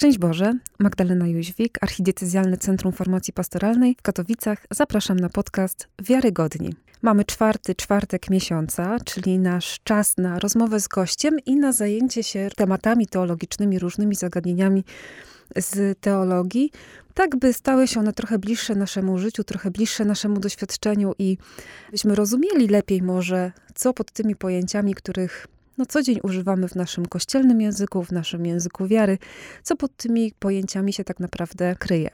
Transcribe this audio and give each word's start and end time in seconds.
Szczęść 0.00 0.18
Boże, 0.18 0.54
Magdalena 0.78 1.28
Jóźwik, 1.28 1.78
Archidiecezjalne 1.80 2.56
Centrum 2.56 2.92
Formacji 2.92 3.32
Pastoralnej 3.32 3.94
w 3.98 4.02
Katowicach. 4.02 4.66
Zapraszam 4.70 5.20
na 5.20 5.28
podcast 5.28 5.88
Wiarygodni. 6.02 6.74
Mamy 7.02 7.24
czwarty 7.24 7.74
czwartek 7.74 8.30
miesiąca, 8.30 8.96
czyli 9.04 9.38
nasz 9.38 9.80
czas 9.84 10.16
na 10.16 10.38
rozmowę 10.38 10.80
z 10.80 10.88
gościem 10.88 11.36
i 11.46 11.56
na 11.56 11.72
zajęcie 11.72 12.22
się 12.22 12.48
tematami 12.56 13.06
teologicznymi, 13.06 13.78
różnymi 13.78 14.14
zagadnieniami 14.14 14.84
z 15.56 15.98
teologii, 16.00 16.70
tak 17.14 17.36
by 17.36 17.52
stały 17.52 17.88
się 17.88 18.00
one 18.00 18.12
trochę 18.12 18.38
bliższe 18.38 18.74
naszemu 18.74 19.18
życiu, 19.18 19.44
trochę 19.44 19.70
bliższe 19.70 20.04
naszemu 20.04 20.40
doświadczeniu 20.40 21.12
i 21.18 21.38
byśmy 21.90 22.14
rozumieli 22.14 22.68
lepiej 22.68 23.02
może, 23.02 23.52
co 23.74 23.92
pod 23.92 24.12
tymi 24.12 24.36
pojęciami, 24.36 24.94
których 24.94 25.46
no, 25.80 25.86
co 25.86 26.02
dzień 26.02 26.18
używamy 26.22 26.68
w 26.68 26.74
naszym 26.74 27.06
kościelnym 27.06 27.60
języku, 27.60 28.04
w 28.04 28.12
naszym 28.12 28.46
języku 28.46 28.86
wiary, 28.86 29.18
co 29.62 29.76
pod 29.76 29.96
tymi 29.96 30.32
pojęciami 30.38 30.92
się 30.92 31.04
tak 31.04 31.20
naprawdę 31.20 31.74
kryje. 31.78 32.10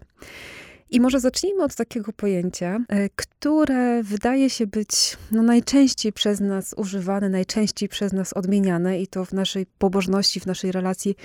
I 0.91 1.01
może 1.01 1.21
zacznijmy 1.21 1.65
od 1.65 1.75
takiego 1.75 2.13
pojęcia, 2.13 2.79
e, 2.89 3.09
które 3.17 4.03
wydaje 4.03 4.51
się 4.51 4.67
być 4.67 5.17
no, 5.33 5.43
najczęściej 5.43 6.13
przez 6.13 6.41
nas 6.41 6.75
używane, 6.77 7.29
najczęściej 7.29 7.89
przez 7.89 8.13
nas 8.13 8.33
odmieniane, 8.33 9.01
i 9.01 9.07
to 9.07 9.25
w 9.25 9.33
naszej 9.33 9.67
pobożności, 9.79 10.41
w 10.41 10.47
naszej 10.47 10.73
relacji 10.73 11.17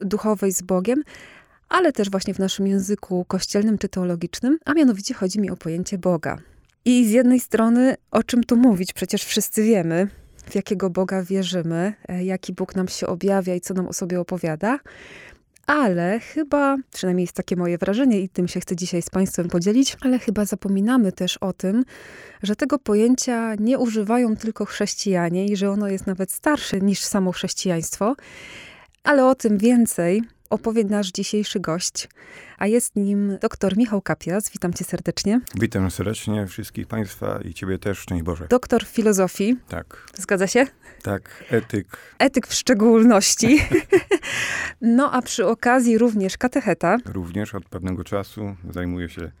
duchowej 0.00 0.52
z 0.52 0.62
Bogiem, 0.62 1.02
ale 1.68 1.92
też 1.92 2.10
właśnie 2.10 2.34
w 2.34 2.38
naszym 2.38 2.66
języku 2.66 3.24
kościelnym 3.28 3.78
czy 3.78 3.88
teologicznym, 3.88 4.58
a 4.64 4.74
mianowicie 4.74 5.14
chodzi 5.14 5.40
mi 5.40 5.50
o 5.50 5.56
pojęcie 5.56 5.98
Boga. 5.98 6.38
I 6.84 7.06
z 7.06 7.10
jednej 7.10 7.40
strony, 7.40 7.94
o 8.10 8.22
czym 8.22 8.44
tu 8.44 8.56
mówić? 8.56 8.92
Przecież 8.92 9.24
wszyscy 9.24 9.62
wiemy, 9.62 10.08
w 10.50 10.54
jakiego 10.54 10.90
Boga 10.90 11.22
wierzymy, 11.22 11.94
e, 12.08 12.24
jaki 12.24 12.52
Bóg 12.52 12.76
nam 12.76 12.88
się 12.88 13.06
objawia 13.06 13.54
i 13.54 13.60
co 13.60 13.74
nam 13.74 13.88
o 13.88 13.92
sobie 13.92 14.20
opowiada. 14.20 14.78
Ale 15.66 16.20
chyba, 16.20 16.76
przynajmniej 16.92 17.24
jest 17.24 17.36
takie 17.36 17.56
moje 17.56 17.78
wrażenie 17.78 18.20
i 18.20 18.28
tym 18.28 18.48
się 18.48 18.60
chcę 18.60 18.76
dzisiaj 18.76 19.02
z 19.02 19.10
Państwem 19.10 19.48
podzielić, 19.48 19.96
ale 20.00 20.18
chyba 20.18 20.44
zapominamy 20.44 21.12
też 21.12 21.36
o 21.36 21.52
tym, 21.52 21.84
że 22.42 22.56
tego 22.56 22.78
pojęcia 22.78 23.54
nie 23.54 23.78
używają 23.78 24.36
tylko 24.36 24.64
chrześcijanie 24.64 25.46
i 25.46 25.56
że 25.56 25.70
ono 25.70 25.88
jest 25.88 26.06
nawet 26.06 26.32
starsze 26.32 26.80
niż 26.80 27.00
samo 27.00 27.32
chrześcijaństwo. 27.32 28.16
Ale 29.04 29.26
o 29.26 29.34
tym 29.34 29.58
więcej 29.58 30.22
opowie 30.50 30.84
nasz 30.84 31.10
dzisiejszy 31.10 31.60
gość, 31.60 32.08
a 32.58 32.66
jest 32.66 32.96
nim 32.96 33.38
dr 33.40 33.76
Michał 33.76 34.02
Kapias. 34.02 34.50
Witam 34.50 34.72
cię 34.72 34.84
serdecznie. 34.84 35.40
Witam 35.54 35.90
serdecznie 35.90 36.46
wszystkich 36.46 36.86
państwa 36.86 37.40
i 37.44 37.54
ciebie 37.54 37.78
też, 37.78 37.98
szczęść 37.98 38.22
Boże. 38.22 38.46
Doktor 38.48 38.84
filozofii. 38.84 39.56
Tak. 39.68 40.06
Zgadza 40.14 40.46
się? 40.46 40.66
Tak, 41.02 41.44
etyk. 41.50 41.86
Etyk 42.18 42.46
w 42.46 42.54
szczególności. 42.54 43.60
no 44.80 45.12
a 45.12 45.22
przy 45.22 45.46
okazji 45.46 45.98
również 45.98 46.38
katecheta. 46.38 46.96
Również 47.04 47.54
od 47.54 47.64
pewnego 47.64 48.04
czasu 48.04 48.56
zajmuję 48.70 49.08
się 49.08 49.32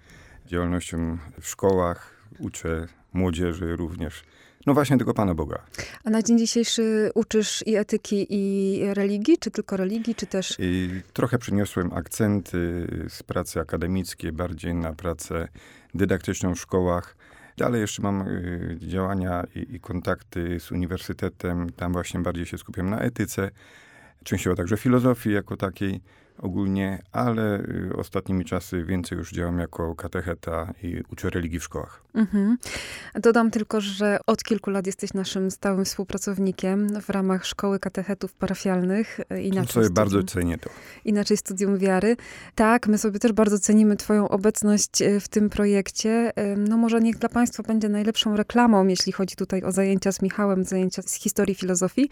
działalnością 0.46 1.18
w 1.40 1.48
szkołach, 1.48 2.14
uczę 2.38 2.86
młodzieży 3.12 3.76
również 3.76 4.22
no 4.66 4.74
właśnie 4.74 4.98
tego 4.98 5.14
Pana 5.14 5.34
Boga. 5.34 5.62
A 6.04 6.10
na 6.10 6.22
dzień 6.22 6.38
dzisiejszy 6.38 7.10
uczysz 7.14 7.66
i 7.66 7.76
etyki, 7.76 8.26
i 8.30 8.80
religii, 8.94 9.38
czy 9.38 9.50
tylko 9.50 9.76
religii, 9.76 10.14
czy 10.14 10.26
też... 10.26 10.56
I 10.58 10.90
trochę 11.12 11.38
przyniosłem 11.38 11.92
akcenty 11.92 12.86
z 13.08 13.22
pracy 13.22 13.60
akademickiej 13.60 14.32
bardziej 14.32 14.74
na 14.74 14.92
pracę 14.92 15.48
dydaktyczną 15.94 16.54
w 16.54 16.60
szkołach. 16.60 17.16
Dalej 17.56 17.80
jeszcze 17.80 18.02
mam 18.02 18.28
y, 18.28 18.78
działania 18.80 19.44
i, 19.54 19.74
i 19.74 19.80
kontakty 19.80 20.60
z 20.60 20.72
uniwersytetem. 20.72 21.70
Tam 21.72 21.92
właśnie 21.92 22.20
bardziej 22.20 22.46
się 22.46 22.58
skupiam 22.58 22.90
na 22.90 23.00
etyce, 23.00 23.50
częściowo 24.24 24.56
także 24.56 24.76
filozofii 24.76 25.32
jako 25.32 25.56
takiej 25.56 26.00
ogólnie, 26.42 27.02
ale 27.12 27.60
y, 27.60 27.96
ostatnimi 27.96 28.44
czasy 28.44 28.84
więcej 28.84 29.18
już 29.18 29.32
działam 29.32 29.58
jako 29.58 29.94
katecheta 29.94 30.74
i 30.82 31.02
uczę 31.12 31.30
religii 31.30 31.58
w 31.58 31.64
szkołach. 31.64 32.02
Mhm. 32.14 32.56
Dodam 33.14 33.50
tylko, 33.50 33.80
że 33.80 34.18
od 34.26 34.42
kilku 34.42 34.70
lat 34.70 34.86
jesteś 34.86 35.14
naszym 35.14 35.50
stałym 35.50 35.84
współpracownikiem 35.84 37.00
w 37.00 37.10
ramach 37.10 37.46
Szkoły 37.46 37.78
Katechetów 37.78 38.34
Parafialnych. 38.34 39.20
E, 39.30 39.42
inaczej 39.42 39.66
to 39.66 39.72
sobie 39.72 39.86
studium, 39.86 39.94
bardzo 39.94 40.22
cenię 40.22 40.58
to. 40.58 40.70
Inaczej 41.04 41.36
Studium 41.36 41.78
Wiary. 41.78 42.16
Tak, 42.54 42.88
my 42.88 42.98
sobie 42.98 43.18
też 43.18 43.32
bardzo 43.32 43.58
cenimy 43.58 43.96
twoją 43.96 44.28
obecność 44.28 45.02
e, 45.02 45.20
w 45.20 45.28
tym 45.28 45.50
projekcie. 45.50 46.32
No 46.56 46.76
może 46.76 47.00
niech 47.00 47.18
dla 47.18 47.28
państwa 47.28 47.62
będzie 47.62 47.88
najlepszą 47.88 48.36
reklamą, 48.36 48.86
jeśli 48.86 49.12
chodzi 49.12 49.36
tutaj 49.36 49.62
o 49.62 49.72
zajęcia 49.72 50.12
z 50.12 50.22
Michałem, 50.22 50.64
zajęcia 50.64 51.02
z 51.02 51.14
historii 51.14 51.54
filozofii, 51.54 52.08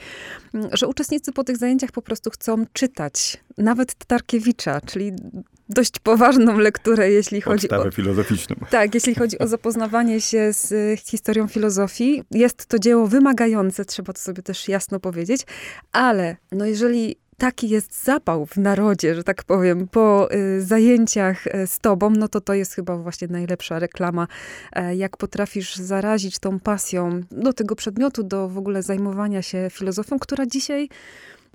że 0.72 0.86
uczestnicy 0.86 1.32
po 1.32 1.44
tych 1.44 1.56
zajęciach 1.56 1.92
po 1.92 2.02
prostu 2.02 2.30
chcą 2.30 2.66
czytać. 2.72 3.38
Nawet 3.58 3.94
Tarkiewicza, 4.18 4.80
czyli 4.80 5.12
dość 5.68 5.98
poważną 5.98 6.58
lekturę, 6.58 7.10
jeśli 7.10 7.40
chodzi 7.40 7.68
Podstawę 7.68 7.88
o... 7.88 7.92
filozoficzną. 7.92 8.56
Tak, 8.70 8.94
jeśli 8.94 9.14
chodzi 9.14 9.38
o 9.38 9.46
zapoznawanie 9.46 10.20
się 10.20 10.52
z 10.52 10.72
e, 10.72 10.96
historią 10.96 11.48
filozofii. 11.48 12.22
Jest 12.30 12.66
to 12.66 12.78
dzieło 12.78 13.06
wymagające, 13.06 13.84
trzeba 13.84 14.12
to 14.12 14.20
sobie 14.20 14.42
też 14.42 14.68
jasno 14.68 15.00
powiedzieć, 15.00 15.42
ale 15.92 16.36
no 16.52 16.66
jeżeli 16.66 17.16
taki 17.38 17.68
jest 17.68 18.04
zapał 18.04 18.46
w 18.46 18.56
narodzie, 18.56 19.14
że 19.14 19.24
tak 19.24 19.44
powiem, 19.44 19.88
po 19.88 20.32
y, 20.32 20.62
zajęciach 20.62 21.46
e, 21.46 21.66
z 21.66 21.78
tobą, 21.78 22.10
no 22.10 22.28
to 22.28 22.40
to 22.40 22.54
jest 22.54 22.74
chyba 22.74 22.96
właśnie 22.96 23.28
najlepsza 23.28 23.78
reklama. 23.78 24.26
E, 24.72 24.96
jak 24.96 25.16
potrafisz 25.16 25.76
zarazić 25.76 26.38
tą 26.38 26.60
pasją 26.60 27.20
do 27.30 27.52
tego 27.52 27.76
przedmiotu, 27.76 28.22
do 28.22 28.48
w 28.48 28.58
ogóle 28.58 28.82
zajmowania 28.82 29.42
się 29.42 29.68
filozofią, 29.70 30.18
która 30.18 30.46
dzisiaj 30.46 30.88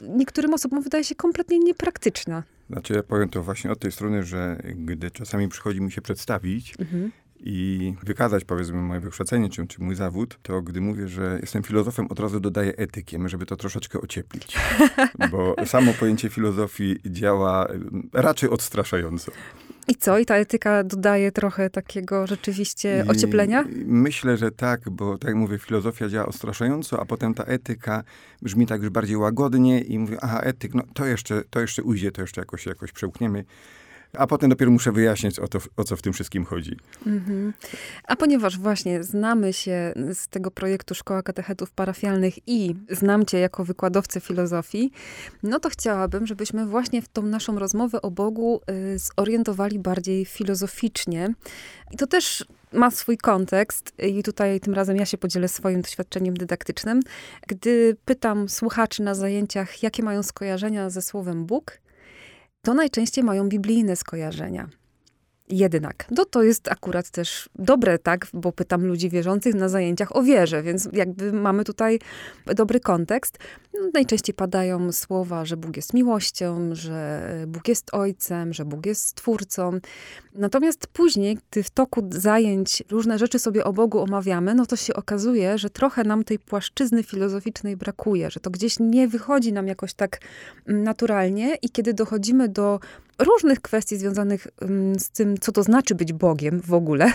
niektórym 0.02 0.54
osobom 0.54 0.82
wydaje 0.82 1.04
się 1.04 1.16
kompletnie 1.16 1.60
niepraktyczna. 1.60 2.44
Znaczy 2.70 2.94
ja 2.94 3.04
powiem 3.04 3.30
to 3.30 3.44
właśnie 3.44 3.72
od 3.72 3.80
tej 3.80 3.92
strony, 3.92 4.24
że 4.24 4.58
gdy 4.76 5.12
czasami 5.12 5.50
przychodzi 5.50 5.82
mi 5.82 5.92
się 5.92 6.02
przedstawić 6.02 6.76
mhm. 6.80 7.12
i 7.40 7.94
wykazać 8.04 8.46
powiedzmy 8.46 8.82
moje 8.82 9.00
wykształcenie 9.00 9.50
czy, 9.50 9.68
czy 9.68 9.82
mój 9.82 9.96
zawód, 9.96 10.40
to 10.42 10.62
gdy 10.62 10.82
mówię, 10.82 11.08
że 11.08 11.38
jestem 11.42 11.64
filozofem, 11.64 12.08
od 12.10 12.20
razu 12.20 12.40
dodaję 12.40 12.76
etykiem, 12.78 13.30
żeby 13.30 13.46
to 13.46 13.56
troszeczkę 13.56 14.02
ocieplić. 14.02 14.58
Bo 15.32 15.56
samo 15.66 15.94
pojęcie 15.94 16.30
filozofii 16.30 17.00
działa 17.06 17.68
raczej 18.14 18.50
odstraszająco. 18.50 19.32
I 19.88 19.96
co? 19.96 20.20
I 20.20 20.26
ta 20.26 20.36
etyka 20.36 20.84
dodaje 20.84 21.32
trochę 21.32 21.70
takiego 21.70 22.28
rzeczywiście 22.28 23.06
ocieplenia? 23.08 23.62
I 23.62 23.86
myślę, 23.86 24.38
że 24.38 24.52
tak, 24.52 24.90
bo 24.90 25.18
tak 25.18 25.28
jak 25.28 25.36
mówię, 25.36 25.60
filozofia 25.60 26.10
działa 26.10 26.26
odstraszająco, 26.26 27.02
a 27.02 27.06
potem 27.06 27.34
ta 27.34 27.44
etyka 27.44 28.04
brzmi 28.42 28.68
tak 28.68 28.82
już 28.82 28.90
bardziej 28.90 29.18
łagodnie 29.18 29.82
i 29.82 30.00
mówię, 30.00 30.18
aha, 30.22 30.40
etyk, 30.40 30.74
no 30.74 30.84
to 30.94 31.06
jeszcze, 31.06 31.44
to 31.50 31.60
jeszcze 31.60 31.84
ujdzie, 31.84 32.12
to 32.12 32.22
jeszcze 32.22 32.42
jakoś, 32.42 32.66
jakoś 32.66 32.92
przełkniemy 32.92 33.46
a 34.18 34.28
potem 34.28 34.50
dopiero 34.50 34.72
muszę 34.72 34.92
wyjaśnić, 34.92 35.40
o, 35.40 35.48
to, 35.48 35.60
o 35.78 35.84
co 35.84 35.96
w 35.96 36.02
tym 36.02 36.14
wszystkim 36.14 36.46
chodzi. 36.46 36.78
Mm-hmm. 37.06 37.52
A 38.04 38.16
ponieważ 38.16 38.58
właśnie 38.58 39.04
znamy 39.04 39.54
się 39.54 39.94
z 40.14 40.28
tego 40.28 40.52
projektu 40.52 40.96
Szkoła 40.96 41.24
Katechetów 41.24 41.72
Parafialnych 41.72 42.48
i 42.48 42.76
znam 42.90 43.26
cię 43.26 43.40
jako 43.40 43.66
wykładowcę 43.66 44.20
filozofii, 44.20 44.92
no 45.44 45.60
to 45.60 45.70
chciałabym, 45.70 46.28
żebyśmy 46.28 46.66
właśnie 46.66 47.02
w 47.02 47.08
tą 47.08 47.22
naszą 47.22 47.60
rozmowę 47.60 48.02
o 48.02 48.12
Bogu 48.12 48.62
y, 48.94 48.98
zorientowali 49.18 49.80
bardziej 49.80 50.26
filozoficznie. 50.26 51.34
I 51.92 51.98
to 51.98 52.08
też 52.08 52.46
ma 52.74 52.92
swój 52.92 53.18
kontekst 53.18 53.94
i 54.00 54.24
tutaj 54.24 54.60
tym 54.60 54.74
razem 54.74 54.98
ja 54.98 55.06
się 55.06 55.18
podzielę 55.18 55.48
swoim 55.48 55.82
doświadczeniem 55.82 56.34
dydaktycznym. 56.34 57.00
Gdy 57.48 57.98
pytam 58.06 58.50
słuchaczy 58.50 59.04
na 59.04 59.16
zajęciach, 59.16 59.84
jakie 59.84 60.04
mają 60.04 60.24
skojarzenia 60.24 60.90
ze 60.90 61.02
słowem 61.02 61.46
Bóg, 61.46 61.83
to 62.66 62.74
najczęściej 62.74 63.24
mają 63.24 63.50
biblijne 63.50 63.96
skojarzenia. 63.96 64.70
Jednak. 65.50 66.06
No 66.12 66.26
to 66.26 66.44
jest 66.44 66.72
akurat 66.72 67.10
też 67.10 67.50
dobre, 67.56 68.00
tak, 68.00 68.28
bo 68.34 68.52
pytam 68.52 68.86
ludzi 68.86 69.10
wierzących 69.10 69.56
na 69.56 69.70
zajęciach 69.70 70.16
o 70.16 70.24
wierze, 70.24 70.64
więc 70.64 70.90
jakby 70.94 71.34
mamy 71.34 71.64
tutaj 71.64 72.00
dobry 72.46 72.80
kontekst. 72.80 73.38
No, 73.74 73.80
najczęściej 73.94 74.36
padają 74.36 74.92
słowa, 74.92 75.46
że 75.46 75.58
Bóg 75.58 75.76
jest 75.76 75.94
miłością, 75.94 76.76
że 76.76 77.30
Bóg 77.48 77.68
jest 77.68 77.94
ojcem, 77.94 78.54
że 78.54 78.66
Bóg 78.66 78.86
jest 78.86 79.08
stwórcą. 79.08 79.80
Natomiast 80.36 80.88
później, 80.88 81.38
gdy 81.52 81.64
w 81.64 81.70
toku 81.70 82.10
zajęć 82.12 82.84
różne 82.92 83.20
rzeczy 83.20 83.40
sobie 83.40 83.64
o 83.64 83.74
Bogu 83.74 84.00
omawiamy, 84.00 84.56
no 84.56 84.66
to 84.66 84.76
się 84.76 84.94
okazuje, 84.94 85.58
że 85.58 85.70
trochę 85.70 86.04
nam 86.04 86.24
tej 86.24 86.40
płaszczyzny 86.40 87.04
filozoficznej 87.04 87.78
brakuje, 87.78 88.32
że 88.32 88.40
to 88.40 88.50
gdzieś 88.50 88.80
nie 88.80 89.08
wychodzi 89.08 89.54
nam 89.54 89.68
jakoś 89.68 89.94
tak 89.94 90.20
mm, 90.68 90.84
naturalnie 90.84 91.56
i 91.62 91.70
kiedy 91.70 91.94
dochodzimy 91.94 92.50
do 92.50 92.80
różnych 93.20 93.62
kwestii 93.62 93.98
związanych 93.98 94.48
mm, 94.62 95.00
z 95.00 95.10
tym, 95.10 95.38
co 95.38 95.52
to 95.52 95.64
znaczy 95.64 95.96
być 95.96 96.14
Bogiem 96.14 96.62
w 96.62 96.74
ogóle, 96.74 97.12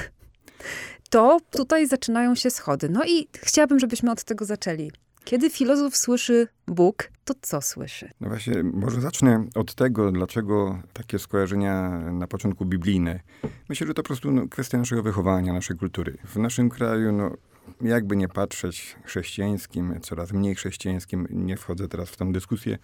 to 1.10 1.38
tutaj 1.50 1.86
zaczynają 1.86 2.34
się 2.34 2.50
schody. 2.50 2.88
No 2.88 3.04
i 3.04 3.28
chciałabym, 3.34 3.78
żebyśmy 3.78 4.10
od 4.10 4.24
tego 4.24 4.44
zaczęli. 4.44 4.90
Kiedy 5.24 5.50
filozof 5.50 5.96
słyszy 5.96 6.48
Bóg, 6.66 7.10
to 7.24 7.34
co 7.42 7.60
słyszy? 7.60 8.10
No 8.20 8.28
właśnie, 8.28 8.62
może 8.62 9.00
zacznę 9.00 9.46
od 9.54 9.74
tego, 9.74 10.12
dlaczego 10.12 10.82
takie 10.92 11.18
skojarzenia 11.18 11.90
na 12.12 12.26
początku 12.26 12.64
biblijne. 12.64 13.20
Myślę, 13.68 13.86
że 13.86 13.94
to 13.94 14.02
po 14.02 14.06
prostu 14.06 14.30
no, 14.30 14.48
kwestia 14.48 14.78
naszego 14.78 15.02
wychowania, 15.02 15.52
naszej 15.52 15.76
kultury. 15.76 16.18
W 16.24 16.36
naszym 16.36 16.68
kraju, 16.68 17.12
no, 17.12 17.30
jakby 17.80 18.16
nie 18.16 18.28
patrzeć 18.28 18.96
chrześcijańskim, 19.04 20.00
coraz 20.00 20.32
mniej 20.32 20.54
chrześcijańskim, 20.54 21.26
nie 21.30 21.56
wchodzę 21.56 21.88
teraz 21.88 22.10
w 22.10 22.16
tę 22.16 22.32
dyskusję, 22.32 22.78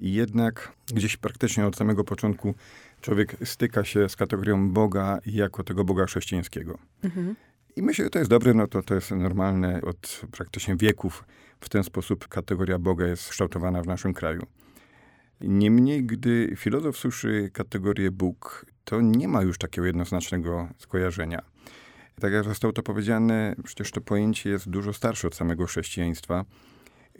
I 0.00 0.12
jednak 0.12 0.72
gdzieś 0.94 1.16
praktycznie 1.16 1.66
od 1.66 1.76
samego 1.76 2.04
początku 2.04 2.54
człowiek 3.00 3.36
styka 3.44 3.84
się 3.84 4.08
z 4.08 4.16
kategorią 4.16 4.70
Boga 4.70 5.18
jako 5.26 5.64
tego 5.64 5.84
Boga 5.84 6.06
chrześcijańskiego. 6.06 6.78
Mhm. 7.02 7.36
I 7.76 7.82
myślę, 7.82 8.04
że 8.04 8.10
to 8.10 8.18
jest 8.18 8.30
dobre, 8.30 8.54
no 8.54 8.66
to 8.66 8.82
to 8.82 8.94
jest 8.94 9.10
normalne 9.10 9.80
od 9.82 10.22
praktycznie 10.32 10.76
wieków. 10.76 11.24
W 11.60 11.68
ten 11.68 11.84
sposób 11.84 12.28
kategoria 12.28 12.78
Boga 12.78 13.06
jest 13.06 13.28
kształtowana 13.28 13.82
w 13.82 13.86
naszym 13.86 14.14
kraju. 14.14 14.46
Niemniej, 15.40 16.04
gdy 16.04 16.52
filozof 16.56 16.96
słyszy 16.96 17.50
kategorię 17.52 18.10
Bóg, 18.10 18.66
to 18.84 19.00
nie 19.00 19.28
ma 19.28 19.42
już 19.42 19.58
takiego 19.58 19.86
jednoznacznego 19.86 20.68
skojarzenia. 20.78 21.42
Tak 22.20 22.32
jak 22.32 22.44
zostało 22.44 22.72
to 22.72 22.82
powiedziane, 22.82 23.56
przecież 23.64 23.90
to 23.90 24.00
pojęcie 24.00 24.50
jest 24.50 24.70
dużo 24.70 24.92
starsze 24.92 25.28
od 25.28 25.34
samego 25.34 25.66
chrześcijaństwa. 25.66 26.44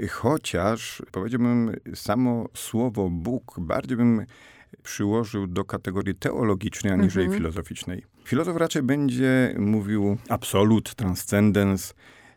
Chociaż 0.08 1.02
powiedziałbym, 1.12 1.76
samo 1.94 2.48
słowo 2.54 3.10
Bóg 3.10 3.60
bardziej 3.60 3.96
bym 3.96 4.26
przyłożył 4.82 5.46
do 5.46 5.64
kategorii 5.64 6.14
teologicznej, 6.14 6.92
aniżeli 6.92 7.26
mhm. 7.26 7.40
filozoficznej. 7.42 8.04
Filozof 8.24 8.56
raczej 8.56 8.82
będzie 8.82 9.54
mówił 9.58 10.16
absolut, 10.28 10.94
transcendens, 10.94 11.94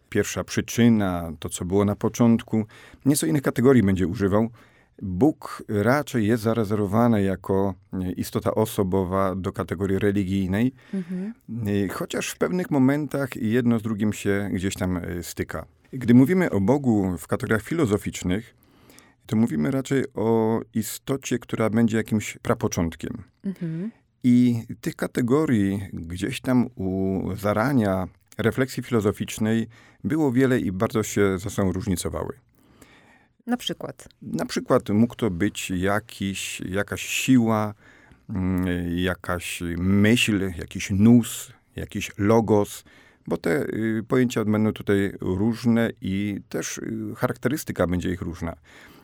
pierwsza 0.10 0.44
przyczyna, 0.44 1.32
to 1.40 1.50
co 1.50 1.66
było 1.66 1.86
na 1.86 1.96
początku. 1.96 2.66
Nieco 3.06 3.26
innych 3.26 3.42
kategorii 3.42 3.84
będzie 3.84 4.08
używał. 4.08 4.50
Bóg 5.02 5.64
raczej 5.68 6.28
jest 6.28 6.44
zarezerwowany 6.44 7.24
jako 7.24 7.74
istota 8.18 8.56
osobowa 8.56 9.36
do 9.36 9.52
kategorii 9.52 10.00
religijnej, 10.00 10.74
mhm. 10.94 11.34
chociaż 11.90 12.30
w 12.30 12.38
pewnych 12.38 12.72
momentach 12.72 13.36
jedno 13.36 13.80
z 13.80 13.82
drugim 13.82 14.14
się 14.14 14.50
gdzieś 14.54 14.76
tam 14.76 14.98
e, 14.98 15.24
styka. 15.24 15.66
Gdy 15.94 16.14
mówimy 16.14 16.50
o 16.50 16.62
Bogu 16.62 17.18
w 17.18 17.28
kategoriach 17.28 17.64
filozoficznych, 17.64 18.56
to 19.26 19.36
mówimy 19.36 19.72
raczej 19.72 20.04
o 20.14 20.62
istocie, 20.74 21.40
która 21.40 21.70
będzie 21.70 21.98
jakimś 21.98 22.38
prapoczątkiem. 22.42 23.24
Mhm. 23.46 23.92
I 24.24 24.64
tych 24.82 24.96
kategorii 24.96 25.82
gdzieś 25.94 26.42
tam 26.42 26.68
u 26.76 27.22
zarania 27.36 28.08
refleksji 28.38 28.84
filozoficznej 28.84 29.68
było 30.04 30.32
wiele 30.32 30.60
i 30.60 30.72
bardzo 30.72 31.04
się 31.04 31.38
ze 31.38 31.50
sobą 31.50 31.72
różnicowały. 31.72 32.40
Na 33.48 33.58
przykład? 33.58 34.08
Na 34.22 34.46
przykład 34.46 34.90
mógł 34.90 35.16
to 35.16 35.30
być 35.30 35.70
jakiś, 35.70 36.62
jakaś 36.62 37.02
siła, 37.02 37.74
mm, 38.30 38.66
jakaś 38.98 39.64
myśl, 39.78 40.52
jakiś 40.58 40.90
nus, 40.90 41.54
jakiś 41.76 42.12
logos, 42.18 42.84
bo 43.28 43.38
te 43.38 43.64
y, 43.64 44.04
pojęcia 44.08 44.46
będą 44.46 44.74
tutaj 44.74 45.14
różne 45.22 45.90
i 46.02 46.40
też 46.50 46.78
y, 46.78 47.16
charakterystyka 47.16 47.88
będzie 47.88 48.12
ich 48.12 48.22
różna. 48.22 48.56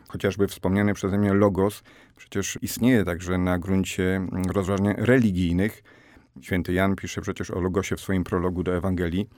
Chociażby 0.08 0.48
wspomniany 0.48 0.94
przeze 0.94 1.18
mnie 1.18 1.34
logos 1.34 1.82
przecież 2.16 2.58
istnieje 2.62 3.04
także 3.04 3.38
na 3.38 3.58
gruncie 3.58 4.16
mm, 4.16 4.42
rozważań 4.50 4.94
religijnych. 4.96 5.82
Święty 6.40 6.72
Jan 6.72 6.96
pisze 6.96 7.20
przecież 7.20 7.50
o 7.50 7.60
logosie 7.60 7.96
w 7.96 8.00
swoim 8.00 8.24
prologu 8.24 8.62
do 8.62 8.76
Ewangelii. 8.76 9.28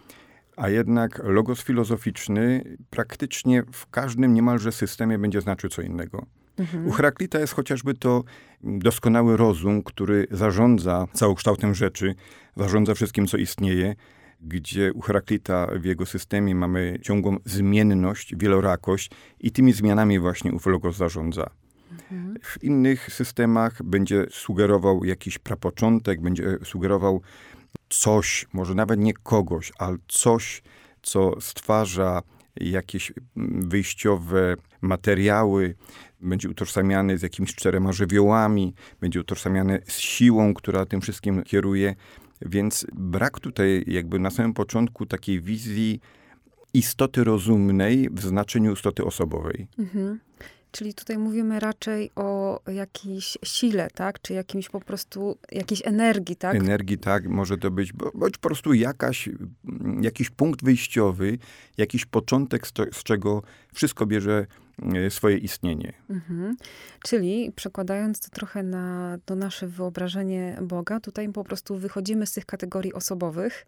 A 0.56 0.68
jednak 0.68 1.20
logos 1.24 1.62
filozoficzny 1.62 2.64
praktycznie 2.90 3.62
w 3.72 3.90
każdym 3.90 4.34
niemalże 4.34 4.72
systemie 4.72 5.18
będzie 5.18 5.40
znaczył 5.40 5.70
co 5.70 5.82
innego. 5.82 6.26
Mhm. 6.58 6.86
U 6.86 6.90
Heraklita 6.90 7.40
jest 7.40 7.54
chociażby 7.54 7.94
to 7.94 8.24
doskonały 8.62 9.36
rozum, 9.36 9.82
który 9.82 10.26
zarządza 10.30 11.06
całokształtem 11.12 11.74
rzeczy, 11.74 12.14
zarządza 12.56 12.94
wszystkim, 12.94 13.26
co 13.26 13.36
istnieje, 13.36 13.94
gdzie 14.42 14.92
u 14.92 15.00
Heraklita 15.00 15.66
w 15.80 15.84
jego 15.84 16.06
systemie 16.06 16.54
mamy 16.54 16.98
ciągłą 17.02 17.36
zmienność, 17.44 18.36
wielorakość 18.36 19.10
i 19.40 19.52
tymi 19.52 19.72
zmianami 19.72 20.18
właśnie 20.18 20.52
ów 20.52 20.66
logos 20.66 20.96
zarządza. 20.96 21.50
Mhm. 21.92 22.34
W 22.42 22.64
innych 22.64 23.12
systemach 23.12 23.82
będzie 23.82 24.26
sugerował 24.30 25.04
jakiś 25.04 25.38
prapoczątek, 25.38 26.20
będzie 26.20 26.58
sugerował 26.64 27.20
coś, 27.88 28.46
może 28.52 28.74
nawet 28.74 29.00
nie 29.00 29.14
kogoś, 29.14 29.72
ale 29.78 29.96
coś, 30.08 30.62
co 31.02 31.40
stwarza 31.40 32.22
jakieś 32.56 33.12
wyjściowe 33.56 34.56
materiały, 34.80 35.74
będzie 36.20 36.48
utożsamiany 36.48 37.18
z 37.18 37.22
jakimiś 37.22 37.54
czterema 37.54 37.92
żywiołami, 37.92 38.74
będzie 39.00 39.20
utożsamiany 39.20 39.82
z 39.86 39.98
siłą, 39.98 40.54
która 40.54 40.86
tym 40.86 41.00
wszystkim 41.00 41.42
kieruje. 41.42 41.94
Więc 42.46 42.86
brak 42.92 43.40
tutaj 43.40 43.84
jakby 43.86 44.18
na 44.18 44.30
samym 44.30 44.54
początku 44.54 45.06
takiej 45.06 45.40
wizji 45.40 46.00
istoty 46.74 47.24
rozumnej 47.24 48.08
w 48.10 48.20
znaczeniu 48.20 48.72
istoty 48.72 49.04
osobowej. 49.04 49.66
Mhm. 49.78 50.20
Czyli 50.72 50.94
tutaj 50.94 51.18
mówimy 51.18 51.60
raczej 51.60 52.10
o 52.16 52.60
jakiejś 52.72 53.38
sile, 53.44 53.90
tak? 53.90 54.22
Czy 54.22 54.32
jakimś 54.32 54.68
po 54.68 54.80
prostu, 54.80 55.38
jakiejś 55.52 55.82
energii, 55.84 56.36
tak? 56.36 56.56
Energii, 56.56 56.98
tak. 56.98 57.28
Może 57.28 57.58
to 57.58 57.70
być, 57.70 57.92
bądź 57.92 58.38
po 58.38 58.48
prostu 58.48 58.74
jakaś, 58.74 59.28
jakiś 60.00 60.30
punkt 60.30 60.64
wyjściowy, 60.64 61.38
jakiś 61.78 62.06
początek, 62.06 62.66
z, 62.66 62.72
z 62.92 63.02
czego 63.02 63.42
wszystko 63.72 64.06
bierze 64.06 64.46
E, 64.78 65.10
swoje 65.10 65.38
istnienie. 65.38 65.92
Mhm. 66.10 66.56
Czyli 67.04 67.52
przekładając 67.56 68.20
to 68.20 68.28
trochę 68.28 68.62
na 68.62 69.18
to 69.24 69.36
nasze 69.36 69.66
wyobrażenie 69.66 70.58
Boga, 70.62 71.00
tutaj 71.00 71.28
po 71.28 71.44
prostu 71.44 71.76
wychodzimy 71.76 72.26
z 72.26 72.32
tych 72.32 72.46
kategorii 72.46 72.92
osobowych. 72.92 73.66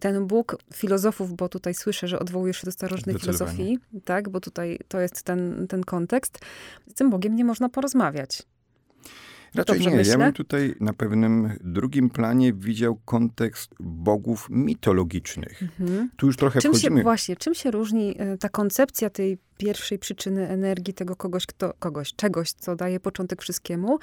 Ten 0.00 0.26
Bóg 0.26 0.56
filozofów, 0.74 1.36
bo 1.36 1.48
tutaj 1.48 1.74
słyszę, 1.74 2.08
że 2.08 2.18
odwołujesz 2.18 2.56
się 2.56 2.64
do 2.64 2.72
starożytnej 2.72 3.18
filozofii, 3.18 3.78
tak, 4.04 4.28
bo 4.28 4.40
tutaj 4.40 4.78
to 4.88 5.00
jest 5.00 5.22
ten, 5.22 5.66
ten 5.68 5.84
kontekst. 5.84 6.38
Z 6.88 6.94
tym 6.94 7.10
Bogiem 7.10 7.36
nie 7.36 7.44
można 7.44 7.68
porozmawiać. 7.68 8.42
Raczej 9.54 9.74
Dobrze 9.76 9.90
nie. 9.90 9.96
Myślę? 9.96 10.12
Ja 10.12 10.18
bym 10.18 10.32
tutaj 10.32 10.74
na 10.80 10.92
pewnym 10.92 11.50
drugim 11.60 12.10
planie 12.10 12.52
widział 12.52 12.98
kontekst 13.04 13.74
bogów 13.80 14.46
mitologicznych. 14.50 15.62
Mhm. 15.62 16.10
Tu 16.16 16.26
już 16.26 16.36
trochę 16.36 16.60
czym 16.60 16.72
wchodzimy... 16.72 17.00
Się, 17.00 17.02
właśnie, 17.02 17.36
czym 17.36 17.54
się 17.54 17.70
różni 17.70 18.14
e, 18.18 18.38
ta 18.38 18.48
koncepcja 18.48 19.10
tej 19.10 19.38
pierwszej 19.62 19.98
przyczyny 19.98 20.48
energii 20.48 20.94
tego 20.94 21.16
kogoś, 21.16 21.46
kto, 21.46 21.74
kogoś, 21.78 22.14
czegoś, 22.14 22.52
co 22.52 22.76
daje 22.76 23.00
początek 23.00 23.42
wszystkiemu, 23.42 23.98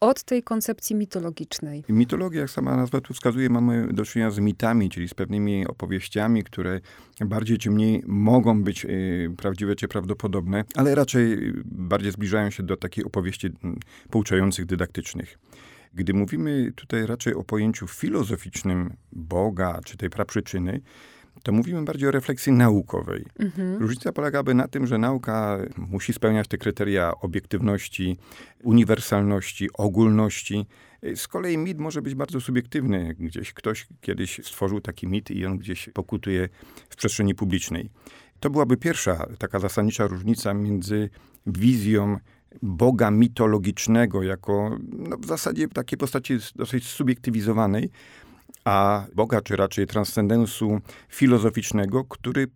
od 0.00 0.22
tej 0.22 0.42
koncepcji 0.42 0.96
mitologicznej. 0.96 1.84
Mitologia, 1.88 2.40
jak 2.40 2.50
sama 2.50 2.76
nazwa 2.76 3.00
tu 3.00 3.14
wskazuje, 3.14 3.50
mamy 3.50 3.88
do 3.92 4.04
czynienia 4.04 4.30
z 4.30 4.38
mitami, 4.38 4.90
czyli 4.90 5.08
z 5.08 5.14
pewnymi 5.14 5.66
opowieściami, 5.66 6.44
które 6.44 6.80
bardziej 7.20 7.58
czy 7.58 7.70
mniej 7.70 8.02
mogą 8.06 8.62
być 8.62 8.84
y, 8.84 9.34
prawdziwe 9.36 9.76
czy 9.76 9.88
prawdopodobne, 9.88 10.64
ale 10.74 10.94
raczej 10.94 11.52
bardziej 11.64 12.12
zbliżają 12.12 12.50
się 12.50 12.62
do 12.62 12.76
takich 12.76 13.06
opowieści 13.06 13.46
mm, 13.46 13.78
pouczających, 14.10 14.66
dydaktycznych. 14.66 15.38
Gdy 15.94 16.14
mówimy 16.14 16.72
tutaj 16.76 17.06
raczej 17.06 17.34
o 17.34 17.44
pojęciu 17.44 17.86
filozoficznym 17.86 18.96
Boga, 19.12 19.80
czy 19.84 19.96
tej 19.96 20.10
praprzyczyny, 20.10 20.80
to 21.42 21.52
mówimy 21.52 21.84
bardziej 21.84 22.08
o 22.08 22.10
refleksji 22.10 22.52
naukowej. 22.52 23.24
Mhm. 23.38 23.76
Różnica 23.78 24.12
polegałaby 24.12 24.54
na 24.54 24.68
tym, 24.68 24.86
że 24.86 24.98
nauka 24.98 25.58
musi 25.76 26.12
spełniać 26.12 26.48
te 26.48 26.58
kryteria 26.58 27.12
obiektywności, 27.20 28.16
uniwersalności, 28.62 29.68
ogólności. 29.74 30.66
Z 31.14 31.28
kolei 31.28 31.58
mit 31.58 31.78
może 31.78 32.02
być 32.02 32.14
bardzo 32.14 32.40
subiektywny. 32.40 33.14
Gdzieś 33.18 33.52
ktoś 33.52 33.86
kiedyś 34.00 34.40
stworzył 34.44 34.80
taki 34.80 35.06
mit 35.06 35.30
i 35.30 35.46
on 35.46 35.58
gdzieś 35.58 35.88
pokutuje 35.94 36.48
w 36.90 36.96
przestrzeni 36.96 37.34
publicznej. 37.34 37.90
To 38.40 38.50
byłaby 38.50 38.76
pierwsza 38.76 39.26
taka 39.38 39.58
zasadnicza 39.58 40.06
różnica 40.06 40.54
między 40.54 41.10
wizją 41.46 42.18
Boga 42.62 43.10
mitologicznego 43.10 44.22
jako 44.22 44.78
no, 44.92 45.16
w 45.16 45.26
zasadzie 45.26 45.68
takiej 45.68 45.98
postaci 45.98 46.38
dosyć 46.56 46.86
subiektywizowanej, 46.86 47.90
a 48.64 49.06
Boga, 49.14 49.40
czy 49.40 49.56
raczej 49.56 49.86
transcendensu 49.86 50.80
filozoficznego, 51.08 52.04
który 52.04 52.46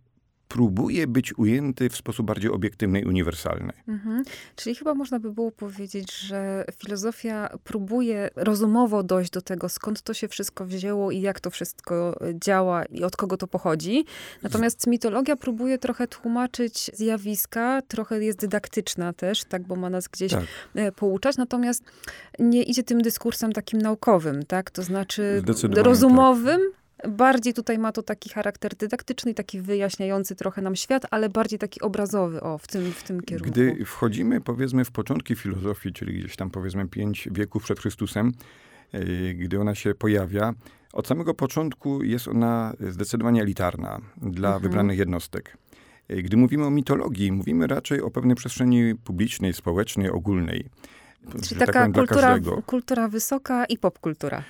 próbuje 0.49 1.07
być 1.07 1.37
ujęty 1.37 1.89
w 1.89 1.95
sposób 1.95 2.25
bardziej 2.25 2.51
obiektywny 2.51 2.99
i 2.99 3.05
uniwersalny. 3.05 3.73
Mhm. 3.87 4.23
Czyli 4.55 4.75
chyba 4.75 4.93
można 4.93 5.19
by 5.19 5.31
było 5.31 5.51
powiedzieć, 5.51 6.19
że 6.19 6.65
filozofia 6.77 7.49
próbuje 7.63 8.29
rozumowo 8.35 9.03
dojść 9.03 9.31
do 9.31 9.41
tego, 9.41 9.69
skąd 9.69 10.01
to 10.01 10.13
się 10.13 10.27
wszystko 10.27 10.65
wzięło 10.65 11.11
i 11.11 11.21
jak 11.21 11.39
to 11.39 11.49
wszystko 11.49 12.19
działa 12.33 12.85
i 12.85 13.03
od 13.03 13.17
kogo 13.17 13.37
to 13.37 13.47
pochodzi. 13.47 14.05
Natomiast 14.43 14.87
mitologia 14.87 15.35
próbuje 15.35 15.77
trochę 15.77 16.07
tłumaczyć 16.07 16.91
zjawiska, 16.93 17.81
trochę 17.87 18.23
jest 18.23 18.39
dydaktyczna 18.39 19.13
też, 19.13 19.43
tak, 19.43 19.61
bo 19.63 19.75
ma 19.75 19.89
nas 19.89 20.07
gdzieś 20.07 20.31
tak. 20.31 20.43
E, 20.75 20.91
pouczać, 20.91 21.37
natomiast 21.37 21.83
nie 22.39 22.63
idzie 22.63 22.83
tym 22.83 23.01
dyskursem 23.01 23.53
takim 23.53 23.81
naukowym, 23.81 24.45
tak, 24.45 24.71
to 24.71 24.83
znaczy 24.83 25.43
rozumowym, 25.73 26.59
tak 26.71 26.78
Bardziej 27.07 27.53
tutaj 27.53 27.77
ma 27.77 27.91
to 27.91 28.03
taki 28.03 28.29
charakter 28.29 28.75
dydaktyczny, 28.75 29.33
taki 29.33 29.61
wyjaśniający 29.61 30.35
trochę 30.35 30.61
nam 30.61 30.75
świat, 30.75 31.05
ale 31.11 31.29
bardziej 31.29 31.59
taki 31.59 31.81
obrazowy, 31.81 32.41
o, 32.41 32.57
w 32.57 32.67
tym, 32.67 32.91
w 32.91 33.03
tym 33.03 33.21
kierunku. 33.21 33.51
Gdy 33.51 33.85
wchodzimy, 33.85 34.41
powiedzmy, 34.41 34.85
w 34.85 34.91
początki 34.91 35.35
filozofii, 35.35 35.93
czyli 35.93 36.19
gdzieś 36.19 36.35
tam, 36.35 36.49
powiedzmy, 36.49 36.87
pięć 36.87 37.29
wieków 37.31 37.63
przed 37.63 37.79
Chrystusem, 37.79 38.31
e, 38.91 39.33
gdy 39.33 39.59
ona 39.59 39.75
się 39.75 39.95
pojawia, 39.95 40.53
od 40.93 41.07
samego 41.07 41.33
początku 41.33 42.03
jest 42.03 42.27
ona 42.27 42.73
zdecydowanie 42.79 43.41
elitarna 43.41 44.01
dla 44.17 44.49
mhm. 44.49 44.61
wybranych 44.63 44.97
jednostek. 44.97 45.57
Gdy 46.09 46.37
mówimy 46.37 46.65
o 46.65 46.69
mitologii, 46.69 47.31
mówimy 47.31 47.67
raczej 47.67 48.01
o 48.01 48.11
pewnej 48.11 48.35
przestrzeni 48.35 48.95
publicznej, 48.95 49.53
społecznej, 49.53 50.09
ogólnej. 50.09 50.69
Czyli 51.43 51.59
taka 51.59 51.73
tak 51.73 51.93
kultura, 51.93 52.39
kultura 52.65 53.07
wysoka 53.07 53.65
i 53.65 53.77
popkultura. 53.77 54.43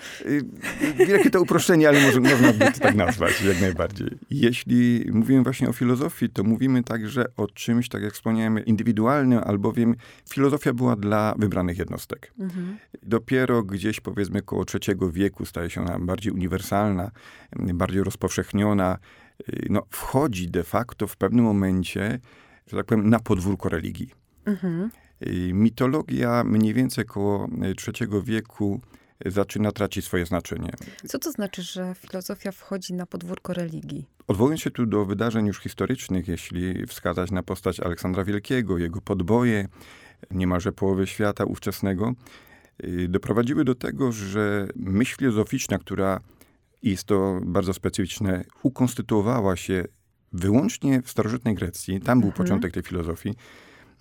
Wielkie 0.97 1.27
y, 1.27 1.31
to 1.31 1.41
uproszczenie, 1.41 1.89
ale 1.89 2.01
może, 2.01 2.19
można 2.19 2.53
by 2.53 2.71
to 2.71 2.79
tak 2.79 2.95
nazwać, 2.95 3.41
jak 3.41 3.61
najbardziej. 3.61 4.07
Jeśli 4.29 5.09
mówimy 5.13 5.43
właśnie 5.43 5.69
o 5.69 5.73
filozofii, 5.73 6.29
to 6.29 6.43
mówimy 6.43 6.83
także 6.83 7.25
o 7.37 7.47
czymś, 7.47 7.89
tak 7.89 8.01
jak 8.01 8.13
wspomniałem, 8.13 8.65
indywidualnym, 8.65 9.39
albowiem 9.43 9.95
filozofia 10.29 10.73
była 10.73 10.95
dla 10.95 11.35
wybranych 11.37 11.77
jednostek. 11.77 12.33
Mhm. 12.39 12.77
Dopiero 13.03 13.63
gdzieś 13.63 13.99
powiedzmy 13.99 14.41
koło 14.41 14.65
trzeciego 14.65 15.11
wieku 15.11 15.45
staje 15.45 15.69
się 15.69 15.81
ona 15.81 15.99
bardziej 15.99 16.33
uniwersalna, 16.33 17.11
bardziej 17.55 18.03
rozpowszechniona. 18.03 18.97
Y, 19.49 19.67
no, 19.69 19.83
wchodzi 19.89 20.49
de 20.49 20.63
facto 20.63 21.07
w 21.07 21.17
pewnym 21.17 21.45
momencie, 21.45 22.19
że 22.67 22.77
tak 22.77 22.85
powiem, 22.85 23.09
na 23.09 23.19
podwórko 23.19 23.69
religii. 23.69 24.09
Mhm. 24.45 24.89
Mitologia 25.53 26.43
mniej 26.43 26.73
więcej 26.73 27.05
około 27.05 27.49
III 27.87 28.09
wieku 28.23 28.81
zaczyna 29.25 29.71
tracić 29.71 30.05
swoje 30.05 30.25
znaczenie. 30.25 30.71
Co 31.07 31.19
to 31.19 31.31
znaczy, 31.31 31.61
że 31.61 31.95
filozofia 31.95 32.51
wchodzi 32.51 32.93
na 32.93 33.05
podwórko 33.05 33.53
religii? 33.53 34.05
Odwołując 34.27 34.61
się 34.61 34.71
tu 34.71 34.85
do 34.85 35.05
wydarzeń 35.05 35.47
już 35.47 35.59
historycznych, 35.59 36.27
jeśli 36.27 36.85
wskazać 36.87 37.31
na 37.31 37.43
postać 37.43 37.79
Aleksandra 37.79 38.23
Wielkiego, 38.23 38.77
jego 38.77 39.01
podboje, 39.01 39.67
niemalże 40.31 40.71
połowy 40.71 41.07
świata 41.07 41.45
ówczesnego, 41.45 42.13
y, 42.83 43.07
doprowadziły 43.07 43.63
do 43.63 43.75
tego, 43.75 44.11
że 44.11 44.67
myśl 44.75 45.17
filozoficzna, 45.17 45.77
która 45.77 46.19
jest 46.83 47.03
to 47.03 47.39
bardzo 47.43 47.73
specyficzne, 47.73 48.43
ukonstytuowała 48.63 49.55
się 49.55 49.83
wyłącznie 50.33 51.01
w 51.01 51.09
starożytnej 51.09 51.55
Grecji, 51.55 51.99
tam 52.01 52.19
był 52.19 52.29
mhm. 52.29 52.45
początek 52.45 52.73
tej 52.73 52.83
filozofii, 52.83 53.35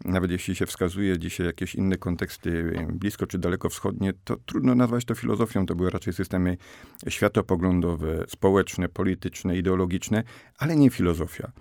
nawet 0.05 0.31
jeśli 0.31 0.55
się 0.55 0.67
wskazuje 0.67 1.19
dzisiaj 1.19 1.47
jakieś 1.47 1.75
inne 1.75 1.97
konteksty, 1.97 2.73
blisko 2.93 3.27
czy 3.27 3.39
daleko 3.39 3.69
wschodnie, 3.69 4.13
to 4.25 4.37
trudno 4.37 4.75
nazwać 4.75 5.05
to 5.05 5.15
filozofią. 5.15 5.67
To 5.67 5.75
były 5.75 5.91
raczej 5.91 6.13
systemy 6.13 6.57
światopoglądowe, 7.09 8.25
społeczne, 8.29 8.89
polityczne, 8.89 9.59
ideologiczne, 9.59 10.23
ale 10.59 10.77
nie 10.77 10.91
filozofia. 10.91 11.53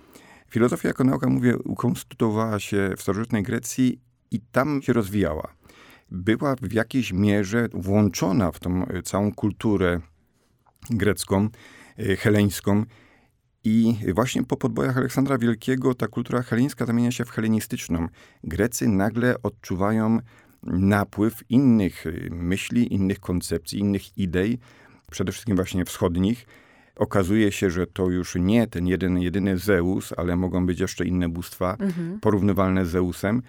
Filozofia 0.49 0.87
jako 0.87 1.03
nauka, 1.03 1.29
mówię, 1.29 1.57
ukonstytuowała 1.57 2.59
się 2.59 2.93
w 2.97 3.01
starożytnej 3.01 3.43
Grecji 3.43 4.01
i 4.31 4.39
tam 4.39 4.81
się 4.81 4.93
rozwijała. 4.93 5.53
Była 6.11 6.55
w 6.61 6.73
jakiejś 6.73 7.13
mierze 7.13 7.67
włączona 7.73 8.51
w 8.51 8.59
tą 8.59 8.85
całą 9.03 9.33
kulturę 9.33 10.01
grecką, 10.89 11.49
e, 11.97 12.15
heleńską, 12.15 12.85
i 13.67 14.13
właśnie 14.13 14.43
po 14.43 14.57
podbojach 14.57 14.97
Aleksandra 14.97 15.37
Wielkiego 15.37 15.93
ta 15.93 16.07
kultura 16.07 16.41
heleńska 16.41 16.85
zamienia 16.85 17.11
się 17.11 17.25
w 17.25 17.29
helenistyczną. 17.29 18.07
Grecy 18.43 18.87
nagle 18.87 19.35
odczuwają 19.43 20.19
napływ 20.63 21.43
innych 21.49 22.05
y, 22.05 22.29
myśli, 22.31 22.93
innych 22.93 23.19
koncepcji, 23.19 23.79
innych 23.79 24.17
idei, 24.17 24.59
przede 25.11 25.31
wszystkim 25.31 25.55
właśnie 25.55 25.85
wschodnich. 25.85 26.45
Okazuje 26.95 27.51
się, 27.51 27.69
że 27.69 27.87
to 27.87 28.09
już 28.09 28.35
nie 28.35 28.67
ten 28.67 28.87
jeden, 28.87 29.19
jedyny 29.19 29.57
Zeus, 29.57 30.13
ale 30.17 30.35
mogą 30.35 30.65
być 30.65 30.79
jeszcze 30.79 31.05
inne 31.05 31.29
bóstwa 31.29 31.77
mhm. 31.79 32.19
porównywalne 32.19 32.85
z 32.85 32.89
Zeusem. 32.89 33.41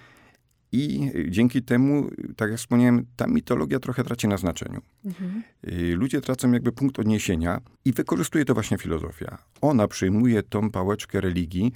I 0.73 1.13
dzięki 1.29 1.63
temu, 1.63 2.11
tak 2.37 2.51
jak 2.51 2.59
wspomniałem, 2.59 3.07
ta 3.17 3.27
mitologia 3.27 3.81
trochę 3.81 4.05
traci 4.05 4.29
na 4.29 4.37
znaczeniu. 4.37 4.81
Mhm. 5.05 5.43
Y, 5.69 5.97
ludzie 5.97 6.21
tracą 6.21 6.53
jakby 6.53 6.73
punkt 6.73 6.99
odniesienia 6.99 7.61
i 7.85 7.93
wykorzystuje 7.93 8.45
to 8.45 8.55
właśnie 8.55 8.79
filozofia. 8.79 9.39
Ona 9.61 9.89
przyjmuje 9.89 10.43
tą 10.43 10.71
pałeczkę 10.71 11.21
religii, 11.21 11.73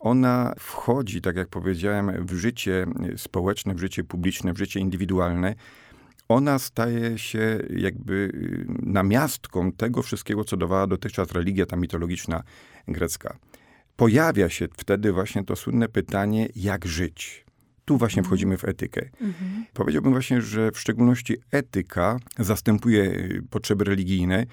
ona 0.00 0.54
wchodzi, 0.58 1.20
tak 1.20 1.36
jak 1.36 1.48
powiedziałem, 1.48 2.26
w 2.26 2.34
życie 2.34 2.86
społeczne, 3.16 3.74
w 3.74 3.78
życie 3.78 4.04
publiczne, 4.04 4.52
w 4.52 4.58
życie 4.58 4.80
indywidualne. 4.80 5.54
Ona 6.28 6.58
staje 6.58 7.18
się 7.18 7.58
jakby 7.76 8.14
y, 8.14 8.66
namiastką 8.82 9.72
tego 9.72 10.02
wszystkiego, 10.02 10.44
co 10.44 10.56
dawała 10.56 10.86
dotychczas 10.86 11.32
religia 11.32 11.66
ta 11.66 11.76
mitologiczna 11.76 12.42
grecka. 12.88 13.36
Pojawia 13.96 14.48
się 14.48 14.68
wtedy 14.76 15.12
właśnie 15.12 15.44
to 15.44 15.56
słynne 15.56 15.88
pytanie, 15.88 16.48
jak 16.56 16.86
żyć 16.86 17.44
tu 17.84 17.98
właśnie 17.98 18.22
wchodzimy 18.22 18.58
w 18.58 18.64
etykę. 18.64 19.08
Mhm. 19.20 19.64
Powiedziałbym 19.72 20.12
właśnie, 20.12 20.42
że 20.42 20.70
w 20.70 20.78
szczególności 20.80 21.36
etyka 21.50 22.18
zastępuje 22.38 23.02
y, 23.02 23.42
potrzeby 23.50 23.84
religijne, 23.84 24.46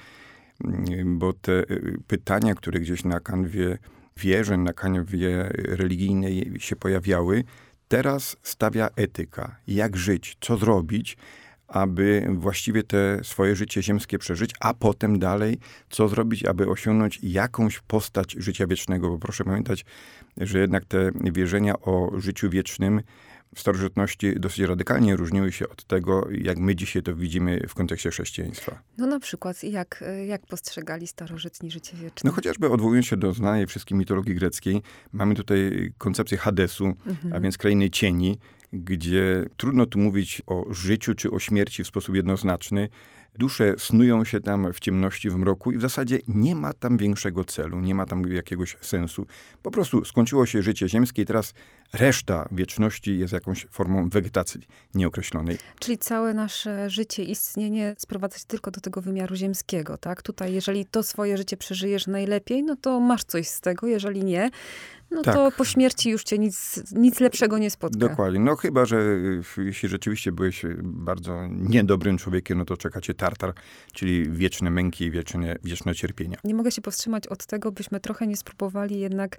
mm, 0.64 1.20
bo 1.20 1.34
te 1.34 1.52
y, 1.52 1.98
pytania, 2.08 2.56
które 2.56 2.80
gdzieś 2.80 3.04
na 3.04 3.20
kanwie 3.20 3.78
wierzeń, 4.18 4.62
na 4.62 4.74
kanwie 4.74 5.50
religijnej 5.54 6.54
się 6.60 6.76
pojawiały, 6.76 7.44
teraz 7.88 8.38
stawia 8.44 8.90
etyka. 8.96 9.56
Jak 9.68 9.98
żyć, 9.98 10.38
co 10.42 10.58
zrobić, 10.58 11.18
aby 11.72 12.28
właściwie 12.30 12.84
te 12.84 13.20
swoje 13.24 13.56
życie 13.56 13.84
ziemskie 13.84 14.18
przeżyć, 14.18 14.52
a 14.60 14.74
potem 14.74 15.20
dalej, 15.20 15.58
co 15.90 16.08
zrobić, 16.08 16.46
aby 16.46 16.70
osiągnąć 16.70 17.20
jakąś 17.24 17.80
postać 17.80 18.36
życia 18.38 18.68
wiecznego. 18.68 19.10
Bo 19.10 19.18
proszę 19.18 19.44
pamiętać, 19.44 19.86
że 20.38 20.60
jednak 20.60 20.86
te 20.86 21.12
wierzenia 21.16 21.80
o 21.80 22.12
życiu 22.18 22.50
wiecznym 22.50 23.02
w 23.56 23.60
starożytności 23.60 24.40
dosyć 24.40 24.60
radykalnie 24.60 25.16
różniły 25.16 25.52
się 25.52 25.70
od 25.70 25.84
tego, 25.84 26.28
jak 26.32 26.58
my 26.58 26.76
dzisiaj 26.76 27.04
to 27.04 27.16
widzimy 27.16 27.68
w 27.68 27.74
kontekście 27.74 28.10
chrześcijaństwa. 28.10 28.82
No 28.98 29.08
na 29.08 29.20
przykład, 29.20 29.64
jak, 29.64 30.04
jak 30.28 30.46
postrzegali 30.46 31.08
starożytni 31.08 31.72
życie 31.72 31.98
wieczne? 31.98 32.30
No 32.30 32.36
chociażby 32.36 32.70
odwołując 32.70 33.06
się 33.06 33.18
do 33.18 33.34
znanej 33.34 33.68
wszystkim 33.68 33.98
mitologii 33.98 34.36
greckiej, 34.36 34.82
mamy 35.12 35.36
tutaj 35.36 35.92
koncepcję 35.98 36.38
Hadesu, 36.38 36.86
mhm. 36.86 37.34
a 37.34 37.40
więc 37.40 37.58
krainy 37.58 37.90
cieni, 37.90 38.38
gdzie 38.74 39.46
trudno 39.58 39.86
tu 39.86 40.00
mówić 40.00 40.42
o 40.48 40.66
życiu 40.74 41.16
czy 41.16 41.32
o 41.32 41.40
śmierci 41.40 41.84
w 41.84 41.88
sposób 41.88 42.16
jednoznaczny. 42.16 42.90
Dusze 43.36 43.74
snują 43.78 44.26
się 44.26 44.40
tam 44.40 44.74
w 44.74 44.80
ciemności, 44.80 45.30
w 45.30 45.36
mroku 45.36 45.72
i 45.72 45.78
w 45.78 45.82
zasadzie 45.82 46.20
nie 46.28 46.56
ma 46.56 46.74
tam 46.74 46.98
większego 46.98 47.44
celu, 47.44 47.80
nie 47.80 47.96
ma 47.96 48.06
tam 48.06 48.32
jakiegoś 48.32 48.78
sensu. 48.82 49.26
Po 49.62 49.72
prostu 49.72 50.06
skończyło 50.06 50.46
się 50.46 50.62
życie 50.62 50.90
ziemskie 50.90 51.22
i 51.22 51.26
teraz 51.26 51.54
reszta 51.94 52.48
wieczności 52.52 53.20
jest 53.20 53.34
jakąś 53.34 53.66
formą 53.70 54.10
wegetacji 54.10 54.62
nieokreślonej. 54.94 55.58
Czyli 55.80 55.98
całe 55.98 56.34
nasze 56.34 56.90
życie, 56.90 57.24
istnienie 57.24 57.96
sprowadza 57.98 58.38
się 58.38 58.46
tylko 58.48 58.72
do 58.72 58.82
tego 58.82 59.02
wymiaru 59.02 59.36
ziemskiego, 59.36 59.98
tak? 59.98 60.22
Tutaj, 60.22 60.54
jeżeli 60.54 60.86
to 60.86 61.04
swoje 61.04 61.38
życie 61.38 61.58
przeżyjesz 61.58 62.08
najlepiej, 62.08 62.64
no 62.64 62.76
to 62.76 63.00
masz 63.00 63.24
coś 63.24 63.48
z 63.48 63.62
tego, 63.62 63.88
jeżeli 63.88 64.24
nie, 64.24 64.50
no 65.12 65.22
tak. 65.22 65.36
to 65.36 65.52
po 65.52 65.66
śmierci 65.66 66.10
już 66.10 66.24
cię 66.24 66.38
nic, 66.38 66.84
nic 66.92 67.20
lepszego 67.20 67.58
nie 67.58 67.70
spotka. 67.70 68.00
Dokładnie. 68.00 68.40
No 68.40 68.56
chyba, 68.56 68.86
że 68.86 68.98
y, 68.98 69.42
jeśli 69.58 69.90
rzeczywiście 69.90 70.32
byłeś 70.32 70.66
y, 70.66 70.78
bardzo 70.84 71.48
niedobrym 71.48 72.18
człowiekiem, 72.18 72.58
no 72.58 72.66
to 72.66 72.78
czeka 72.78 73.02
cię 73.02 73.14
tartar, 73.14 73.54
czyli 73.94 74.30
wieczne 74.30 74.70
męki 74.70 75.06
i 75.06 75.12
wieczne, 75.12 75.56
wieczne 75.64 75.96
cierpienia. 75.96 76.38
Nie 76.44 76.56
mogę 76.56 76.72
się 76.72 76.82
powstrzymać 76.82 77.28
od 77.28 77.46
tego, 77.46 77.72
byśmy 77.72 78.00
trochę 78.00 78.28
nie 78.28 78.38
spróbowali 78.38 79.00
jednak 79.00 79.38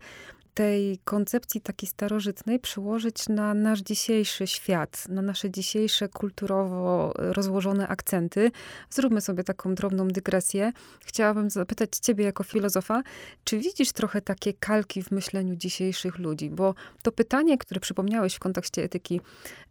tej 0.55 0.99
koncepcji 1.05 1.61
takiej 1.61 1.89
starożytnej 1.89 2.59
przełożyć 2.59 3.29
na 3.29 3.55
nasz 3.55 3.81
dzisiejszy 3.81 4.47
świat, 4.47 5.09
na 5.09 5.23
nasze 5.23 5.51
dzisiejsze 5.51 6.09
kulturowo 6.09 7.13
rozłożone 7.17 7.89
akcenty. 7.89 8.51
Zróbmy 8.91 9.21
sobie 9.21 9.45
taką 9.45 9.75
drobną 9.75 10.09
dygresję. 10.09 10.73
Chciałabym 11.05 11.51
zapytać 11.51 11.91
ciebie 12.03 12.25
jako 12.25 12.45
filozofa, 12.45 13.03
czy 13.45 13.59
widzisz 13.59 13.93
trochę 13.93 14.21
takie 14.21 14.53
kalki 14.53 15.03
w 15.03 15.11
myśleniu 15.11 15.57
dzisiejszych 15.57 16.19
ludzi? 16.19 16.51
Bo 16.51 16.75
to 17.03 17.13
pytanie, 17.13 17.59
które 17.59 17.81
przypomniałeś 17.81 18.35
w 18.35 18.39
kontekście 18.39 18.83
etyki, 18.83 19.21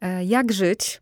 e, 0.01 0.25
jak 0.25 0.51
żyć, 0.51 1.01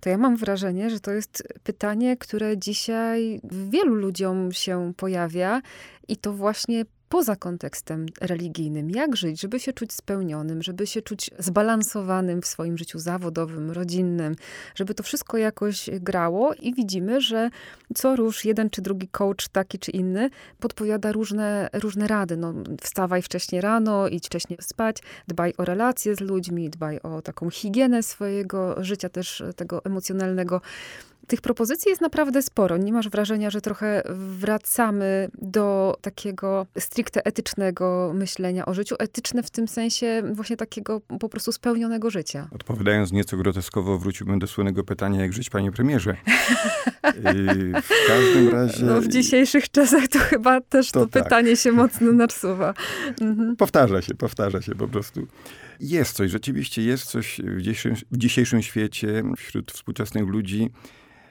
to 0.00 0.10
ja 0.10 0.18
mam 0.18 0.36
wrażenie, 0.36 0.90
że 0.90 1.00
to 1.00 1.10
jest 1.10 1.42
pytanie, 1.62 2.16
które 2.16 2.58
dzisiaj 2.58 3.40
wielu 3.44 3.94
ludziom 3.94 4.52
się 4.52 4.92
pojawia 4.96 5.62
i 6.08 6.16
to 6.16 6.32
właśnie 6.32 6.84
poza 7.08 7.36
kontekstem 7.36 8.06
religijnym. 8.20 8.90
Jak 8.90 9.16
żyć, 9.16 9.40
żeby 9.40 9.60
się 9.60 9.72
czuć 9.72 9.92
spełnionym, 9.92 10.62
żeby 10.62 10.86
się 10.86 11.02
czuć 11.02 11.30
zbalansowanym 11.38 12.42
w 12.42 12.46
swoim 12.46 12.78
życiu 12.78 12.98
zawodowym, 12.98 13.70
rodzinnym, 13.70 14.36
żeby 14.74 14.94
to 14.94 15.02
wszystko 15.02 15.36
jakoś 15.36 15.90
grało 16.00 16.54
i 16.54 16.74
widzimy, 16.74 17.20
że 17.20 17.50
co 17.94 18.16
róż 18.16 18.44
jeden 18.44 18.70
czy 18.70 18.82
drugi 18.82 19.08
coach, 19.08 19.48
taki 19.52 19.78
czy 19.78 19.90
inny, 19.90 20.30
podpowiada 20.60 21.12
różne, 21.12 21.68
różne 21.72 22.06
rady. 22.06 22.36
No, 22.36 22.54
wstawaj 22.82 23.22
wcześniej 23.22 23.60
rano, 23.60 24.08
idź 24.08 24.26
wcześniej 24.26 24.58
spać, 24.62 24.96
dbaj 25.28 25.54
o 25.58 25.64
relacje 25.64 26.14
z 26.14 26.20
ludźmi, 26.20 26.70
dbaj 26.70 27.00
o 27.00 27.22
taką 27.22 27.50
higienę 27.50 28.02
swojego 28.02 28.84
życia, 28.84 29.08
też 29.08 29.42
tego 29.56 29.84
emocjonalnego. 29.84 30.60
Tych 31.26 31.40
propozycji 31.40 31.88
jest 31.88 32.00
naprawdę 32.00 32.42
sporo. 32.42 32.76
Nie 32.76 32.92
masz 32.92 33.08
wrażenia, 33.08 33.50
że 33.50 33.60
trochę 33.60 34.02
wracamy 34.14 35.28
do 35.42 35.96
takiego 36.00 36.66
stricte 36.78 37.26
etycznego 37.26 38.12
myślenia 38.14 38.66
o 38.66 38.74
życiu? 38.74 38.94
Etyczne 38.98 39.42
w 39.42 39.50
tym 39.50 39.68
sensie 39.68 40.22
właśnie 40.32 40.56
takiego 40.56 41.00
po 41.20 41.28
prostu 41.28 41.52
spełnionego 41.52 42.10
życia. 42.10 42.48
Odpowiadając 42.52 43.12
nieco 43.12 43.36
groteskowo, 43.36 43.98
wróciłbym 43.98 44.38
do 44.38 44.46
słynnego 44.46 44.84
pytania, 44.84 45.22
jak 45.22 45.32
żyć, 45.32 45.50
panie 45.50 45.72
premierze. 45.72 46.16
w 47.82 48.08
każdym 48.08 48.48
razie... 48.48 48.84
No, 48.84 49.00
w 49.00 49.08
dzisiejszych 49.08 49.70
czasach 49.70 50.08
to 50.08 50.18
chyba 50.18 50.60
też 50.60 50.90
to, 50.90 51.00
to 51.00 51.06
tak. 51.06 51.24
pytanie 51.24 51.56
się 51.56 51.72
mocno 51.72 52.12
nasuwa. 52.12 52.74
Mhm. 53.20 53.56
Powtarza 53.56 54.02
się, 54.02 54.14
powtarza 54.14 54.62
się 54.62 54.74
po 54.74 54.88
prostu. 54.88 55.26
Jest 55.80 56.16
coś, 56.16 56.30
rzeczywiście 56.30 56.82
jest 56.82 57.04
coś 57.04 57.40
w 57.44 57.62
dzisiejszym, 57.62 57.94
w 58.10 58.16
dzisiejszym 58.16 58.62
świecie, 58.62 59.22
wśród 59.36 59.72
współczesnych 59.72 60.28
ludzi, 60.28 60.70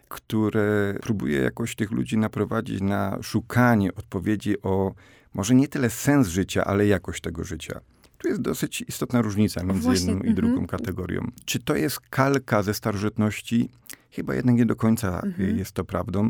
które 0.10 0.98
próbuje 1.02 1.42
jakoś 1.42 1.76
tych 1.76 1.92
ludzi 1.92 2.18
naprowadzić 2.18 2.82
na 2.82 3.18
szukanie 3.22 3.96
odpowiedzi 3.96 4.62
o 4.62 4.94
może 5.34 5.56
nie 5.56 5.68
tyle 5.68 5.90
sens 5.90 6.28
życia, 6.28 6.66
ale 6.66 6.88
jakość 6.88 7.22
tego 7.22 7.44
życia. 7.44 7.80
Tu 8.18 8.28
jest 8.28 8.42
dosyć 8.42 8.84
istotna 8.88 9.22
różnica 9.22 9.64
między 9.64 9.82
Właśnie, 9.82 10.08
jedną 10.08 10.24
i 10.24 10.30
mhm. 10.30 10.36
drugą 10.36 10.68
kategorią. 10.68 11.32
Czy 11.46 11.60
to 11.60 11.76
jest 11.76 12.00
kalka 12.00 12.64
ze 12.64 12.74
starożytności? 12.74 13.70
Chyba 14.12 14.36
jednak 14.36 14.56
nie 14.56 14.66
do 14.66 14.76
końca 14.76 15.22
mhm. 15.22 15.58
jest 15.58 15.72
to 15.72 15.84
prawdą. 15.84 16.30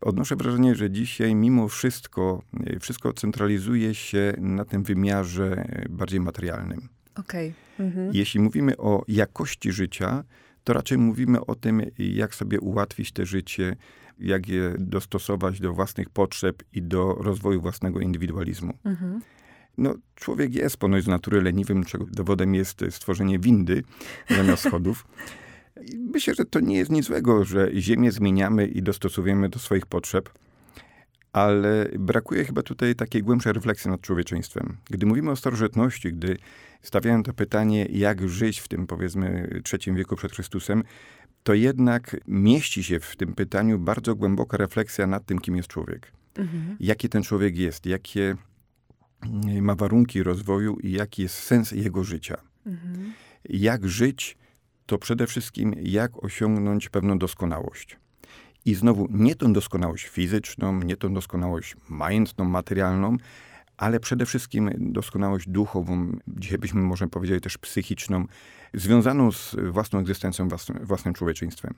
Odnoszę 0.00 0.36
wrażenie, 0.36 0.74
że 0.74 0.90
dzisiaj 0.90 1.34
mimo 1.34 1.68
wszystko, 1.68 2.42
wszystko 2.80 3.12
centralizuje 3.12 3.94
się 3.94 4.34
na 4.38 4.64
tym 4.64 4.82
wymiarze 4.82 5.68
bardziej 5.90 6.20
materialnym. 6.20 6.88
Okay. 7.14 7.52
Mhm. 7.78 8.10
Jeśli 8.12 8.40
mówimy 8.40 8.76
o 8.76 9.04
jakości 9.08 9.72
życia, 9.72 10.24
to 10.64 10.72
raczej 10.72 10.98
mówimy 10.98 11.46
o 11.46 11.54
tym, 11.54 11.82
jak 11.98 12.34
sobie 12.34 12.60
ułatwić 12.60 13.12
te 13.12 13.26
życie, 13.26 13.76
jak 14.18 14.48
je 14.48 14.74
dostosować 14.78 15.60
do 15.60 15.72
własnych 15.72 16.10
potrzeb 16.10 16.62
i 16.72 16.82
do 16.82 17.14
rozwoju 17.14 17.60
własnego 17.60 18.00
indywidualizmu. 18.00 18.78
Mhm. 18.84 19.20
No, 19.78 19.94
człowiek 20.14 20.54
jest 20.54 20.76
ponoć 20.76 21.04
z 21.04 21.06
natury 21.06 21.42
leniwym, 21.42 21.84
czego 21.84 22.04
dowodem 22.10 22.54
jest 22.54 22.84
stworzenie 22.90 23.38
windy 23.38 23.82
zamiast 24.28 24.62
schodów. 24.68 25.06
myślę, 26.12 26.34
że 26.34 26.44
to 26.44 26.60
nie 26.60 26.76
jest 26.76 26.90
nic 26.90 27.06
złego, 27.06 27.44
że 27.44 27.70
ziemię 27.74 28.12
zmieniamy 28.12 28.66
i 28.66 28.82
dostosowujemy 28.82 29.48
do 29.48 29.58
swoich 29.58 29.86
potrzeb, 29.86 30.30
ale 31.34 31.88
brakuje 31.98 32.44
chyba 32.44 32.62
tutaj 32.62 32.94
takiej 32.94 33.22
głębszej 33.22 33.52
refleksji 33.52 33.90
nad 33.90 34.00
człowieczeństwem. 34.00 34.76
Gdy 34.90 35.06
mówimy 35.06 35.30
o 35.30 35.36
starożytności, 35.36 36.12
gdy 36.12 36.36
stawiałem 36.82 37.22
to 37.22 37.32
pytanie, 37.32 37.86
jak 37.90 38.28
żyć 38.28 38.60
w 38.60 38.68
tym, 38.68 38.86
powiedzmy, 38.86 39.48
trzecim 39.64 39.94
wieku 39.94 40.16
przed 40.16 40.32
Chrystusem, 40.32 40.82
to 41.42 41.54
jednak 41.54 42.16
mieści 42.28 42.84
się 42.84 43.00
w 43.00 43.16
tym 43.16 43.34
pytaniu 43.34 43.78
bardzo 43.78 44.14
głęboka 44.14 44.56
refleksja 44.56 45.06
nad 45.06 45.26
tym, 45.26 45.38
kim 45.38 45.56
jest 45.56 45.68
człowiek. 45.68 46.12
Mhm. 46.34 46.76
Jaki 46.80 47.08
ten 47.08 47.22
człowiek 47.22 47.56
jest, 47.56 47.86
jakie 47.86 48.36
ma 49.60 49.74
warunki 49.74 50.22
rozwoju 50.22 50.76
i 50.76 50.92
jaki 50.92 51.22
jest 51.22 51.34
sens 51.34 51.72
jego 51.72 52.04
życia. 52.04 52.36
Mhm. 52.66 53.12
Jak 53.44 53.88
żyć, 53.88 54.36
to 54.86 54.98
przede 54.98 55.26
wszystkim 55.26 55.74
jak 55.82 56.24
osiągnąć 56.24 56.88
pewną 56.88 57.18
doskonałość. 57.18 57.98
I 58.64 58.74
znowu 58.74 59.08
nie 59.10 59.34
tą 59.34 59.52
doskonałość 59.52 60.06
fizyczną, 60.06 60.80
nie 60.80 60.96
tą 60.96 61.14
doskonałość 61.14 61.76
majątną, 61.88 62.44
materialną, 62.44 63.16
ale 63.76 64.00
przede 64.00 64.26
wszystkim 64.26 64.70
doskonałość 64.78 65.48
duchową, 65.48 66.16
dzisiaj 66.26 66.58
byśmy 66.58 66.80
może 66.80 67.06
powiedzieli 67.06 67.40
też 67.40 67.58
psychiczną, 67.58 68.24
związaną 68.74 69.32
z 69.32 69.56
własną 69.70 69.98
egzystencją, 69.98 70.48
własnym, 70.48 70.86
własnym 70.86 71.14
człowieczeństwem. 71.14 71.74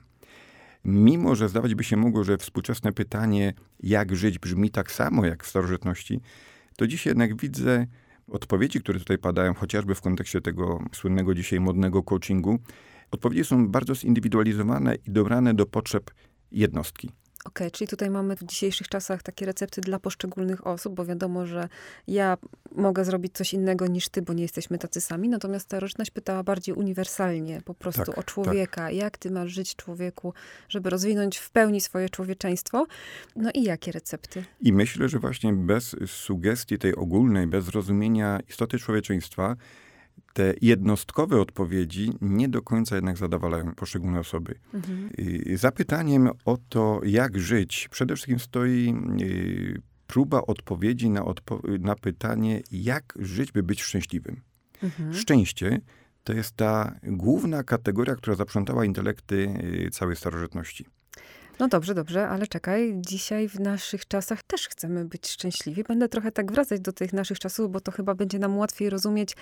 Mimo, 0.85 1.35
że 1.35 1.49
zdawać 1.49 1.75
by 1.75 1.83
się 1.83 1.97
mogło, 1.97 2.23
że 2.23 2.37
współczesne 2.37 2.93
pytanie, 2.93 3.53
jak 3.79 4.15
żyć, 4.15 4.39
brzmi 4.39 4.69
tak 4.69 4.91
samo 4.91 5.25
jak 5.25 5.43
w 5.43 5.47
starożytności, 5.47 6.21
to 6.75 6.87
dzisiaj 6.87 7.11
jednak 7.11 7.41
widzę 7.41 7.87
odpowiedzi, 8.27 8.79
które 8.79 8.99
tutaj 8.99 9.17
padają, 9.17 9.53
chociażby 9.53 9.95
w 9.95 10.01
kontekście 10.01 10.41
tego 10.41 10.79
słynnego 10.93 11.33
dzisiaj 11.33 11.59
modnego 11.59 12.03
coachingu. 12.03 12.59
Odpowiedzi 13.11 13.43
są 13.43 13.67
bardzo 13.67 13.95
zindywidualizowane 13.95 14.95
i 14.95 15.11
dobrane 15.11 15.53
do 15.53 15.65
potrzeb 15.65 16.11
jednostki. 16.51 17.11
Okej, 17.47 17.67
okay, 17.67 17.71
czyli 17.71 17.87
tutaj 17.87 18.09
mamy 18.09 18.35
w 18.35 18.43
dzisiejszych 18.43 18.87
czasach 18.87 19.23
takie 19.23 19.45
recepty 19.45 19.81
dla 19.81 19.99
poszczególnych 19.99 20.67
osób, 20.67 20.95
bo 20.95 21.05
wiadomo, 21.05 21.45
że 21.45 21.69
ja 22.07 22.37
mogę 22.75 23.05
zrobić 23.05 23.33
coś 23.33 23.53
innego 23.53 23.87
niż 23.87 24.09
ty, 24.09 24.21
bo 24.21 24.33
nie 24.33 24.41
jesteśmy 24.41 24.77
tacy 24.77 25.01
sami. 25.01 25.29
Natomiast 25.29 25.65
starożytność 25.65 26.11
pytała 26.11 26.43
bardziej 26.43 26.75
uniwersalnie, 26.75 27.61
po 27.65 27.73
prostu 27.73 28.05
tak, 28.05 28.17
o 28.17 28.23
człowieka. 28.23 28.81
Tak. 28.81 28.93
Jak 28.93 29.17
ty 29.17 29.31
masz 29.31 29.51
żyć 29.51 29.75
człowieku, 29.75 30.33
żeby 30.69 30.89
rozwinąć 30.89 31.37
w 31.37 31.51
pełni 31.51 31.81
swoje 31.81 32.09
człowieczeństwo? 32.09 32.85
No 33.35 33.49
i 33.53 33.63
jakie 33.63 33.91
recepty? 33.91 34.43
I 34.61 34.73
myślę, 34.73 35.09
że 35.09 35.19
właśnie 35.19 35.53
bez 35.53 35.95
sugestii 36.07 36.77
tej 36.77 36.95
ogólnej, 36.95 37.47
bez 37.47 37.65
zrozumienia 37.65 38.39
istoty 38.49 38.79
człowieczeństwa, 38.79 39.55
te 40.37 40.53
jednostkowe 40.61 41.41
odpowiedzi 41.41 42.13
nie 42.21 42.49
do 42.49 42.61
końca 42.61 42.95
jednak 42.95 43.17
zadowalają 43.17 43.75
poszczególne 43.75 44.19
osoby. 44.19 44.59
Mhm. 44.73 45.09
Zapytaniem 45.55 46.29
o 46.45 46.57
to, 46.69 47.01
jak 47.03 47.39
żyć, 47.39 47.87
przede 47.91 48.15
wszystkim 48.15 48.39
stoi 48.39 48.95
y, 49.21 49.81
próba 50.07 50.41
odpowiedzi 50.41 51.09
na, 51.09 51.25
odpo 51.25 51.61
na 51.79 51.95
pytanie, 51.95 52.61
jak 52.71 53.13
żyć, 53.19 53.51
by 53.51 53.63
być 53.63 53.83
szczęśliwym. 53.83 54.41
Mhm. 54.83 55.13
Szczęście 55.13 55.81
to 56.23 56.33
jest 56.33 56.55
ta 56.55 56.95
główna 57.03 57.63
kategoria, 57.63 58.15
która 58.15 58.35
zaprzątała 58.35 58.85
intelekty 58.85 59.35
y, 59.85 59.89
całej 59.91 60.15
starożytności. 60.15 60.85
No 61.59 61.67
dobrze, 61.67 61.93
dobrze, 61.95 62.29
ale 62.29 62.47
czekaj, 62.47 62.93
dzisiaj 62.97 63.49
w 63.49 63.59
naszych 63.59 64.07
czasach 64.07 64.43
też 64.43 64.67
chcemy 64.67 65.05
być 65.05 65.27
szczęśliwi. 65.27 65.83
Będę 65.83 66.09
trochę 66.09 66.31
tak 66.31 66.51
wracać 66.51 66.81
do 66.81 66.93
tych 66.93 67.13
naszych 67.13 67.39
czasów, 67.39 67.71
bo 67.71 67.79
to 67.79 67.91
chyba 67.91 68.15
będzie 68.15 68.39
nam 68.39 68.57
łatwiej 68.57 68.89
rozumieć, 68.89 69.35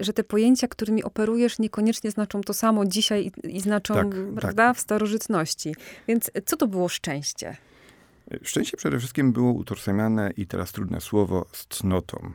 że 0.00 0.12
te 0.12 0.24
pojęcia, 0.24 0.68
którymi 0.68 1.04
operujesz, 1.04 1.58
niekoniecznie 1.58 2.10
znaczą 2.10 2.40
to 2.40 2.54
samo 2.54 2.86
dzisiaj 2.86 3.32
i, 3.44 3.56
i 3.56 3.60
znaczą, 3.60 3.94
tak, 3.94 4.06
prawda, 4.36 4.68
tak. 4.68 4.76
w 4.76 4.80
starożytności. 4.80 5.74
Więc 6.08 6.30
co 6.46 6.56
to 6.56 6.66
było 6.66 6.88
szczęście? 6.88 7.56
Szczęście 8.42 8.76
przede 8.76 8.98
wszystkim 8.98 9.32
było 9.32 9.52
utożsamiane, 9.52 10.30
i 10.36 10.46
teraz 10.46 10.72
trudne 10.72 11.00
słowo, 11.00 11.46
z 11.52 11.66
cnotą. 11.66 12.32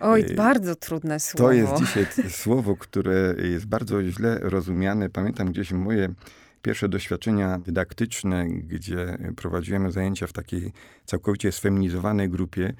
Oj, 0.00 0.20
y, 0.30 0.34
bardzo 0.34 0.74
trudne 0.74 1.20
słowo. 1.20 1.44
To 1.44 1.52
jest 1.52 1.72
dzisiaj 1.76 2.06
słowo, 2.44 2.76
które 2.76 3.34
jest 3.42 3.66
bardzo 3.66 4.02
źle 4.02 4.38
rozumiane. 4.42 5.10
Pamiętam 5.10 5.52
gdzieś 5.52 5.72
moje 5.72 6.14
pierwsze 6.62 6.88
doświadczenia 6.88 7.58
dydaktyczne, 7.58 8.48
gdzie 8.48 9.18
prowadziłem 9.36 9.92
zajęcia 9.92 10.26
w 10.26 10.32
takiej 10.32 10.72
całkowicie 11.04 11.52
sfeminizowanej 11.52 12.28
grupie, 12.28 12.74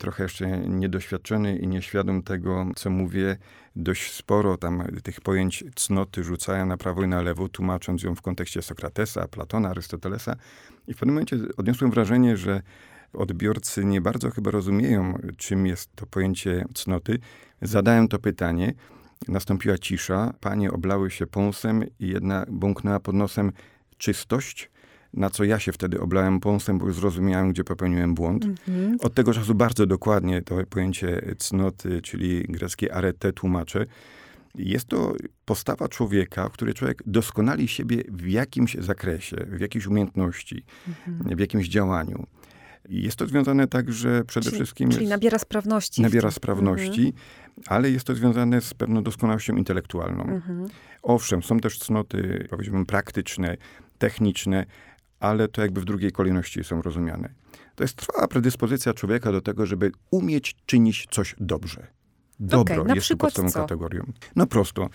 trochę 0.00 0.22
jeszcze 0.22 0.58
niedoświadczony 0.58 1.56
i 1.56 1.68
nieświadom 1.68 2.22
tego, 2.22 2.66
co 2.76 2.90
mówię, 2.90 3.36
dość 3.76 4.12
sporo 4.12 4.56
tam 4.56 4.82
tych 5.02 5.20
pojęć 5.20 5.64
cnoty 5.74 6.24
rzucają 6.24 6.66
na 6.66 6.76
prawo 6.76 7.02
i 7.02 7.08
na 7.08 7.22
lewo, 7.22 7.48
tłumacząc 7.48 8.02
ją 8.02 8.14
w 8.14 8.22
kontekście 8.22 8.62
Sokratesa, 8.62 9.28
Platona, 9.28 9.68
Arystotelesa. 9.68 10.36
I 10.88 10.94
w 10.94 10.96
pewnym 10.96 11.14
momencie 11.14 11.36
odniosłem 11.56 11.90
wrażenie, 11.90 12.36
że 12.36 12.62
odbiorcy 13.12 13.84
nie 13.84 14.00
bardzo 14.00 14.30
chyba 14.30 14.50
rozumieją, 14.50 15.18
czym 15.36 15.66
jest 15.66 15.96
to 15.96 16.06
pojęcie 16.06 16.64
cnoty. 16.74 17.18
Zadałem 17.62 18.08
to 18.08 18.18
pytanie. 18.18 18.74
Nastąpiła 19.28 19.78
cisza. 19.78 20.34
Panie 20.40 20.72
oblały 20.72 21.10
się 21.10 21.26
pąsem 21.26 21.84
i 21.98 22.08
jedna 22.08 22.46
bąknęła 22.48 23.00
pod 23.00 23.14
nosem 23.14 23.52
czystość 23.98 24.70
na 25.14 25.30
co 25.30 25.44
ja 25.44 25.58
się 25.58 25.72
wtedy 25.72 26.00
oblałem 26.00 26.40
pąsem, 26.40 26.78
bo 26.78 26.86
już 26.86 26.96
zrozumiałem, 26.96 27.52
gdzie 27.52 27.64
popełniłem 27.64 28.14
błąd. 28.14 28.44
Mhm. 28.44 28.96
Od 29.00 29.14
tego 29.14 29.34
czasu 29.34 29.54
bardzo 29.54 29.86
dokładnie 29.86 30.42
to 30.42 30.56
pojęcie 30.70 31.34
cnoty, 31.38 32.02
czyli 32.02 32.44
greckie 32.48 32.94
arete 32.94 33.32
tłumaczę. 33.32 33.86
Jest 34.54 34.86
to 34.86 35.14
postawa 35.44 35.88
człowieka, 35.88 36.48
w 36.48 36.52
której 36.52 36.74
człowiek 36.74 37.02
doskonali 37.06 37.68
siebie 37.68 38.04
w 38.08 38.28
jakimś 38.28 38.74
zakresie, 38.74 39.36
w 39.48 39.60
jakiejś 39.60 39.86
umiejętności, 39.86 40.64
mhm. 40.88 41.36
w 41.36 41.40
jakimś 41.40 41.68
działaniu. 41.68 42.26
Jest 42.88 43.16
to 43.16 43.26
związane 43.26 43.66
także 43.66 44.24
przede 44.26 44.44
czyli, 44.44 44.56
wszystkim. 44.56 44.90
Czyli 44.90 45.08
nabiera 45.08 45.38
sprawności. 45.38 46.02
Nabiera 46.02 46.30
sprawności, 46.30 47.06
mhm. 47.06 47.14
ale 47.66 47.90
jest 47.90 48.06
to 48.06 48.14
związane 48.14 48.60
z 48.60 48.74
pewną 48.74 49.02
doskonałością 49.02 49.56
intelektualną. 49.56 50.22
Mhm. 50.24 50.68
Owszem, 51.02 51.42
są 51.42 51.60
też 51.60 51.78
cnoty, 51.78 52.46
powiedziałbym, 52.50 52.86
praktyczne, 52.86 53.56
techniczne, 53.98 54.66
ale 55.20 55.48
to 55.48 55.62
jakby 55.62 55.80
w 55.80 55.84
drugiej 55.84 56.12
kolejności 56.12 56.64
są 56.64 56.82
rozumiane. 56.82 57.34
To 57.74 57.84
jest 57.84 57.96
trwała 57.96 58.28
predyspozycja 58.28 58.94
człowieka 58.94 59.32
do 59.32 59.40
tego, 59.40 59.66
żeby 59.66 59.92
umieć 60.10 60.56
czynić 60.66 61.06
coś 61.10 61.34
dobrze. 61.40 61.86
Dobro 62.40 62.82
okay, 62.82 62.94
jest 62.94 63.08
tu 63.08 63.16
podstawową 63.16 63.52
co? 63.52 63.60
kategorią. 63.60 64.12
No 64.36 64.46
prosto. 64.46 64.88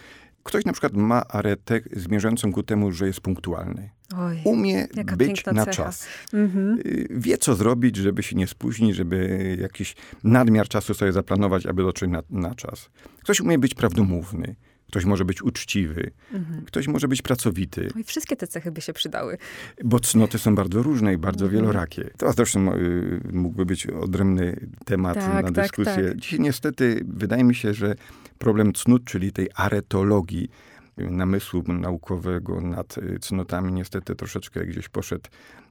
Ktoś 0.44 0.66
na 0.66 0.72
przykład 0.72 0.94
ma 0.94 1.28
aretę 1.28 1.80
zmierzającą 1.92 2.52
ku 2.54 2.64
temu, 2.64 2.92
że 2.92 3.08
jest 3.08 3.22
punktualny. 3.22 3.90
Oj, 4.18 4.42
Umie 4.44 4.88
być 5.18 5.46
na 5.46 5.66
cecha. 5.66 5.72
czas. 5.72 6.08
Mhm. 6.34 6.80
Y, 6.86 7.08
wie, 7.10 7.38
co 7.38 7.56
zrobić, 7.56 7.96
żeby 7.96 8.24
się 8.24 8.36
nie 8.36 8.48
spóźnić, 8.48 8.96
żeby 8.96 9.58
jakiś 9.62 9.96
nadmiar 10.24 10.68
czasu 10.68 10.94
sobie 10.94 11.12
zaplanować, 11.12 11.66
aby 11.66 11.84
dotrzeć 11.84 12.10
na, 12.10 12.24
na 12.30 12.56
czas. 12.56 12.90
Ktoś 13.24 13.42
umie 13.42 13.60
być 13.60 13.74
prawdomówny. 13.74 14.56
Ktoś 14.88 15.06
może 15.06 15.26
być 15.26 15.42
uczciwy, 15.42 16.12
mhm. 16.34 16.66
ktoś 16.66 16.88
może 16.88 17.08
być 17.08 17.22
pracowity. 17.22 17.88
No 17.96 18.02
i 18.02 18.04
wszystkie 18.04 18.36
te 18.36 18.48
cechy 18.48 18.72
by 18.72 18.82
się 18.82 18.94
przydały. 18.94 19.38
Bo 19.84 20.00
cnoty 20.00 20.40
są 20.40 20.56
bardzo 20.56 20.84
różne 20.84 21.14
i 21.14 21.18
bardzo 21.18 21.46
mhm. 21.46 21.62
wielorakie. 21.62 22.10
To 22.18 22.34
zresztą 22.34 22.74
y, 22.74 23.22
mógłby 23.34 23.66
być 23.66 23.88
odrębny 23.88 24.68
temat 24.86 25.16
tak, 25.16 25.44
na 25.44 25.52
tak, 25.52 25.52
dyskusję. 25.52 26.08
Tak. 26.08 26.18
Dzisiaj 26.18 26.40
niestety 26.40 27.06
wydaje 27.08 27.44
mi 27.44 27.56
się, 27.56 27.74
że 27.74 27.96
problem 28.38 28.74
cnót, 28.74 29.06
czyli 29.06 29.32
tej 29.32 29.50
aretologii, 29.56 30.50
namysłu 30.98 31.64
naukowego 31.68 32.62
nad 32.62 32.98
y, 32.98 33.20
cnotami 33.20 33.74
niestety 33.74 34.16
troszeczkę 34.16 34.66
gdzieś 34.66 34.90
poszedł 34.90 35.30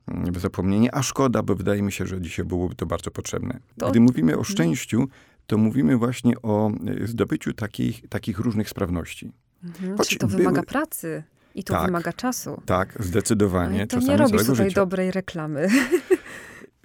mm, 0.08 0.32
w 0.32 0.38
zapomnienie, 0.38 0.94
a 0.94 1.02
szkoda, 1.02 1.42
bo 1.42 1.54
wydaje 1.54 1.82
mi 1.82 1.92
się, 1.92 2.06
że 2.06 2.20
dzisiaj 2.20 2.44
byłoby 2.44 2.74
to 2.74 2.86
bardzo 2.86 3.10
potrzebne. 3.10 3.60
To... 3.78 3.90
Gdy 3.90 4.00
mówimy 4.00 4.38
o 4.38 4.44
szczęściu, 4.44 5.08
to 5.46 5.58
mówimy 5.58 5.96
właśnie 5.96 6.42
o 6.42 6.70
y, 7.02 7.06
zdobyciu 7.06 7.52
takich, 7.52 8.08
takich 8.08 8.38
różnych 8.38 8.68
sprawności. 8.68 9.32
Mhm, 9.64 9.96
Choć 9.98 10.18
to 10.18 10.28
wymaga 10.28 10.62
pracy. 10.62 11.22
I 11.54 11.64
to 11.64 11.74
tak, 11.74 11.86
wymaga 11.86 12.12
czasu. 12.12 12.62
Tak, 12.66 12.96
zdecydowanie. 13.00 13.78
Ale 13.78 13.86
to 13.86 13.98
nie 14.00 14.16
robisz 14.16 14.46
tutaj 14.46 14.68
życia. 14.68 14.80
dobrej 14.80 15.10
reklamy. 15.10 15.68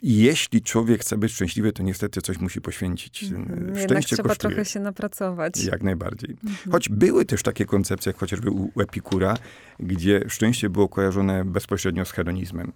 jeśli 0.01 0.61
człowiek 0.61 1.01
chce 1.01 1.17
być 1.17 1.31
szczęśliwy, 1.31 1.71
to 1.73 1.83
niestety 1.83 2.21
coś 2.21 2.39
musi 2.39 2.61
poświęcić. 2.61 3.23
Mhm. 3.23 3.59
Szczęście 3.59 3.79
Jednak 3.81 4.03
trzeba 4.03 4.29
kosztuje. 4.29 4.55
trochę 4.55 4.65
się 4.65 4.79
napracować. 4.79 5.63
Jak 5.63 5.83
najbardziej. 5.83 6.29
Mhm. 6.43 6.71
Choć 6.71 6.89
były 6.89 7.25
też 7.25 7.43
takie 7.43 7.65
koncepcje, 7.65 8.09
jak 8.09 8.17
chociażby 8.17 8.49
u 8.51 8.81
Epikura, 8.81 9.37
gdzie 9.79 10.21
szczęście 10.27 10.69
było 10.69 10.89
kojarzone 10.89 11.45
bezpośrednio 11.45 12.05
z 12.05 12.11
hedonizmem. 12.11 12.71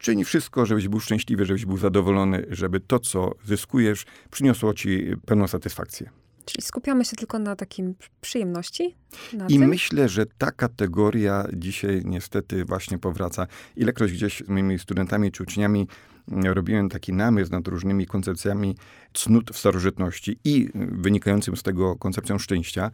Czyni 0.00 0.24
wszystko, 0.24 0.66
żebyś 0.66 0.88
był 0.88 1.00
szczęśliwy, 1.00 1.46
żebyś 1.46 1.66
był 1.66 1.76
zadowolony, 1.76 2.46
żeby 2.50 2.80
to, 2.80 2.98
co 2.98 3.34
zyskujesz, 3.44 4.04
przyniosło 4.30 4.74
ci 4.74 5.06
pełną 5.26 5.48
satysfakcję. 5.48 6.10
Czyli 6.44 6.62
skupiamy 6.62 7.04
się 7.04 7.16
tylko 7.16 7.38
na 7.38 7.56
takim 7.56 7.94
przyjemności? 8.20 8.96
Na 9.32 9.46
I 9.46 9.58
tym? 9.58 9.68
myślę, 9.68 10.08
że 10.08 10.26
ta 10.26 10.50
kategoria 10.50 11.46
dzisiaj 11.52 12.02
niestety 12.04 12.64
właśnie 12.64 12.98
powraca. 12.98 13.46
Ilekroć 13.76 14.12
gdzieś 14.12 14.42
z 14.46 14.48
moimi 14.48 14.78
studentami 14.78 15.32
czy 15.32 15.42
uczniami 15.42 15.88
robiłem 16.30 16.88
taki 16.88 17.12
namysł 17.12 17.52
nad 17.52 17.68
różnymi 17.68 18.06
koncepcjami 18.06 18.76
cnót 19.12 19.50
w 19.50 19.58
starożytności 19.58 20.38
i 20.44 20.68
wynikającym 20.74 21.56
z 21.56 21.62
tego 21.62 21.96
koncepcją 21.96 22.38
szczęścia, 22.38 22.90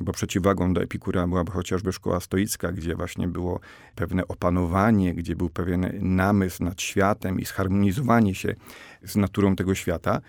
bo 0.00 0.12
przeciwwagą 0.12 0.74
do 0.74 0.82
Epikura 0.82 1.26
byłaby 1.26 1.50
chociażby 1.50 1.92
szkoła 1.92 2.20
stoicka, 2.20 2.72
gdzie 2.72 2.94
właśnie 2.94 3.28
było 3.28 3.60
pewne 3.94 4.28
opanowanie, 4.28 5.14
gdzie 5.14 5.36
był 5.36 5.50
pewien 5.50 5.90
namysł 6.00 6.64
nad 6.64 6.82
światem 6.82 7.40
i 7.40 7.44
zharmonizowanie 7.44 8.34
się 8.34 8.54
z 9.02 9.16
naturą 9.16 9.56
tego 9.56 9.74
świata. 9.74 10.20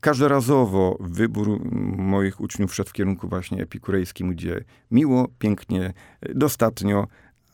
Każdorazowo 0.00 0.96
wybór 1.00 1.60
moich 1.96 2.40
uczniów 2.40 2.74
szedł 2.74 2.90
w 2.90 2.92
kierunku 2.92 3.28
właśnie 3.28 3.62
epikurejskim, 3.62 4.30
gdzie 4.30 4.64
miło, 4.90 5.28
pięknie, 5.38 5.92
dostatnio, 6.34 7.06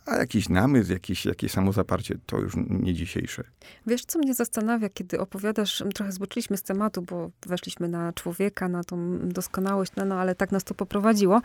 a 0.07 0.17
jakiś 0.17 0.49
namysł, 0.49 0.93
jakieś, 0.93 1.27
jakieś 1.27 1.53
samozaparcie, 1.53 2.19
to 2.27 2.39
już 2.39 2.55
nie 2.57 2.95
dzisiejsze. 2.95 3.45
Wiesz, 3.87 4.05
co 4.05 4.19
mnie 4.19 4.35
zastanawia, 4.35 4.89
kiedy 4.89 5.21
opowiadasz, 5.21 5.83
trochę 5.95 6.13
zboczyliśmy 6.13 6.57
z 6.57 6.63
tematu, 6.63 7.03
bo 7.03 7.31
weszliśmy 7.47 7.89
na 7.89 8.13
człowieka, 8.13 8.69
na 8.69 8.85
tą 8.85 9.19
doskonałość, 9.29 9.93
no, 9.97 10.05
no 10.05 10.15
ale 10.15 10.35
tak 10.35 10.53
nas 10.53 10.65
to 10.65 10.75
poprowadziło. 10.75 11.41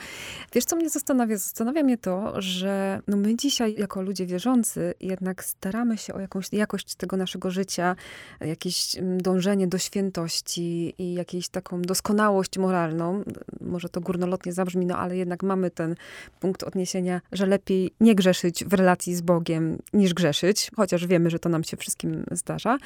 Wiesz, 0.54 0.66
co 0.66 0.76
mnie 0.76 0.90
zastanawia? 0.90 1.38
Zastanawia 1.38 1.84
mnie 1.84 1.98
to, 1.98 2.42
że 2.42 3.02
no 3.08 3.18
my 3.18 3.36
dzisiaj, 3.36 3.76
jako 3.78 4.02
ludzie 4.02 4.26
wierzący, 4.26 4.94
jednak 5.00 5.44
staramy 5.44 5.98
się 5.98 6.14
o 6.14 6.20
jakąś 6.20 6.54
jakość 6.54 6.96
tego 6.96 7.18
naszego 7.18 7.52
życia, 7.52 7.96
jakieś 8.40 8.98
mm, 8.98 9.22
dążenie 9.22 9.68
do 9.68 9.78
świętości 9.78 10.94
i 10.98 11.14
jakąś 11.14 11.50
taką 11.50 11.82
doskonałość 11.82 12.58
moralną. 12.58 13.24
Może 13.62 13.90
to 13.90 14.02
górnolotnie 14.02 14.54
zabrzmi, 14.54 14.86
no 14.86 14.98
ale 14.98 15.18
jednak 15.18 15.44
mamy 15.44 15.72
ten 15.72 15.96
punkt 16.40 16.64
odniesienia, 16.64 17.22
że 17.32 17.46
lepiej 17.46 17.94
nie 18.00 18.16
grzeszyć 18.16 18.51
grzeszyć 18.52 18.66
w 18.70 18.74
relacji 18.74 19.16
z 19.16 19.22
Bogiem 19.22 19.78
niż 19.94 20.14
grzeszyć, 20.14 20.72
chociaż 20.76 21.08
wiemy, 21.08 21.30
że 21.30 21.40
to 21.40 21.50
nam 21.50 21.64
się 21.64 21.78
wszystkim 21.78 22.24
zdarza, 22.32 22.78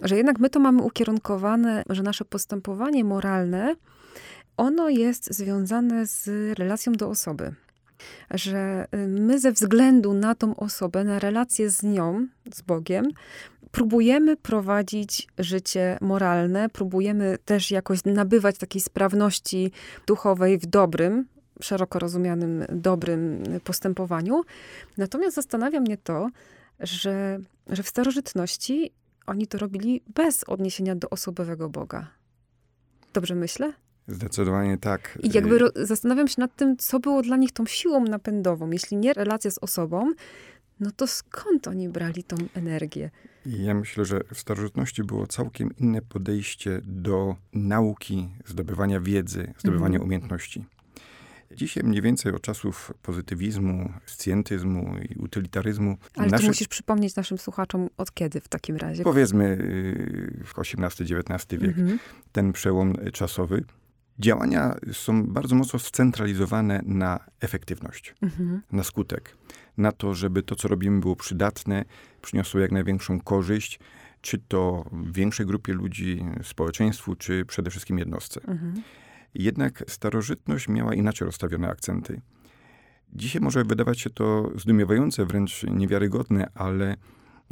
że 0.00 0.16
jednak 0.16 0.38
my 0.38 0.50
to 0.50 0.60
mamy 0.60 0.82
ukierunkowane, 0.82 1.82
że 1.88 2.02
nasze 2.02 2.24
postępowanie 2.24 3.04
moralne, 3.04 3.74
ono 4.56 4.88
jest 4.88 5.34
związane 5.34 6.06
z 6.06 6.28
relacją 6.58 6.92
do 6.92 7.08
osoby. 7.08 7.54
Że 8.30 8.86
y, 8.94 9.08
my 9.08 9.38
ze 9.38 9.52
względu 9.52 10.14
na 10.14 10.34
tą 10.34 10.56
osobę, 10.56 11.04
na 11.04 11.18
relację 11.18 11.70
z 11.70 11.82
nią, 11.82 12.26
z 12.54 12.62
Bogiem, 12.62 13.08
próbujemy 13.70 14.36
prowadzić 14.36 15.28
życie 15.38 15.98
moralne, 16.00 16.68
próbujemy 16.68 17.38
też 17.44 17.70
jakoś 17.70 18.04
nabywać 18.04 18.58
takiej 18.58 18.80
sprawności 18.80 19.72
duchowej 20.06 20.58
w 20.58 20.66
dobrym, 20.66 21.26
szeroko 21.60 21.98
rozumianym 21.98 22.64
dobrym 22.68 23.42
postępowaniu. 23.64 24.42
Natomiast 24.98 25.36
zastanawia 25.36 25.80
mnie 25.80 25.96
to, 25.96 26.30
że, 26.80 27.38
że 27.66 27.82
w 27.82 27.88
starożytności 27.88 28.92
oni 29.26 29.46
to 29.46 29.58
robili 29.58 30.02
bez 30.14 30.44
odniesienia 30.44 30.96
do 30.96 31.10
osobowego 31.10 31.68
Boga. 31.68 32.08
Dobrze 33.12 33.34
myślę? 33.34 33.72
Zdecydowanie 34.08 34.78
tak. 34.78 35.18
I 35.22 35.30
jakby 35.32 35.58
zastanawiam 35.74 36.28
się 36.28 36.34
nad 36.38 36.56
tym, 36.56 36.76
co 36.76 37.00
było 37.00 37.22
dla 37.22 37.36
nich 37.36 37.52
tą 37.52 37.66
siłą 37.66 38.04
napędową. 38.04 38.70
Jeśli 38.70 38.96
nie 38.96 39.12
relacja 39.12 39.50
z 39.50 39.58
osobą, 39.58 40.12
no 40.80 40.90
to 40.96 41.06
skąd 41.06 41.68
oni 41.68 41.88
brali 41.88 42.24
tą 42.24 42.36
energię? 42.54 43.10
Ja 43.46 43.74
myślę, 43.74 44.04
że 44.04 44.20
w 44.34 44.38
starożytności 44.38 45.04
było 45.04 45.26
całkiem 45.26 45.76
inne 45.76 46.02
podejście 46.02 46.80
do 46.84 47.36
nauki, 47.52 48.28
zdobywania 48.46 49.00
wiedzy, 49.00 49.54
zdobywania 49.58 49.96
mm. 49.96 50.06
umiejętności. 50.06 50.64
Dzisiaj 51.56 51.84
mniej 51.84 52.02
więcej 52.02 52.32
od 52.32 52.42
czasów 52.42 52.92
pozytywizmu, 53.02 53.92
scjentyzmu 54.06 54.94
i 55.10 55.18
utylitaryzmu. 55.18 55.96
Ale 56.16 56.28
nasze... 56.28 56.46
musisz 56.46 56.68
przypomnieć 56.68 57.16
naszym 57.16 57.38
słuchaczom 57.38 57.88
od 57.96 58.14
kiedy 58.14 58.40
w 58.40 58.48
takim 58.48 58.76
razie? 58.76 59.02
Powiedzmy 59.02 59.58
XVIII-XIX 60.58 61.60
wiek, 61.62 61.78
mhm. 61.78 61.98
ten 62.32 62.52
przełom 62.52 62.94
czasowy. 63.12 63.64
Działania 64.18 64.76
są 64.92 65.26
bardzo 65.26 65.54
mocno 65.54 65.78
scentralizowane 65.78 66.80
na 66.84 67.20
efektywność, 67.40 68.14
mhm. 68.22 68.62
na 68.72 68.84
skutek, 68.84 69.36
na 69.76 69.92
to, 69.92 70.14
żeby 70.14 70.42
to, 70.42 70.56
co 70.56 70.68
robimy, 70.68 71.00
było 71.00 71.16
przydatne, 71.16 71.84
przyniosło 72.22 72.60
jak 72.60 72.72
największą 72.72 73.20
korzyść, 73.20 73.80
czy 74.20 74.38
to 74.38 74.90
większej 75.06 75.46
grupie 75.46 75.72
ludzi, 75.72 76.24
społeczeństwu, 76.42 77.16
czy 77.16 77.44
przede 77.44 77.70
wszystkim 77.70 77.98
jednostce. 77.98 78.40
Mhm. 78.48 78.82
Jednak 79.34 79.84
starożytność 79.88 80.68
miała 80.68 80.94
inaczej 80.94 81.26
rozstawione 81.26 81.68
akcenty. 81.68 82.20
Dzisiaj 83.12 83.42
może 83.42 83.64
wydawać 83.64 84.00
się 84.00 84.10
to 84.10 84.52
zdumiewające, 84.56 85.26
wręcz 85.26 85.62
niewiarygodne, 85.62 86.50
ale 86.54 86.96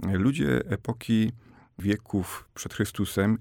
ludzie 0.02 0.66
epoki 0.66 1.32
wieków 1.78 2.48
przed 2.54 2.74
Chrystusem, 2.74 3.38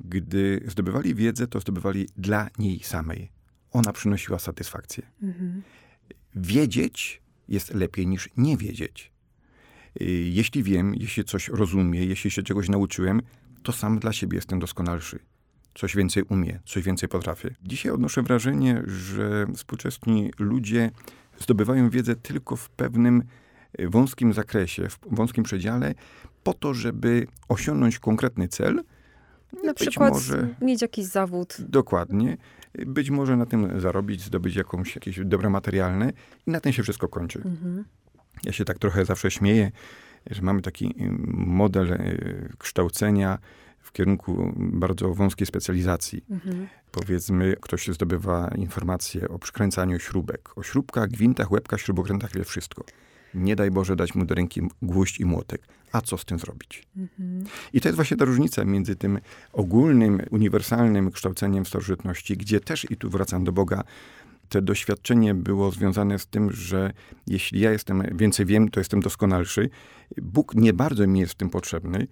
gdy 0.00 0.60
zdobywali 0.66 1.14
wiedzę, 1.14 1.46
to 1.46 1.60
zdobywali 1.60 2.08
dla 2.16 2.48
niej 2.58 2.80
samej. 2.82 3.32
Ona 3.72 3.92
przynosiła 3.92 4.38
satysfakcję. 4.38 5.06
Mhm. 5.22 5.62
Wiedzieć 6.34 7.22
jest 7.48 7.74
lepiej 7.74 8.06
niż 8.06 8.28
nie 8.36 8.56
wiedzieć. 8.56 9.12
Jeśli 10.30 10.62
wiem, 10.62 10.94
jeśli 10.94 11.24
coś 11.24 11.48
rozumiem, 11.48 11.94
jeśli 11.94 12.30
się 12.30 12.42
czegoś 12.42 12.68
nauczyłem, 12.68 13.22
to 13.62 13.72
sam 13.72 13.98
dla 13.98 14.12
siebie 14.12 14.36
jestem 14.36 14.58
doskonalszy 14.58 15.18
coś 15.80 15.96
więcej 15.96 16.22
umie, 16.22 16.60
coś 16.64 16.82
więcej 16.82 17.08
potrafię. 17.08 17.54
Dzisiaj 17.62 17.92
odnoszę 17.92 18.22
wrażenie, 18.22 18.82
że 18.86 19.46
współczesni 19.54 20.30
ludzie 20.38 20.90
zdobywają 21.38 21.90
wiedzę 21.90 22.16
tylko 22.16 22.56
w 22.56 22.70
pewnym 22.70 23.22
e, 23.78 23.88
wąskim 23.88 24.32
zakresie, 24.32 24.88
w 24.88 24.98
wąskim 25.10 25.44
przedziale, 25.44 25.94
po 26.42 26.54
to, 26.54 26.74
żeby 26.74 27.26
osiągnąć 27.48 27.98
konkretny 27.98 28.48
cel. 28.48 28.82
Na 29.64 29.74
przykład 29.74 30.12
może, 30.12 30.48
mieć 30.62 30.82
jakiś 30.82 31.04
zawód. 31.04 31.56
Dokładnie. 31.58 32.36
Być 32.86 33.10
może 33.10 33.36
na 33.36 33.46
tym 33.46 33.80
zarobić, 33.80 34.22
zdobyć 34.22 34.56
jakąś, 34.56 34.94
jakieś 34.94 35.20
dobra 35.24 35.50
materialne 35.50 36.12
i 36.46 36.50
na 36.50 36.60
tym 36.60 36.72
się 36.72 36.82
wszystko 36.82 37.08
kończy. 37.08 37.38
Mhm. 37.44 37.84
Ja 38.44 38.52
się 38.52 38.64
tak 38.64 38.78
trochę 38.78 39.04
zawsze 39.04 39.30
śmieję, 39.30 39.72
że 40.30 40.42
mamy 40.42 40.62
taki 40.62 40.94
model 41.34 41.92
e, 41.92 41.98
kształcenia, 42.58 43.38
w 43.90 43.92
kierunku 43.92 44.52
bardzo 44.56 45.14
wąskiej 45.14 45.46
specjalizacji. 45.46 46.24
Mhm. 46.30 46.66
Powiedzmy, 46.92 47.56
ktoś 47.60 47.88
zdobywa 47.88 48.50
informacje 48.56 49.28
o 49.28 49.38
przykręcaniu 49.38 49.98
śrubek, 49.98 50.58
o 50.58 50.62
śrubkach, 50.62 51.08
gwintach, 51.08 51.52
łebkach, 51.52 51.80
śrubokrętach, 51.80 52.32
wie 52.32 52.44
wszystko. 52.44 52.84
Nie 53.34 53.56
daj 53.56 53.70
Boże 53.70 53.96
dać 53.96 54.14
mu 54.14 54.24
do 54.24 54.34
ręki 54.34 54.60
gwóźdź 54.82 55.20
i 55.20 55.24
młotek. 55.24 55.62
A 55.92 56.00
co 56.00 56.18
z 56.18 56.24
tym 56.24 56.38
zrobić? 56.38 56.86
Mhm. 56.96 57.44
I 57.72 57.80
to 57.80 57.88
jest 57.88 57.96
właśnie 57.96 58.16
ta 58.16 58.24
różnica 58.24 58.64
między 58.64 58.96
tym 58.96 59.18
ogólnym, 59.52 60.22
uniwersalnym 60.30 61.10
kształceniem 61.10 61.66
starożytności, 61.66 62.36
gdzie 62.36 62.60
też, 62.60 62.90
i 62.90 62.96
tu 62.96 63.10
wracam 63.10 63.44
do 63.44 63.52
Boga, 63.52 63.84
to 64.48 64.62
doświadczenie 64.62 65.34
było 65.34 65.70
związane 65.70 66.18
z 66.18 66.26
tym, 66.26 66.52
że 66.52 66.92
jeśli 67.26 67.60
ja 67.60 67.70
jestem 67.70 68.02
więcej 68.12 68.46
wiem, 68.46 68.68
to 68.68 68.80
jestem 68.80 69.00
doskonalszy. 69.00 69.70
Bóg 70.22 70.54
nie 70.54 70.72
bardzo 70.72 71.06
mi 71.06 71.20
jest 71.20 71.32
w 71.32 71.36
tym 71.36 71.50
potrzebny. 71.50 72.06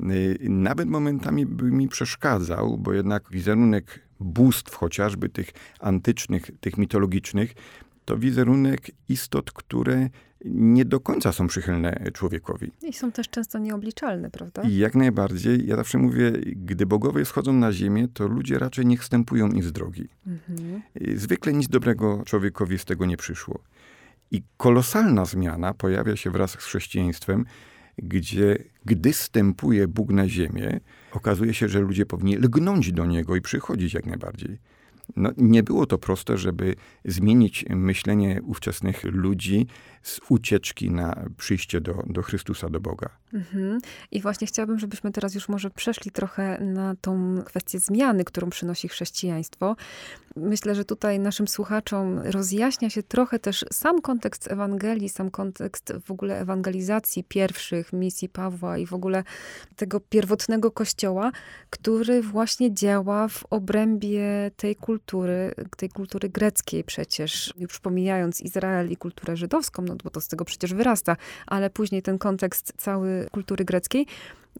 Y, 0.00 0.38
nawet 0.48 0.88
momentami 0.88 1.46
by 1.46 1.64
mi 1.64 1.88
przeszkadzał, 1.88 2.78
bo 2.78 2.92
jednak 2.92 3.30
wizerunek 3.30 4.00
bóstw 4.20 4.74
chociażby 4.74 5.28
tych 5.28 5.50
antycznych, 5.80 6.50
tych 6.60 6.78
mitologicznych, 6.78 7.54
to 8.04 8.18
wizerunek 8.18 8.90
istot, 9.08 9.52
które 9.52 10.08
nie 10.44 10.84
do 10.84 11.00
końca 11.00 11.32
są 11.32 11.46
przychylne 11.46 12.10
człowiekowi. 12.12 12.72
I 12.82 12.92
są 12.92 13.12
też 13.12 13.28
często 13.28 13.58
nieobliczalne, 13.58 14.30
prawda? 14.30 14.62
I 14.62 14.76
jak 14.76 14.94
najbardziej. 14.94 15.66
Ja 15.66 15.76
zawsze 15.76 15.98
mówię, 15.98 16.32
gdy 16.46 16.86
bogowie 16.86 17.24
schodzą 17.24 17.52
na 17.52 17.72
ziemię, 17.72 18.08
to 18.14 18.28
ludzie 18.28 18.58
raczej 18.58 18.86
niech 18.86 19.02
wstępują 19.02 19.48
im 19.48 19.62
z 19.62 19.72
drogi. 19.72 20.08
Mhm. 20.26 20.82
Zwykle 21.14 21.52
nic 21.52 21.68
dobrego 21.68 22.22
człowiekowi 22.26 22.78
z 22.78 22.84
tego 22.84 23.06
nie 23.06 23.16
przyszło. 23.16 23.58
I 24.30 24.42
kolosalna 24.56 25.24
zmiana 25.24 25.74
pojawia 25.74 26.16
się 26.16 26.30
wraz 26.30 26.50
z 26.50 26.56
chrześcijaństwem, 26.56 27.44
gdzie 27.98 28.58
gdy 28.84 29.12
stępuje 29.12 29.88
Bóg 29.88 30.10
na 30.10 30.28
ziemię, 30.28 30.80
okazuje 31.12 31.54
się, 31.54 31.68
że 31.68 31.80
ludzie 31.80 32.06
powinni 32.06 32.36
lgnąć 32.36 32.92
do 32.92 33.06
Niego 33.06 33.36
i 33.36 33.40
przychodzić 33.40 33.94
jak 33.94 34.06
najbardziej. 34.06 34.58
No, 35.16 35.30
nie 35.36 35.62
było 35.62 35.86
to 35.86 35.98
proste, 35.98 36.38
żeby 36.38 36.74
zmienić 37.04 37.64
myślenie 37.70 38.40
ówczesnych 38.42 39.04
ludzi 39.04 39.66
z 40.02 40.20
ucieczki 40.28 40.90
na 40.90 41.24
przyjście 41.36 41.80
do, 41.80 42.02
do 42.06 42.22
Chrystusa, 42.22 42.70
do 42.70 42.80
Boga. 42.80 43.08
Mhm. 43.34 43.80
I 44.10 44.20
właśnie 44.20 44.46
chciałabym, 44.46 44.78
żebyśmy 44.78 45.12
teraz 45.12 45.34
już 45.34 45.48
może 45.48 45.70
przeszli 45.70 46.10
trochę 46.10 46.58
na 46.60 46.94
tą 47.00 47.42
kwestię 47.44 47.78
zmiany, 47.78 48.24
którą 48.24 48.50
przynosi 48.50 48.88
chrześcijaństwo. 48.88 49.76
Myślę, 50.36 50.74
że 50.74 50.84
tutaj 50.84 51.18
naszym 51.18 51.48
słuchaczom 51.48 52.18
rozjaśnia 52.18 52.90
się 52.90 53.02
trochę 53.02 53.38
też 53.38 53.64
sam 53.72 54.00
kontekst 54.00 54.52
Ewangelii, 54.52 55.08
sam 55.08 55.30
kontekst 55.30 55.92
w 56.04 56.10
ogóle 56.10 56.40
ewangelizacji 56.40 57.24
pierwszych 57.24 57.92
misji 57.92 58.28
Pawła 58.28 58.78
i 58.78 58.86
w 58.86 58.92
ogóle 58.92 59.24
tego 59.76 60.00
pierwotnego 60.00 60.70
kościoła, 60.70 61.32
który 61.70 62.22
właśnie 62.22 62.74
działa 62.74 63.28
w 63.28 63.44
obrębie 63.50 64.50
tej 64.56 64.76
kultury, 64.76 65.54
tej 65.76 65.88
kultury 65.88 66.28
greckiej 66.28 66.84
przecież, 66.84 67.54
już 67.58 67.80
pomijając 67.80 68.40
Izrael 68.40 68.90
i 68.90 68.96
kulturę 68.96 69.36
żydowską, 69.36 69.84
no 69.94 69.98
bo 70.04 70.10
to 70.10 70.20
z 70.20 70.28
tego 70.28 70.44
przecież 70.44 70.74
wyrasta, 70.74 71.16
ale 71.46 71.70
później 71.70 72.02
ten 72.02 72.18
kontekst 72.18 72.72
cały 72.76 73.26
kultury 73.32 73.64
greckiej, 73.64 74.06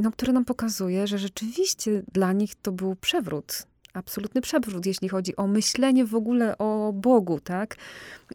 no, 0.00 0.12
który 0.12 0.32
nam 0.32 0.44
pokazuje, 0.44 1.06
że 1.06 1.18
rzeczywiście 1.18 2.02
dla 2.12 2.32
nich 2.32 2.54
to 2.54 2.72
był 2.72 2.96
przewrót 2.96 3.66
absolutny 3.92 4.40
przewrót, 4.40 4.86
jeśli 4.86 5.08
chodzi 5.08 5.36
o 5.36 5.46
myślenie 5.46 6.04
w 6.04 6.14
ogóle 6.14 6.58
o 6.58 6.92
Bogu, 6.94 7.40
tak? 7.40 7.76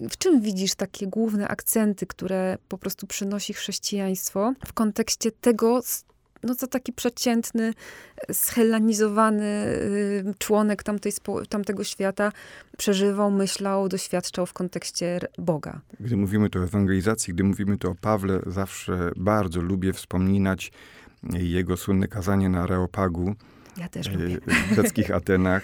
W 0.02 0.18
czym 0.18 0.42
widzisz 0.42 0.76
takie 0.76 1.08
główne 1.08 1.48
akcenty, 1.48 2.06
które 2.06 2.58
po 2.70 2.78
prostu 2.78 3.08
przynosi 3.08 3.54
chrześcijaństwo 3.54 4.54
w 4.66 4.74
kontekście 4.74 5.32
tego, 5.32 5.82
no 6.48 6.56
co 6.56 6.68
taki 6.68 6.94
przeciętny, 6.94 7.74
schelanizowany 8.32 9.44
y, 9.44 10.34
członek 10.38 10.84
tamtej, 10.84 11.12
tamtego 11.50 11.84
świata 11.84 12.32
przeżywał, 12.78 13.32
myślał, 13.32 13.90
doświadczał 13.90 14.46
w 14.46 14.54
kontekście 14.54 15.20
Boga. 15.38 15.82
Gdy 16.00 16.18
mówimy 16.18 16.50
tu 16.50 16.60
o 16.60 16.64
ewangelizacji, 16.64 17.34
gdy 17.34 17.44
mówimy 17.44 17.78
tu 17.78 17.92
o 17.92 17.96
Pawle, 17.96 18.40
zawsze 18.46 19.12
bardzo 19.16 19.62
lubię 19.62 19.94
wspominać 19.94 20.72
jego 21.34 21.78
słynne 21.78 22.08
kazanie 22.08 22.50
na 22.50 22.64
Areopagu. 22.64 23.36
Ja 23.78 23.90
też 23.90 24.12
lubię. 24.12 24.38
W 24.72 24.76
greckich 24.76 25.12
Atenach 25.18 25.64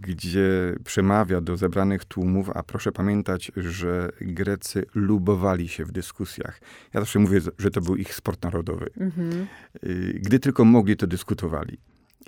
gdzie 0.00 0.76
przemawia 0.84 1.40
do 1.40 1.56
zebranych 1.56 2.04
tłumów, 2.04 2.50
a 2.54 2.62
proszę 2.62 2.92
pamiętać, 2.92 3.52
że 3.56 4.12
Grecy 4.20 4.86
lubowali 4.94 5.68
się 5.68 5.84
w 5.84 5.92
dyskusjach. 5.92 6.60
Ja 6.94 7.00
zawsze 7.00 7.18
mówię, 7.18 7.40
że 7.58 7.70
to 7.70 7.80
był 7.80 7.96
ich 7.96 8.14
sport 8.14 8.42
narodowy. 8.42 8.90
Mhm. 9.00 9.46
Y, 9.84 10.20
gdy 10.22 10.38
tylko 10.38 10.64
mogli, 10.64 10.96
to 10.96 11.06
dyskutowali. 11.06 11.78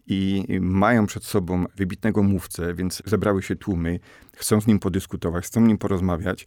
I 0.06 0.46
mają 0.60 1.06
przed 1.06 1.24
sobą 1.24 1.64
wybitnego 1.76 2.22
mówcę, 2.22 2.74
więc 2.74 3.02
zebrały 3.06 3.42
się 3.42 3.56
tłumy, 3.56 4.00
chcą 4.36 4.60
z 4.60 4.66
nim 4.66 4.78
podyskutować, 4.78 5.44
chcą 5.44 5.64
z 5.64 5.68
nim 5.68 5.78
porozmawiać, 5.78 6.46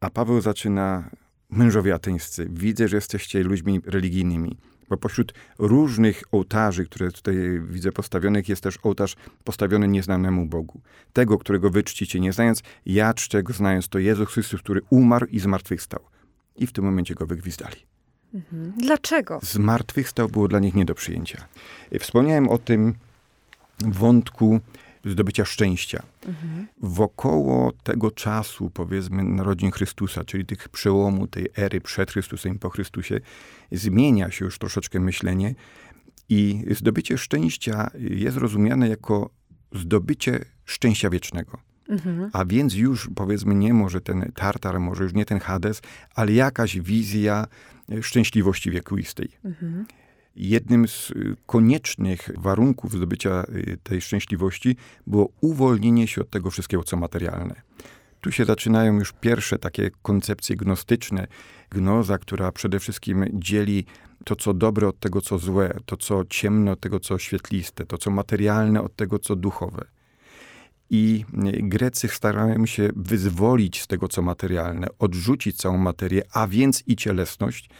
a 0.00 0.10
Paweł 0.10 0.40
zaczyna, 0.40 1.10
mężowie 1.50 1.94
ateńscy, 1.94 2.48
widzę, 2.50 2.88
że 2.88 2.96
jesteście 2.96 3.42
ludźmi 3.42 3.80
religijnymi 3.86 4.56
bo 4.88 4.96
pośród 4.96 5.34
różnych 5.58 6.22
ołtarzy, 6.32 6.84
które 6.84 7.10
tutaj 7.12 7.34
widzę 7.68 7.92
postawionych, 7.92 8.48
jest 8.48 8.62
też 8.62 8.78
ołtarz 8.82 9.16
postawiony 9.44 9.88
nieznanemu 9.88 10.46
Bogu. 10.46 10.80
Tego, 11.12 11.38
którego 11.38 11.70
wy 11.70 11.82
czcicie 11.82 12.20
nie 12.20 12.32
znając, 12.32 12.62
ja 12.86 13.14
czczę 13.14 13.42
go 13.42 13.52
znając, 13.52 13.88
to 13.88 13.98
Jezus 13.98 14.28
Chrystus, 14.28 14.60
który 14.60 14.80
umarł 14.90 15.26
i 15.26 15.38
zmartwychwstał. 15.38 16.00
I 16.56 16.66
w 16.66 16.72
tym 16.72 16.84
momencie 16.84 17.14
go 17.14 17.26
wygwizdali. 17.26 17.76
Mhm. 18.34 18.72
Dlaczego? 18.76 19.40
Zmartwychwstał 19.42 20.28
było 20.28 20.48
dla 20.48 20.58
nich 20.58 20.74
nie 20.74 20.84
do 20.84 20.94
przyjęcia. 20.94 21.44
Wspomniałem 22.00 22.48
o 22.48 22.58
tym 22.58 22.94
wątku 23.78 24.60
zdobycia 25.04 25.44
szczęścia. 25.44 26.02
Mhm. 26.26 26.66
Wokoło 26.80 27.72
tego 27.72 28.10
czasu, 28.10 28.70
powiedzmy, 28.70 29.22
narodzin 29.22 29.70
Chrystusa, 29.70 30.24
czyli 30.24 30.46
tych 30.46 30.68
przełomu 30.68 31.26
tej 31.26 31.48
ery 31.56 31.80
przed 31.80 32.10
Chrystusem 32.10 32.54
i 32.54 32.58
po 32.58 32.70
Chrystusie, 32.70 33.20
zmienia 33.72 34.30
się 34.30 34.44
już 34.44 34.58
troszeczkę 34.58 35.00
myślenie 35.00 35.54
i 36.28 36.64
zdobycie 36.70 37.18
szczęścia 37.18 37.90
jest 37.98 38.36
rozumiane 38.36 38.88
jako 38.88 39.30
zdobycie 39.72 40.44
szczęścia 40.64 41.10
wiecznego. 41.10 41.58
Mhm. 41.88 42.30
A 42.32 42.44
więc 42.44 42.74
już 42.74 43.10
powiedzmy 43.14 43.54
nie 43.54 43.74
może 43.74 44.00
ten 44.00 44.32
Tartar, 44.34 44.80
może 44.80 45.02
już 45.02 45.14
nie 45.14 45.24
ten 45.24 45.40
Hades, 45.40 45.82
ale 46.14 46.32
jakaś 46.32 46.80
wizja 46.80 47.46
szczęśliwości 48.02 48.70
wiekuistej. 48.70 49.28
Mhm 49.44 49.86
jednym 50.38 50.88
z 50.88 51.10
y, 51.10 51.36
koniecznych 51.46 52.30
warunków 52.36 52.92
zdobycia 52.92 53.44
y, 53.48 53.78
tej 53.82 54.00
szczęśliwości 54.00 54.76
było 55.06 55.28
uwolnienie 55.40 56.06
się 56.06 56.20
od 56.20 56.30
tego 56.30 56.50
wszystkiego, 56.50 56.84
co 56.84 56.96
materialne. 56.96 57.62
Tu 58.20 58.32
się 58.32 58.44
zaczynają 58.44 58.94
już 58.94 59.12
pierwsze 59.12 59.58
takie 59.58 59.90
koncepcje 60.02 60.56
gnostyczne. 60.56 61.26
Gnoza, 61.70 62.18
która 62.18 62.52
przede 62.52 62.80
wszystkim 62.80 63.24
dzieli 63.32 63.84
to, 64.24 64.36
co 64.36 64.54
dobre 64.54 64.88
od 64.88 64.98
tego, 64.98 65.20
co 65.20 65.38
złe, 65.38 65.78
to, 65.86 65.96
co 65.96 66.24
ciemne 66.24 66.72
od 66.72 66.80
tego, 66.80 67.00
co 67.00 67.18
świetliste, 67.18 67.86
to, 67.86 67.98
co 67.98 68.10
materialne 68.10 68.82
od 68.82 68.96
tego, 68.96 69.18
co 69.18 69.36
duchowe. 69.36 69.84
I 70.90 71.24
y, 71.46 71.62
Grecy 71.62 72.08
starają 72.08 72.66
się 72.66 72.88
wyzwolić 72.96 73.82
z 73.82 73.86
tego, 73.86 74.08
co 74.08 74.22
materialne, 74.22 74.86
odrzucić 74.98 75.56
całą 75.56 75.78
materię, 75.78 76.22
a 76.32 76.46
więc 76.46 76.82
i 76.86 76.96
cielesność, 76.96 77.70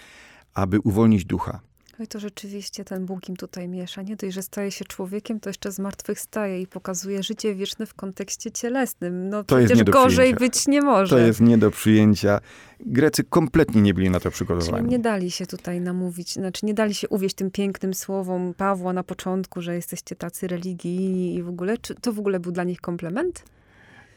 aby 0.55 0.81
uwolnić 0.81 1.25
ducha. 1.25 1.68
No 1.99 2.05
i 2.05 2.09
to 2.09 2.21
rzeczywiście 2.21 2.85
ten 2.85 3.07
Bóg 3.07 3.29
im 3.29 3.37
tutaj 3.37 3.69
miesza. 3.69 4.03
Nie 4.03 4.17
dość, 4.17 4.35
że 4.35 4.43
staje 4.43 4.71
się 4.71 4.85
człowiekiem, 4.85 5.41
to 5.41 5.51
jeszcze 5.51 5.73
zmartwychwstaje 5.73 6.63
i 6.63 6.67
pokazuje 6.67 7.23
życie 7.23 7.55
wieczne 7.55 7.87
w 7.87 7.95
kontekście 7.95 8.51
cielesnym. 8.51 9.29
No 9.29 9.45
to 9.45 9.57
przecież 9.57 9.85
gorzej 9.85 10.35
być 10.35 10.67
nie 10.67 10.83
może. 10.83 11.17
To 11.17 11.23
jest 11.23 11.41
nie 11.41 11.59
do 11.59 11.71
przyjęcia. 11.71 12.41
Grecy 12.81 13.25
kompletnie 13.25 13.83
nie 13.83 13.95
byli 13.95 14.11
na 14.11 14.21
to 14.21 14.31
przygotowani. 14.31 14.85
Czyli 14.85 14.91
nie 14.91 14.99
dali 14.99 15.31
się 15.31 15.47
tutaj 15.47 15.81
namówić, 15.81 16.33
znaczy 16.33 16.67
nie 16.67 16.75
dali 16.75 16.95
się 16.95 17.09
uwieść 17.09 17.35
tym 17.35 17.51
pięknym 17.51 17.95
słowom 17.95 18.55
Pawła 18.55 18.93
na 18.93 19.03
początku, 19.03 19.63
że 19.63 19.75
jesteście 19.75 20.17
tacy 20.17 20.49
religijni 20.49 21.35
i 21.35 21.43
w 21.43 21.49
ogóle. 21.49 21.79
Czy 21.79 21.95
to 21.95 22.13
w 22.13 22.19
ogóle 22.19 22.41
był 22.41 22.53
dla 22.53 22.65
nich 22.65 22.81
komplement? 22.81 23.45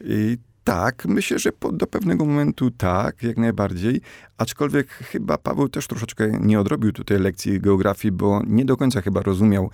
I 0.00 0.38
tak, 0.64 1.04
myślę, 1.06 1.38
że 1.38 1.52
po, 1.52 1.72
do 1.72 1.86
pewnego 1.86 2.24
momentu 2.24 2.70
tak, 2.70 3.22
jak 3.22 3.36
najbardziej. 3.36 4.00
Aczkolwiek 4.38 4.88
chyba 4.88 5.38
Paweł 5.38 5.68
też 5.68 5.86
troszeczkę 5.86 6.38
nie 6.40 6.60
odrobił 6.60 6.92
tutaj 6.92 7.18
lekcji 7.18 7.60
geografii, 7.60 8.12
bo 8.12 8.42
nie 8.46 8.64
do 8.64 8.76
końca 8.76 9.00
chyba 9.00 9.22
rozumiał 9.22 9.70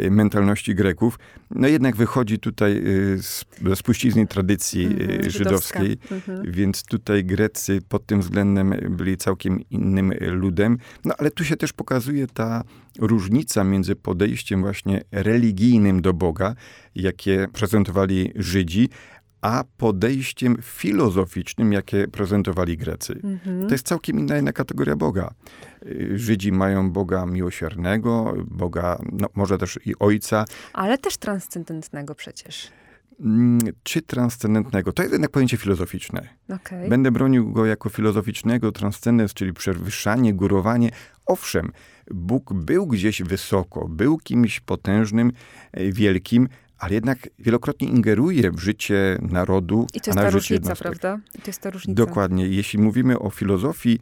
y, 0.00 0.10
mentalności 0.10 0.74
Greków. 0.74 1.18
No 1.50 1.68
jednak 1.68 1.96
wychodzi 1.96 2.38
tutaj 2.38 2.72
y, 2.76 3.22
z, 3.22 3.44
spuścizny 3.74 4.26
tradycji 4.26 4.84
mm, 4.86 5.30
żydowskiej, 5.30 5.98
mhm. 6.10 6.52
więc 6.52 6.82
tutaj 6.82 7.24
Grecy 7.24 7.80
pod 7.88 8.06
tym 8.06 8.20
względem 8.20 8.74
byli 8.90 9.16
całkiem 9.16 9.60
innym 9.70 10.12
ludem. 10.20 10.78
No 11.04 11.14
ale 11.18 11.30
tu 11.30 11.44
się 11.44 11.56
też 11.56 11.72
pokazuje 11.72 12.26
ta 12.26 12.64
różnica 12.98 13.64
między 13.64 13.96
podejściem 13.96 14.60
właśnie 14.60 15.02
religijnym 15.12 16.02
do 16.02 16.12
Boga, 16.12 16.54
jakie 16.94 17.48
prezentowali 17.52 18.32
Żydzi, 18.36 18.88
a 19.42 19.64
podejściem 19.76 20.56
filozoficznym, 20.62 21.72
jakie 21.72 22.08
prezentowali 22.08 22.76
Grecy. 22.76 23.20
Mhm. 23.24 23.66
To 23.66 23.74
jest 23.74 23.86
całkiem 23.86 24.18
inna, 24.18 24.38
inna 24.38 24.52
kategoria 24.52 24.96
Boga. 24.96 25.34
Y, 25.86 26.18
Żydzi 26.18 26.52
mają 26.52 26.90
Boga 26.90 27.26
miłosiernego, 27.26 28.34
Boga, 28.50 28.98
no, 29.12 29.28
może 29.34 29.58
też 29.58 29.78
i 29.86 29.98
Ojca. 29.98 30.44
Ale 30.72 30.98
też 30.98 31.16
transcendentnego 31.16 32.14
przecież. 32.14 32.72
Mm, 33.20 33.58
czy 33.82 34.02
transcendentnego? 34.02 34.92
To 34.92 35.02
jest 35.02 35.12
jednak 35.12 35.30
pojęcie 35.30 35.56
filozoficzne. 35.56 36.28
Okay. 36.48 36.88
Będę 36.88 37.10
bronił 37.10 37.52
go 37.52 37.66
jako 37.66 37.88
filozoficznego, 37.88 38.72
transcendens, 38.72 39.34
czyli 39.34 39.52
przewyższanie, 39.52 40.34
górowanie. 40.34 40.90
Owszem, 41.26 41.72
Bóg 42.10 42.52
był 42.52 42.86
gdzieś 42.86 43.22
wysoko, 43.22 43.88
był 43.88 44.18
kimś 44.18 44.60
potężnym, 44.60 45.32
e, 45.72 45.92
wielkim, 45.92 46.48
ale 46.82 46.94
jednak 46.94 47.28
wielokrotnie 47.38 47.88
ingeruje 47.88 48.50
w 48.50 48.58
życie 48.60 49.18
narodu. 49.20 49.86
I 49.94 50.00
to 50.00 50.10
jest 50.10 50.20
ta 50.20 50.30
różnica, 50.30 50.76
prawda? 50.76 51.18
I 51.34 51.38
to 51.38 51.46
jest 51.46 51.60
ta 51.60 51.70
różnica. 51.70 52.06
Dokładnie. 52.06 52.48
Jeśli 52.48 52.78
mówimy 52.78 53.18
o 53.18 53.30
filozofii, 53.30 53.98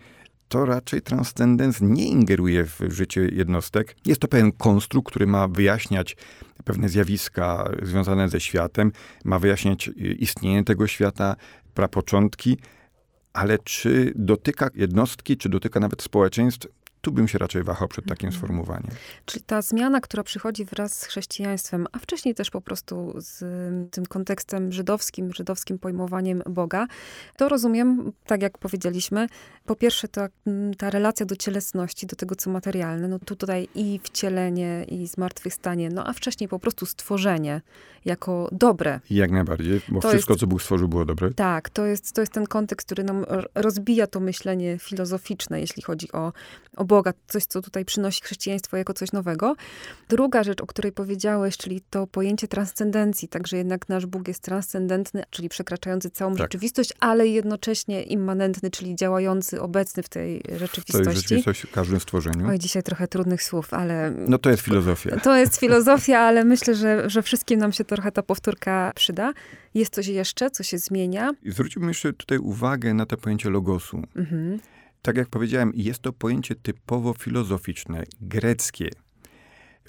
to 0.48 0.64
raczej 0.64 1.02
transcendens 1.02 1.80
nie 1.80 2.08
ingeruje 2.08 2.64
w 2.64 2.80
życie 2.88 3.20
jednostek. 3.32 3.96
Jest 4.06 4.20
to 4.20 4.28
pewien 4.28 4.52
konstrukt, 4.52 5.10
który 5.10 5.26
ma 5.26 5.48
wyjaśniać 5.48 6.16
pewne 6.64 6.88
zjawiska 6.88 7.70
związane 7.82 8.28
ze 8.28 8.40
światem, 8.40 8.92
ma 9.24 9.38
wyjaśniać 9.38 9.90
istnienie 10.18 10.64
tego 10.64 10.86
świata, 10.86 11.36
prapoczątki, 11.74 12.58
ale 13.32 13.58
czy 13.58 14.12
dotyka 14.16 14.68
jednostki, 14.74 15.36
czy 15.36 15.48
dotyka 15.48 15.80
nawet 15.80 16.02
społeczeństw, 16.02 16.68
tu 17.00 17.12
bym 17.12 17.28
się 17.28 17.38
raczej 17.38 17.62
wahał 17.62 17.88
przed 17.88 18.04
takim 18.06 18.26
Mhm. 18.28 18.38
sformułowaniem. 18.40 18.90
Czyli 19.24 19.44
ta 19.44 19.62
zmiana, 19.62 20.00
która 20.00 20.22
przychodzi 20.22 20.64
wraz 20.64 20.98
z 20.98 21.04
chrześcijaństwem, 21.04 21.86
a 21.92 21.98
wcześniej 21.98 22.34
też 22.34 22.50
po 22.50 22.60
prostu 22.60 23.14
z 23.16 23.42
ym, 23.42 23.88
tym 23.90 24.06
kontekstem 24.06 24.72
żydowskim, 24.72 25.32
żydowskim 25.32 25.78
pojmowaniem 25.78 26.42
Boga, 26.50 26.86
to 27.36 27.48
rozumiem, 27.48 28.12
tak 28.26 28.42
jak 28.42 28.58
powiedzieliśmy, 28.58 29.26
po 29.64 29.76
pierwsze 29.76 30.08
ta, 30.08 30.28
mm, 30.46 30.74
ta 30.74 30.90
relacja 30.90 31.26
do 31.26 31.36
cielesności, 31.36 32.06
do 32.06 32.16
tego, 32.16 32.34
co 32.36 32.50
materialne, 32.50 33.08
no 33.08 33.18
tu 33.18 33.36
tutaj 33.36 33.68
i 33.74 34.00
wcielenie, 34.02 34.84
i 34.88 35.06
zmartwychwstanie, 35.06 35.88
no 35.90 36.06
a 36.06 36.12
wcześniej 36.12 36.48
po 36.48 36.58
prostu 36.58 36.86
stworzenie 36.86 37.60
jako 38.04 38.48
dobre. 38.52 39.00
Jak 39.10 39.30
najbardziej, 39.30 39.80
bo 39.88 40.00
To 40.00 40.08
wszystko, 40.08 40.32
jest- 40.32 40.40
co 40.40 40.46
Bóg 40.46 40.62
stworzył, 40.62 40.88
było 40.88 41.04
dobre. 41.04 41.30
Tak, 41.34 41.70
to 41.70 41.86
jest, 41.86 42.12
to 42.12 42.20
jest 42.20 42.32
ten 42.32 42.46
kontekst, 42.46 42.86
który 42.86 43.04
nam 43.04 43.24
rozbija 43.54 44.06
to 44.06 44.20
myślenie 44.20 44.78
filozoficzne, 44.78 45.60
jeśli 45.60 45.82
chodzi 45.82 46.12
o, 46.12 46.32
o 46.76 46.84
Boga, 46.90 47.12
coś, 47.28 47.44
co 47.44 47.62
tutaj 47.62 47.84
przynosi 47.84 48.22
chrześcijaństwo 48.24 48.76
jako 48.76 48.94
coś 48.94 49.12
nowego. 49.12 49.54
Druga 50.08 50.42
rzecz, 50.42 50.60
o 50.60 50.66
której 50.66 50.92
powiedziałeś, 50.92 51.56
czyli 51.56 51.80
to 51.90 52.06
pojęcie 52.06 52.48
transcendencji, 52.48 53.28
także 53.28 53.56
jednak 53.56 53.88
nasz 53.88 54.06
Bóg 54.06 54.28
jest 54.28 54.42
transcendentny, 54.42 55.22
czyli 55.30 55.48
przekraczający 55.48 56.10
całą 56.10 56.30
Tak. 56.30 56.38
rzeczywistość, 56.38 56.92
ale 57.00 57.26
jednocześnie 57.26 58.02
immanentny, 58.02 58.70
czyli 58.70 58.96
działający, 58.96 59.60
obecny 59.60 60.02
w 60.02 60.08
tej 60.08 60.40
To 60.42 60.48
jest 60.50 60.60
rzeczywistości. 60.60 61.14
rzeczywistość 61.20 61.60
w 61.66 61.70
każdym 61.72 62.00
stworzeniu. 62.00 62.48
Oj, 62.48 62.58
dzisiaj 62.58 62.82
trochę 62.82 63.08
trudnych 63.08 63.42
słów, 63.42 63.74
ale 63.74 64.10
No 64.28 64.38
to 64.38 64.50
jest 64.50 64.62
filozofia. 64.62 65.20
to 65.20 65.36
jest 65.36 65.56
filozofia, 65.56 66.18
ale 66.18 66.44
myślę, 66.44 66.74
że, 66.74 67.10
że 67.10 67.22
wszystkim 67.22 67.60
nam 67.60 67.72
się 67.72 67.84
trochę 67.84 68.12
ta 68.12 68.22
powtórka 68.22 68.92
przyda. 68.94 69.32
Jest 69.74 69.94
coś 69.94 70.06
jeszcze, 70.06 70.50
co 70.50 70.62
się 70.62 70.78
zmienia. 70.78 71.30
I 71.42 71.50
zwróciłbym 71.50 71.88
jeszcze 71.88 72.12
tutaj 72.12 72.38
uwagę 72.38 72.94
na 72.94 73.06
to 73.06 73.16
pojęcie 73.16 73.50
logosu. 73.50 74.02
Mhm. 74.16 74.60
Tak 75.02 75.16
jak 75.16 75.28
powiedziałem, 75.28 75.72
jest 75.74 76.02
to 76.02 76.12
pojęcie 76.12 76.54
typowo 76.54 77.14
filozoficzne, 77.14 78.04
greckie. 78.20 78.88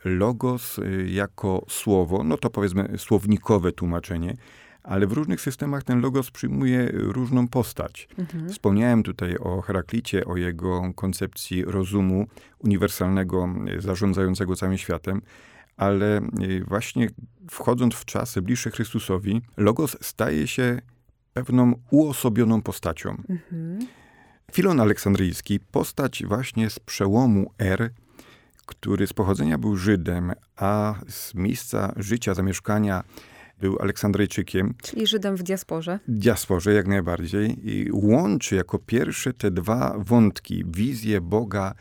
Logos 0.06 0.80
y, 0.80 1.10
jako 1.10 1.66
słowo, 1.70 2.24
no 2.24 2.38
to 2.38 2.50
powiedzmy 2.50 2.98
słownikowe 2.98 3.72
tłumaczenie, 3.72 4.38
ale 4.84 5.08
w 5.08 5.12
różnych 5.12 5.42
systemach 5.42 5.84
ten 5.84 6.02
logos 6.02 6.32
przyjmuje 6.32 6.90
różną 6.94 7.48
postać. 7.48 8.08
Mhm. 8.18 8.50
Wspomniałem 8.50 9.04
tutaj 9.04 9.38
o 9.38 9.62
Heraklicie, 9.62 10.26
o 10.26 10.38
jego 10.38 10.94
koncepcji 10.96 11.66
rozumu 11.66 12.28
uniwersalnego, 12.60 13.50
y, 13.78 13.82
zarządzającego 13.82 14.56
całym 14.56 14.78
światem, 14.78 15.22
ale 15.78 16.18
y, 16.18 16.64
właśnie 16.68 17.10
wchodząc 17.52 17.94
w 17.96 18.06
czasy 18.06 18.42
bliższe 18.42 18.72
Chrystusowi, 18.72 19.42
logos 19.58 19.98
staje 20.02 20.48
się 20.48 20.82
pewną 21.34 21.74
uosobioną 21.92 22.62
postacią. 22.62 23.10
Mhm. 23.30 23.88
Filon 24.52 24.80
Aleksandryjski, 24.80 25.60
postać 25.60 26.24
właśnie 26.26 26.70
z 26.70 26.80
przełomu 26.80 27.52
R, 27.60 27.90
który 28.66 29.08
z 29.08 29.14
pochodzenia 29.14 29.58
był 29.58 29.78
Żydem, 29.78 30.34
a 30.56 30.96
z 31.08 31.34
miejsca 31.36 31.94
życia, 31.98 32.34
zamieszkania 32.34 33.04
był 33.60 33.80
Aleksandryjczykiem, 33.80 34.74
Czyli 34.84 35.08
Żydem 35.08 35.36
w 35.36 35.44
diasporze. 35.44 36.00
diasporze 36.08 36.74
jak 36.74 36.88
najbardziej, 36.88 37.70
i 37.70 37.92
łączy 37.92 38.56
jako 38.56 38.80
pierwsze 38.80 39.34
te 39.34 39.52
dwa 39.52 39.96
wątki, 39.98 40.64
wizję 40.68 41.22
Boga 41.22 41.74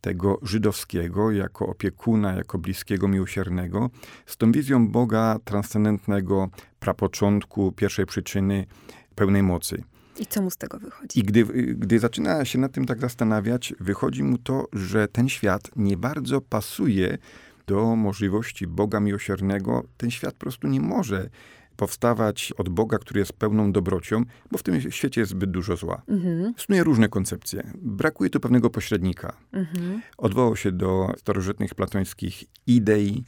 tego 0.00 0.38
żydowskiego, 0.42 1.30
jako 1.30 1.66
opiekuna, 1.66 2.32
jako 2.32 2.58
bliskiego, 2.58 3.08
miłosiernego, 3.08 3.90
z 4.26 4.36
tą 4.36 4.52
wizją 4.52 4.88
Boga 4.88 5.38
transcendentnego, 5.44 6.48
prapoczątku, 6.80 7.72
pierwszej 7.72 8.06
przyczyny, 8.06 8.66
pełnej 9.14 9.42
mocy. 9.42 9.84
I 10.18 10.26
co 10.26 10.42
mu 10.42 10.50
z 10.50 10.56
tego 10.56 10.78
wychodzi? 10.78 11.20
I 11.20 11.22
gdy, 11.22 11.44
gdy 11.74 11.98
zaczyna 11.98 12.44
się 12.44 12.58
nad 12.58 12.72
tym 12.72 12.86
tak 12.86 13.00
zastanawiać, 13.00 13.74
wychodzi 13.80 14.22
mu 14.22 14.38
to, 14.38 14.68
że 14.72 15.08
ten 15.08 15.28
świat 15.28 15.70
nie 15.76 15.96
bardzo 15.96 16.40
pasuje 16.40 17.18
do 17.66 17.96
możliwości 17.96 18.66
Boga 18.66 19.00
miłosiernego. 19.00 19.84
Ten 19.96 20.10
świat 20.10 20.34
po 20.34 20.40
prostu 20.40 20.68
nie 20.68 20.80
może 20.80 21.28
powstawać 21.76 22.52
od 22.58 22.68
Boga, 22.68 22.98
który 22.98 23.20
jest 23.20 23.32
pełną 23.32 23.72
dobrocią, 23.72 24.22
bo 24.50 24.58
w 24.58 24.62
tym 24.62 24.90
świecie 24.90 25.20
jest 25.20 25.30
zbyt 25.30 25.50
dużo 25.50 25.76
zła. 25.76 26.02
Mhm, 26.08 26.54
różne 26.84 27.08
koncepcje. 27.08 27.72
Brakuje 27.82 28.30
tu 28.30 28.40
pewnego 28.40 28.70
pośrednika. 28.70 29.36
mhm, 29.52 30.02
Odwołał 30.18 30.56
się 30.56 30.72
do 30.72 31.12
starożytnych 31.18 31.74
platońskich 31.74 32.44
idei, 32.66 33.24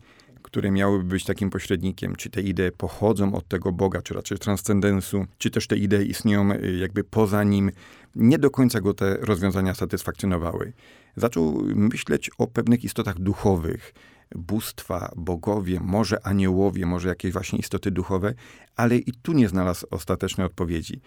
które 0.57 0.71
miałyby 0.71 1.05
być 1.05 1.25
takim 1.25 1.51
pośrednikiem. 1.51 2.17
Czy 2.17 2.31
te 2.31 2.41
idee 2.41 2.71
pochodzą 2.77 3.35
od 3.35 3.49
tego 3.49 3.73
Boga, 3.73 4.03
czy 4.03 4.15
raczej 4.15 4.39
transcendensu, 4.39 5.27
czy 5.39 5.51
też 5.51 5.67
te 5.67 5.77
idee 5.77 6.11
istnieją 6.11 6.53
y, 6.53 6.77
jakby 6.77 7.05
poza 7.05 7.45
nim. 7.45 7.71
Nie 8.15 8.39
do 8.39 8.51
końca 8.51 8.81
go 8.81 8.95
te 8.95 9.17
rozwiązania 9.17 9.75
satysfakcjonowały. 9.75 10.73
Zaczął 11.17 11.63
myśleć 11.75 12.31
o 12.39 12.47
pewnych 12.47 12.85
istotach 12.85 13.19
duchowych, 13.19 13.95
bóstwa, 14.35 15.13
bogowie, 15.17 15.81
może 15.81 16.27
aniołowie, 16.27 16.87
może 16.87 17.09
jakieś 17.09 17.33
właśnie 17.33 17.59
istoty 17.59 17.91
duchowe, 17.91 18.35
ale 18.77 18.97
i 18.97 19.13
tu 19.13 19.33
nie 19.33 19.49
znalazł 19.49 19.87
ostatecznej 19.91 20.47
odpowiedzi. 20.47 21.01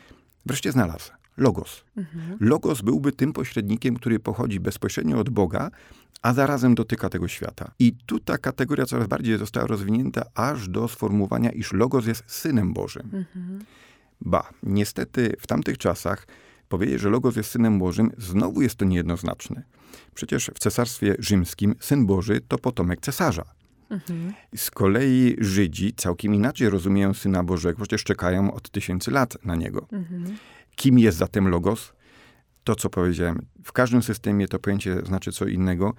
Wreszcie 0.46 0.72
znalazł. 0.72 1.12
Logos. 1.38 1.84
mhm. 1.98 2.38
Logos 2.40 2.82
byłby 2.82 3.12
tym 3.12 3.34
pośrednikiem, 3.34 3.96
który 3.96 4.20
pochodzi 4.20 4.60
bezpośrednio 4.60 5.20
od 5.20 5.30
Boga, 5.30 5.72
a 6.22 6.34
zarazem 6.34 6.76
dotyka 6.76 7.10
tego 7.10 7.28
świata. 7.28 7.72
I 7.80 7.96
tu 8.06 8.20
ta 8.20 8.38
kategoria 8.38 8.86
coraz 8.86 9.08
bardziej 9.08 9.38
została 9.38 9.68
rozwinięta 9.68 10.26
aż 10.36 10.70
do 10.70 10.88
sformułowania, 10.88 11.50
iż 11.50 11.74
Logos 11.74 12.06
jest 12.06 12.24
Synem 12.28 12.74
Bożym. 12.74 13.10
Mhm. 13.14 13.60
Ba, 14.22 14.50
niestety 14.64 15.36
w 15.40 15.48
tamtych 15.48 15.78
czasach 15.78 16.28
powiedzieć, 16.70 17.00
że 17.00 17.10
Logos 17.10 17.36
jest 17.36 17.52
Synem 17.52 17.80
Bożym, 17.80 18.12
znowu 18.18 18.62
jest 18.62 18.76
to 18.76 18.86
niejednoznaczne. 18.86 19.64
Przecież 20.14 20.52
w 20.56 20.60
Cesarstwie 20.60 21.16
Rzymskim 21.20 21.76
Syn 21.80 22.06
Boży 22.06 22.42
to 22.48 22.58
potomek 22.58 23.02
cesarza. 23.02 23.46
Mhm. 23.90 24.34
Z 24.56 24.72
kolei 24.72 25.36
Żydzi 25.40 25.94
całkiem 25.94 26.36
inaczej 26.36 26.70
rozumieją 26.70 27.14
Syna 27.14 27.44
Bożego, 27.44 27.78
przecież 27.78 28.04
czekają 28.04 28.54
od 28.54 28.70
tysięcy 28.70 29.12
lat 29.12 29.38
na 29.46 29.56
Niego. 29.56 29.88
Mhm. 29.92 30.38
Kim 30.76 31.00
jest 31.00 31.18
zatem 31.18 31.48
logos? 31.48 31.94
To, 32.70 32.76
co 32.76 32.90
powiedziałem. 32.90 33.46
W 33.64 33.72
każdym 33.72 34.02
systemie 34.04 34.48
to 34.48 34.60
pojęcie 34.60 35.02
znaczy 35.06 35.32
co 35.32 35.46
innego 35.46 35.94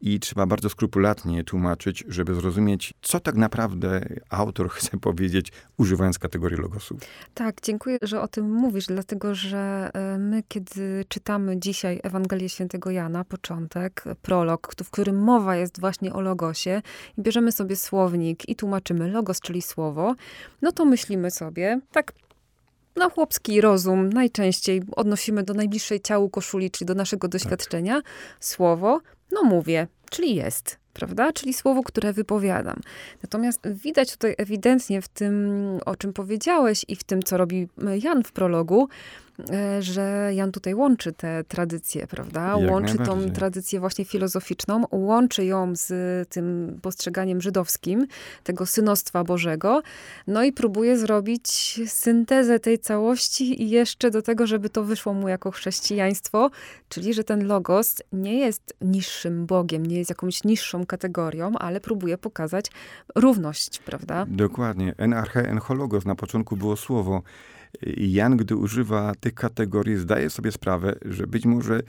i 0.00 0.20
trzeba 0.20 0.46
bardzo 0.46 0.68
skrupulatnie 0.68 1.44
tłumaczyć, 1.44 2.04
żeby 2.08 2.34
zrozumieć, 2.34 2.94
co 3.02 3.20
tak 3.20 3.34
naprawdę 3.34 4.00
autor 4.30 4.70
chce 4.76 4.98
powiedzieć, 4.98 5.52
używając 5.76 6.18
kategorii 6.18 6.58
logosu. 6.58 6.98
Tak, 7.34 7.60
dziękuję, 7.62 7.98
że 8.02 8.20
o 8.20 8.28
tym 8.28 8.52
mówisz, 8.52 8.86
dlatego 8.86 9.34
że 9.34 9.90
e, 9.94 10.18
my, 10.18 10.42
kiedy 10.48 11.04
czytamy 11.08 11.60
dzisiaj 11.60 12.00
Ewangelię 12.02 12.48
Świętego 12.48 12.90
Jana, 12.90 13.24
początek, 13.24 14.04
prolog, 14.22 14.74
w 14.84 14.90
którym 14.90 15.22
mowa 15.22 15.56
jest 15.56 15.80
właśnie 15.80 16.12
o 16.12 16.20
logosie, 16.20 16.82
i 17.18 17.22
bierzemy 17.22 17.52
sobie 17.52 17.76
słownik 17.76 18.48
i 18.48 18.56
tłumaczymy 18.56 19.10
logos, 19.10 19.40
czyli 19.40 19.62
słowo, 19.62 20.14
no 20.62 20.72
to 20.72 20.84
myślimy 20.84 21.30
sobie, 21.30 21.80
tak 21.92 22.12
na 22.96 23.10
chłopski 23.10 23.60
rozum 23.60 24.10
najczęściej 24.10 24.82
odnosimy 24.96 25.42
do 25.42 25.54
najbliższej 25.54 26.00
ciału 26.00 26.30
koszuli, 26.30 26.70
czyli 26.70 26.86
do 26.86 26.94
naszego 26.94 27.28
doświadczenia, 27.28 28.02
słowo, 28.40 29.00
no 29.32 29.42
mówię, 29.42 29.86
czyli 30.10 30.34
jest. 30.34 30.78
Prawda? 30.92 31.32
Czyli 31.32 31.54
słowo, 31.54 31.82
które 31.82 32.12
wypowiadam. 32.12 32.80
Natomiast 33.22 33.68
widać 33.68 34.12
tutaj 34.12 34.34
ewidentnie 34.38 35.02
w 35.02 35.08
tym, 35.08 35.34
o 35.86 35.96
czym 35.96 36.12
powiedziałeś 36.12 36.84
i 36.88 36.96
w 36.96 37.04
tym, 37.04 37.22
co 37.22 37.36
robi 37.36 37.68
Jan 38.02 38.24
w 38.24 38.32
prologu, 38.32 38.88
że 39.80 40.30
Jan 40.34 40.52
tutaj 40.52 40.74
łączy 40.74 41.12
te 41.12 41.44
tradycje, 41.44 42.06
prawda? 42.06 42.56
Jak 42.58 42.70
łączy 42.70 42.98
tą 42.98 43.30
tradycję 43.30 43.80
właśnie 43.80 44.04
filozoficzną, 44.04 44.84
łączy 44.90 45.44
ją 45.44 45.72
z 45.76 45.88
tym 46.28 46.78
postrzeganiem 46.82 47.40
żydowskim, 47.40 48.06
tego 48.44 48.66
synostwa 48.66 49.24
Bożego, 49.24 49.82
no 50.26 50.42
i 50.42 50.52
próbuje 50.52 50.98
zrobić 50.98 51.80
syntezę 51.86 52.60
tej 52.60 52.78
całości 52.78 53.62
i 53.62 53.70
jeszcze 53.70 54.10
do 54.10 54.22
tego, 54.22 54.46
żeby 54.46 54.70
to 54.70 54.84
wyszło 54.84 55.14
mu 55.14 55.28
jako 55.28 55.50
chrześcijaństwo, 55.50 56.50
czyli 56.88 57.14
że 57.14 57.24
ten 57.24 57.46
logos 57.46 57.94
nie 58.12 58.38
jest 58.38 58.74
niższym 58.80 59.46
Bogiem, 59.46 59.86
nie 59.86 59.98
jest 59.98 60.10
jakąś 60.10 60.44
niższą 60.44 60.86
kategorią, 60.86 61.52
ale 61.58 61.80
próbuje 61.80 62.18
pokazać 62.18 62.66
równość, 63.14 63.78
prawda? 63.78 64.26
Dokładnie. 64.28 64.94
En 64.98 65.12
arche, 65.12 65.48
en 65.48 65.58
hologos. 65.58 66.04
Na 66.04 66.14
początku 66.14 66.56
było 66.56 66.76
słowo. 66.76 67.22
Jan, 67.96 68.36
gdy 68.36 68.56
używa 68.56 69.12
tych 69.20 69.34
kategorii, 69.34 69.96
zdaje 69.96 70.30
sobie 70.30 70.52
sprawę, 70.52 70.96
że 71.04 71.26
być 71.26 71.46
może 71.46 71.82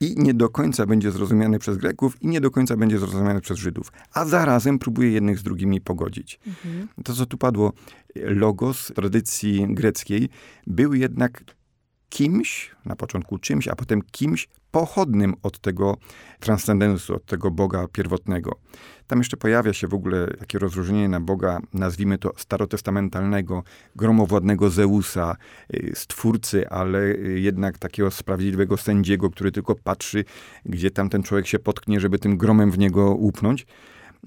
i 0.00 0.14
nie 0.16 0.34
do 0.34 0.48
końca 0.48 0.86
będzie 0.86 1.10
zrozumiany 1.10 1.58
przez 1.58 1.76
Greków, 1.76 2.22
i 2.22 2.28
nie 2.28 2.40
do 2.40 2.50
końca 2.50 2.76
będzie 2.76 2.98
zrozumiany 2.98 3.40
przez 3.40 3.58
Żydów. 3.58 3.92
A 4.12 4.24
zarazem 4.24 4.78
próbuje 4.78 5.10
jednych 5.10 5.38
z 5.38 5.42
drugimi 5.42 5.80
pogodzić. 5.80 6.40
Mhm. 6.46 6.88
To, 7.04 7.14
co 7.14 7.26
tu 7.26 7.38
padło, 7.38 7.72
logos 8.14 8.92
tradycji 8.94 9.66
greckiej 9.68 10.28
był 10.66 10.94
jednak 10.94 11.44
kimś, 12.08 12.70
na 12.84 12.96
początku 12.96 13.38
czymś, 13.38 13.68
a 13.68 13.76
potem 13.76 14.02
kimś 14.02 14.48
pochodnym 14.70 15.34
od 15.42 15.58
tego 15.58 15.96
transcendensu, 16.40 17.14
od 17.14 17.26
tego 17.26 17.50
Boga 17.50 17.86
pierwotnego. 17.92 18.58
Tam 19.06 19.18
jeszcze 19.18 19.36
pojawia 19.36 19.72
się 19.72 19.88
w 19.88 19.94
ogóle 19.94 20.26
takie 20.38 20.58
rozróżnienie 20.58 21.08
na 21.08 21.20
Boga, 21.20 21.60
nazwijmy 21.74 22.18
to 22.18 22.32
starotestamentalnego, 22.36 23.62
gromowładnego 23.96 24.70
Zeusa, 24.70 25.36
y, 25.74 25.92
stwórcy, 25.94 26.68
ale 26.68 26.98
y, 26.98 27.40
jednak 27.40 27.78
takiego 27.78 28.10
sprawiedliwego 28.10 28.76
sędziego, 28.76 29.30
który 29.30 29.52
tylko 29.52 29.74
patrzy, 29.74 30.24
gdzie 30.64 30.90
tam 30.90 31.08
ten 31.08 31.22
człowiek 31.22 31.46
się 31.46 31.58
potknie, 31.58 32.00
żeby 32.00 32.18
tym 32.18 32.36
gromem 32.36 32.70
w 32.70 32.78
niego 32.78 33.14
upnąć. 33.14 33.66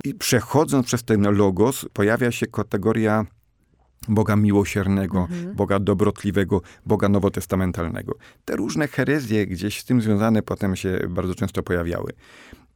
I 0.03 0.13
przechodząc 0.13 0.85
przez 0.85 1.03
ten 1.03 1.21
logos, 1.35 1.85
pojawia 1.93 2.31
się 2.31 2.47
kategoria 2.47 3.25
Boga 4.07 4.35
miłosiernego, 4.35 5.19
mhm. 5.19 5.55
Boga 5.55 5.79
dobrotliwego, 5.79 6.61
Boga 6.85 7.09
nowotestamentalnego. 7.09 8.15
Te 8.45 8.55
różne 8.55 8.87
herezje 8.87 9.47
gdzieś 9.47 9.79
z 9.79 9.85
tym 9.85 10.01
związane 10.01 10.41
potem 10.41 10.75
się 10.75 10.99
bardzo 11.09 11.35
często 11.35 11.63
pojawiały. 11.63 12.11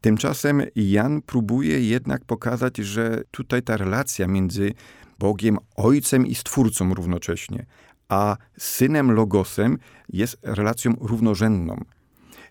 Tymczasem 0.01 0.61
Jan 0.76 1.21
próbuje 1.21 1.80
jednak 1.80 2.26
pokazać, 2.26 2.78
że 2.78 3.23
tutaj 3.32 3.63
ta 3.63 3.78
relacja 3.78 4.28
między 4.28 4.73
Bogiem 5.19 5.57
Ojcem 5.76 6.28
i 6.28 6.36
Stwórcą 6.36 6.93
równocześnie, 6.93 7.65
a 8.09 8.38
Synem 8.57 9.11
Logosem 9.11 9.78
jest 10.09 10.38
relacją 10.43 10.93
równorzędną. 11.01 11.84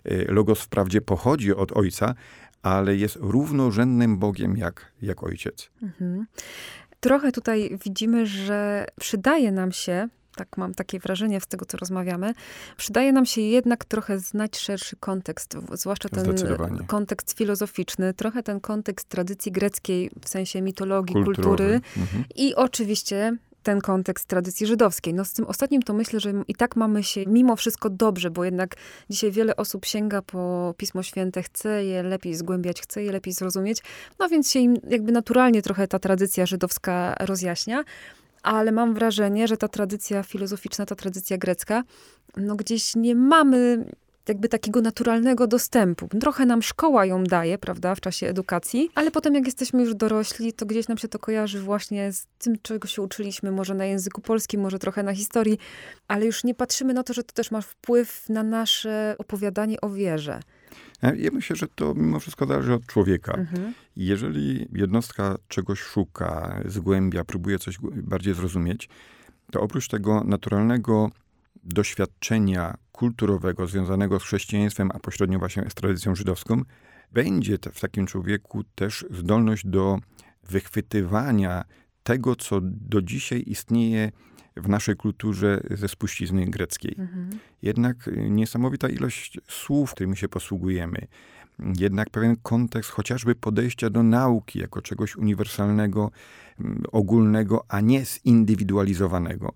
E, 0.03 0.31
Logos 0.31 0.61
wprawdzie 0.61 1.01
pochodzi 1.01 1.55
od 1.55 1.71
Ojca, 1.71 2.15
ale 2.63 2.95
jest 2.95 3.17
równorzędnym 3.21 4.17
Bogiem 4.17 4.57
jak, 4.57 4.91
jak 5.01 5.23
Ojciec. 5.23 5.69
Mhm 5.81 6.25
trochę 6.99 7.31
tutaj 7.31 7.77
widzimy, 7.85 8.25
że 8.25 8.85
przydaje 8.99 9.51
nam 9.51 9.71
się, 9.71 10.07
tak 10.35 10.57
mam 10.57 10.73
takie 10.73 10.99
wrażenie 10.99 11.41
z 11.41 11.47
tego, 11.47 11.65
co 11.65 11.77
rozmawiamy, 11.77 12.33
przydaje 12.77 13.11
nam 13.11 13.25
się 13.25 13.41
jednak 13.41 13.85
trochę 13.85 14.19
znać 14.19 14.57
szerszy 14.57 14.95
kontekst, 14.95 15.57
zwłaszcza 15.73 16.09
ten 16.09 16.35
kontekst 16.87 17.37
filozoficzny, 17.37 18.13
trochę 18.13 18.43
ten 18.43 18.59
kontekst 18.59 19.09
tradycji 19.09 19.51
greckiej, 19.51 20.11
w 20.21 20.29
sensie 20.29 20.61
mitologii, 20.61 21.13
Kulturowy. 21.13 21.43
kultury 21.43 21.81
mhm. 21.97 22.23
i 22.35 22.55
oczywiście 22.55 23.37
ten 23.65 23.81
kontekst 23.81 24.27
tradycji 24.27 24.67
żydowskiej. 24.67 25.13
No 25.13 25.25
z 25.25 25.33
tym 25.33 25.45
ostatnim 25.45 25.81
to 25.81 25.93
myślę, 25.93 26.19
że 26.19 26.33
i 26.47 26.55
tak 26.55 26.75
mamy 26.75 27.03
się 27.03 27.23
mimo 27.27 27.55
wszystko 27.55 27.89
dobrze, 27.89 28.31
bo 28.31 28.43
jednak 28.43 28.75
dzisiaj 29.09 29.31
wiele 29.31 29.55
osób 29.55 29.85
sięga 29.85 30.21
po 30.21 30.73
Pismo 30.77 31.03
Święte, 31.03 31.43
chce 31.43 31.85
je 31.85 32.03
lepiej 32.03 32.35
zgłębiać, 32.35 32.81
chce 32.81 33.03
je 33.03 33.11
lepiej 33.11 33.33
zrozumieć, 33.33 33.81
no 34.19 34.29
więc 34.29 34.51
się 34.51 34.59
im 34.59 34.77
jakby 34.89 35.11
naturalnie 35.11 35.61
trochę 35.61 35.87
ta 35.87 35.99
tradycja 35.99 36.45
żydowska 36.45 37.15
rozjaśnia 37.19 37.83
ale 38.43 38.71
mam 38.71 38.93
wrażenie, 38.93 39.47
że 39.47 39.57
ta 39.57 39.67
tradycja 39.67 40.23
filozoficzna, 40.23 40.85
ta 40.85 40.95
tradycja 40.95 41.37
grecka, 41.37 41.83
no 42.37 42.55
gdzieś 42.55 42.95
nie 42.95 43.15
mamy 43.15 43.85
jakby 44.29 44.49
takiego 44.49 44.81
naturalnego 44.81 45.47
dostępu. 45.47 46.07
Trochę 46.19 46.45
nam 46.45 46.61
szkoła 46.61 47.05
ją 47.05 47.23
daje, 47.23 47.57
prawda, 47.57 47.95
w 47.95 48.01
czasie 48.01 48.27
edukacji, 48.27 48.89
ale 48.95 49.11
potem 49.11 49.35
jak 49.35 49.45
jesteśmy 49.45 49.83
już 49.83 49.95
dorośli, 49.95 50.53
to 50.53 50.65
gdzieś 50.65 50.87
nam 50.87 50.97
się 50.97 51.07
to 51.07 51.19
kojarzy 51.19 51.59
właśnie 51.59 52.11
z 52.11 52.27
tym, 52.39 52.55
czego 52.61 52.87
się 52.87 53.01
uczyliśmy, 53.01 53.51
może 53.51 53.73
na 53.73 53.85
języku 53.85 54.21
polskim, 54.21 54.61
może 54.61 54.79
trochę 54.79 55.03
na 55.03 55.13
historii, 55.13 55.57
ale 56.07 56.25
już 56.25 56.43
nie 56.43 56.55
patrzymy 56.55 56.93
na 56.93 57.03
to, 57.03 57.13
że 57.13 57.23
to 57.23 57.33
też 57.33 57.51
ma 57.51 57.61
wpływ 57.61 58.29
na 58.29 58.43
nasze 58.43 59.15
opowiadanie 59.17 59.81
o 59.81 59.89
wierze. 59.89 60.39
Ja 61.01 61.31
myślę, 61.33 61.55
że 61.55 61.67
to 61.75 61.93
mimo 61.93 62.19
wszystko 62.19 62.45
zależy 62.45 62.73
od 62.73 62.85
człowieka. 62.85 63.33
Mhm. 63.33 63.73
Jeżeli 63.95 64.67
jednostka 64.73 65.35
czegoś 65.47 65.79
szuka, 65.79 66.59
zgłębia, 66.65 67.23
próbuje 67.23 67.59
coś 67.59 67.77
bardziej 67.81 68.33
zrozumieć, 68.33 68.89
to 69.51 69.61
oprócz 69.61 69.87
tego 69.87 70.23
naturalnego 70.23 71.11
doświadczenia 71.65 72.77
kulturowego 72.91 73.67
związanego 73.67 74.19
z 74.19 74.23
chrześcijaństwem, 74.23 74.91
a 74.93 74.99
pośrednio 74.99 75.39
właśnie 75.39 75.69
z 75.69 75.73
tradycją 75.73 76.15
żydowską, 76.15 76.61
będzie 77.11 77.57
w 77.73 77.79
takim 77.79 78.07
człowieku 78.07 78.63
też 78.75 79.05
zdolność 79.11 79.67
do 79.67 79.99
wychwytywania 80.49 81.63
tego, 82.03 82.35
co 82.35 82.59
do 82.63 83.01
dzisiaj 83.01 83.43
istnieje 83.47 84.11
w 84.57 84.69
naszej 84.69 84.95
kulturze 84.95 85.61
ze 85.71 85.87
spuścizny 85.87 86.45
greckiej. 86.45 86.95
Mhm. 86.97 87.29
Jednak 87.61 88.09
niesamowita 88.29 88.89
ilość 88.89 89.39
słów, 89.47 89.91
którymi 89.91 90.17
się 90.17 90.29
posługujemy, 90.29 91.07
jednak 91.79 92.09
pewien 92.09 92.35
kontekst 92.43 92.91
chociażby 92.91 93.35
podejścia 93.35 93.89
do 93.89 94.03
nauki 94.03 94.59
jako 94.59 94.81
czegoś 94.81 95.15
uniwersalnego, 95.15 96.11
ogólnego, 96.91 97.65
a 97.67 97.81
nie 97.81 98.05
zindywidualizowanego. 98.05 99.53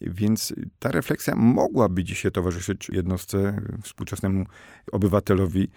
Więc 0.00 0.54
ta 0.78 0.90
refleksja 0.92 1.36
mogłaby 1.36 2.04
dzisiaj 2.04 2.32
towarzyszyć 2.32 2.88
jednostce, 2.88 3.60
współczesnemu 3.82 4.44
obywatelowi, 4.92 5.68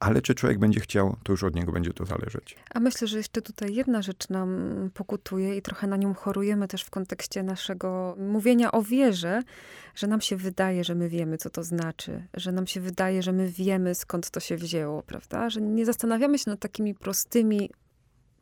ale 0.00 0.22
czy 0.22 0.34
człowiek 0.34 0.58
będzie 0.58 0.80
chciał, 0.80 1.16
to 1.22 1.32
już 1.32 1.44
od 1.44 1.54
niego 1.54 1.72
będzie 1.72 1.92
to 1.92 2.04
zależeć. 2.04 2.56
A 2.74 2.80
myślę, 2.80 3.08
że 3.08 3.16
jeszcze 3.16 3.42
tutaj 3.42 3.74
jedna 3.74 4.02
rzecz 4.02 4.28
nam 4.28 4.50
pokutuje 4.94 5.56
i 5.56 5.62
trochę 5.62 5.86
na 5.86 5.96
nią 5.96 6.14
chorujemy 6.14 6.68
też 6.68 6.82
w 6.82 6.90
kontekście 6.90 7.42
naszego 7.42 8.16
mówienia 8.18 8.72
o 8.72 8.82
wierze, 8.82 9.42
że 9.94 10.06
nam 10.06 10.20
się 10.20 10.36
wydaje, 10.36 10.84
że 10.84 10.94
my 10.94 11.08
wiemy, 11.08 11.38
co 11.38 11.50
to 11.50 11.64
znaczy, 11.64 12.26
że 12.34 12.52
nam 12.52 12.66
się 12.66 12.80
wydaje, 12.80 13.22
że 13.22 13.32
my 13.32 13.48
wiemy, 13.48 13.94
skąd 13.94 14.30
to 14.30 14.40
się 14.40 14.56
wzięło, 14.56 15.02
prawda? 15.02 15.50
Że 15.50 15.60
nie 15.60 15.86
zastanawiamy 15.86 16.38
się 16.38 16.50
nad 16.50 16.60
takimi 16.60 16.94
prostymi 16.94 17.70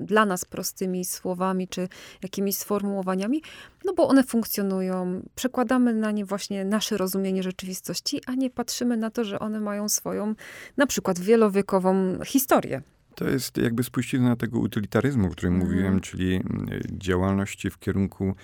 dla 0.01 0.27
nas 0.27 0.45
prostymi 0.45 1.05
słowami 1.05 1.69
czy 1.69 1.89
jakimiś 2.23 2.57
sformułowaniami, 2.57 3.43
no 3.85 3.95
bo 3.95 4.09
one 4.09 4.25
funkcjonują. 4.25 5.23
Przekładamy 5.35 5.95
na 5.95 6.11
nie 6.11 6.25
właśnie 6.25 6.65
nasze 6.65 6.97
rozumienie 6.97 7.43
rzeczywistości, 7.43 8.21
a 8.27 8.35
nie 8.35 8.51
patrzymy 8.51 8.97
na 8.97 9.11
to, 9.11 9.25
że 9.25 9.39
one 9.39 9.61
mają 9.61 9.89
swoją 9.89 10.35
na 10.77 10.87
przykład 10.87 11.19
wielowiekową 11.19 12.19
historię. 12.25 12.83
To 13.19 13.29
jest 13.29 13.57
jakby 13.57 13.85
spuścizna 13.85 14.37
tego 14.37 14.59
utylitaryzmu, 14.59 15.27
o 15.27 15.31
którym 15.31 15.55
mm. 15.55 15.67
mówiłem, 15.67 16.01
czyli 16.01 16.35
mm, 16.35 16.69
działalności 16.91 17.71
w 17.71 17.79
kierunku 17.79 18.35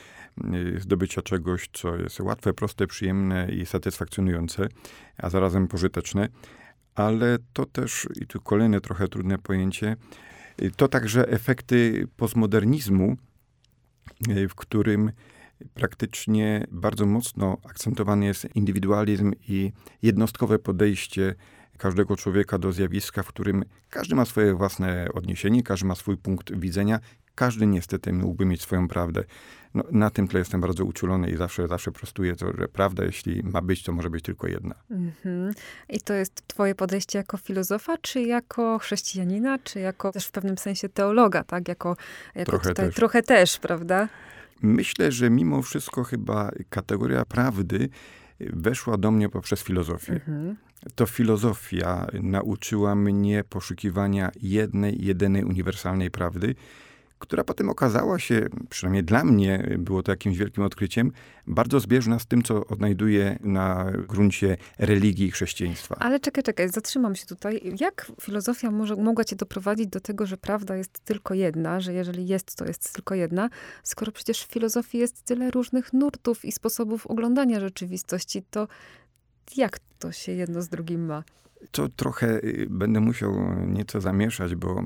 mm, 0.45 0.81
zdobycia 0.81 1.23
czegoś, 1.23 1.71
co 1.73 1.97
jest 1.97 2.21
łatwe, 2.21 2.53
proste, 2.53 2.87
przyjemne 2.87 3.49
i 3.53 3.67
satysfakcjonujące, 3.67 4.69
a 5.19 5.31
zarazem 5.31 5.69
pożyteczne. 5.69 6.29
Ale 6.95 7.39
to 7.53 7.67
też, 7.67 8.09
i 8.23 8.27
tu 8.27 8.41
kolejne 8.41 8.81
trochę 8.81 9.09
trudne 9.09 9.39
pojęcie, 9.39 9.97
to 10.77 10.89
także 10.89 11.29
efekty 11.29 12.09
postmodernizmu, 12.17 13.17
e, 14.29 14.49
w 14.49 14.55
którym 14.55 15.13
praktycznie 15.75 16.67
bardzo 16.71 17.07
mocno 17.07 17.59
akcentowany 17.65 18.27
jest 18.27 18.57
indywidualizm 18.57 19.33
i 19.49 19.73
jednostkowe 20.03 20.59
podejście 20.59 21.35
każdego 21.79 22.17
człowieka 22.17 22.59
do 22.59 22.73
zjawiska, 22.73 23.23
w 23.23 23.29
którym 23.29 23.65
każdy 23.91 24.15
ma 24.15 24.25
swoje 24.25 24.55
własne 24.55 25.09
odniesienie, 25.15 25.63
każdy 25.63 25.87
ma 25.87 25.95
swój 25.95 26.17
punkt 26.17 26.59
widzenia, 26.59 27.01
każdy 27.35 27.67
niestety 27.67 28.13
mógłby 28.13 28.47
mieć 28.47 28.63
swoją 28.63 28.89
prawdę. 28.89 29.25
No, 29.75 29.85
na 29.91 30.11
tym 30.11 30.29
tle 30.29 30.39
jestem 30.39 30.61
bardzo 30.61 30.85
uczulony 30.85 31.31
i 31.31 31.37
zawsze, 31.37 31.68
zawsze 31.68 31.93
prostuję 31.93 32.37
to, 32.37 32.47
że 32.59 32.68
prawda, 32.68 33.05
jeśli 33.05 33.43
ma 33.43 33.62
być, 33.62 33.83
to 33.83 33.93
może 33.93 34.11
być 34.11 34.25
tylko 34.25 34.47
jedna. 34.47 34.75
Mm-hmm. 34.91 35.55
I 35.89 36.01
to 36.01 36.14
jest 36.14 36.49
twoje 36.49 36.75
podejście 36.75 37.18
jako 37.18 37.37
filozofa, 37.37 37.99
czy 37.99 38.22
jako 38.22 38.79
chrześcijanina, 38.79 39.59
czy 39.59 39.81
jako 39.81 40.12
też 40.12 40.27
w 40.27 40.31
pewnym 40.31 40.59
sensie 40.59 40.89
teologa, 40.89 41.45
tak? 41.45 41.68
Jako, 41.68 41.97
jako 42.35 42.51
trochę, 42.51 42.68
tutaj, 42.68 42.87
też. 42.87 42.95
trochę 42.95 43.22
też, 43.22 43.59
prawda? 43.59 44.09
Myślę, 44.62 45.12
że 45.12 45.31
mimo 45.31 45.62
wszystko 45.62 46.05
chyba 46.05 46.51
kategoria 46.70 47.25
prawdy 47.25 47.89
weszła 48.41 48.97
do 48.97 49.11
mnie 49.11 49.29
poprzez 49.29 49.62
filozofię. 49.62 50.20
Mm-hmm. 50.29 50.55
To 50.95 51.07
filozofia 51.07 52.07
nauczyła 52.22 52.95
mnie 52.95 53.45
poszukiwania 53.45 54.31
jednej, 54.43 55.05
jedynej 55.05 55.45
uniwersalnej 55.45 56.11
prawdy, 56.11 56.55
która 57.19 57.45
potem 57.45 57.71
okazała 57.71 58.19
się, 58.19 58.49
przynajmniej 58.71 59.05
dla 59.05 59.25
mnie 59.25 59.77
było 59.79 60.03
to 60.03 60.12
jakimś 60.12 60.37
wielkim 60.37 60.65
odkryciem, 60.65 61.12
bardzo 61.47 61.81
zbieżna 61.81 62.19
z 62.19 62.27
tym, 62.27 62.43
co 62.43 62.67
odnajduję 62.67 63.39
na 63.41 63.93
gruncie 64.09 64.57
religii 64.79 65.27
i 65.27 65.31
chrześcijaństwa. 65.31 65.97
Ale 65.99 66.21
czekaj, 66.21 66.45
czekaj, 66.45 66.69
zatrzymam 66.69 67.17
się 67.17 67.27
tutaj. 67.27 67.61
Jak 67.81 68.12
filozofia 68.21 68.71
może, 68.71 68.97
mogła 68.97 69.25
cię 69.25 69.37
doprowadzić 69.37 69.87
do 69.87 70.01
tego, 70.01 70.27
że 70.27 70.37
prawda 70.37 70.77
jest 70.77 71.01
tylko 71.01 71.35
jedna, 71.35 71.81
że 71.81 71.93
jeżeli 71.93 72.27
jest, 72.27 72.57
to 72.57 72.65
jest 72.65 72.93
tylko 72.93 73.15
jedna, 73.15 73.51
skoro 73.83 74.12
przecież 74.12 74.45
w 74.45 74.53
filozofii 74.53 74.99
jest 74.99 75.23
tyle 75.23 75.51
różnych 75.51 75.93
nurtów 75.93 76.45
i 76.45 76.53
sposobów 76.53 77.07
oglądania 77.07 77.61
rzeczywistości, 77.61 78.43
to 78.51 78.69
jak 79.57 79.79
to 79.99 80.12
się 80.12 80.33
jedno 80.33 80.62
z 80.62 80.69
drugim 80.69 81.07
ma? 81.07 81.23
To 81.71 81.89
trochę 81.89 82.45
y, 82.45 82.67
będę 82.71 83.01
musiał 83.01 83.33
nieco 83.67 84.01
zamieszać, 84.01 84.55
bo 84.55 84.85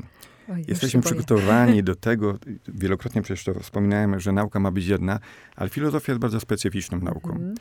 Oj, 0.52 0.64
Jesteśmy 0.68 1.00
przygotowani 1.00 1.82
do 1.90 1.94
tego, 1.94 2.38
wielokrotnie 2.68 3.22
przecież 3.22 3.44
to 3.44 3.60
wspominałem, 3.60 4.20
że 4.20 4.32
nauka 4.32 4.60
ma 4.60 4.70
być 4.70 4.86
jedna, 4.86 5.18
ale 5.56 5.70
filozofia 5.70 6.12
jest 6.12 6.20
bardzo 6.20 6.40
specyficzną 6.40 7.00
nauką. 7.00 7.30
Mhm. 7.30 7.54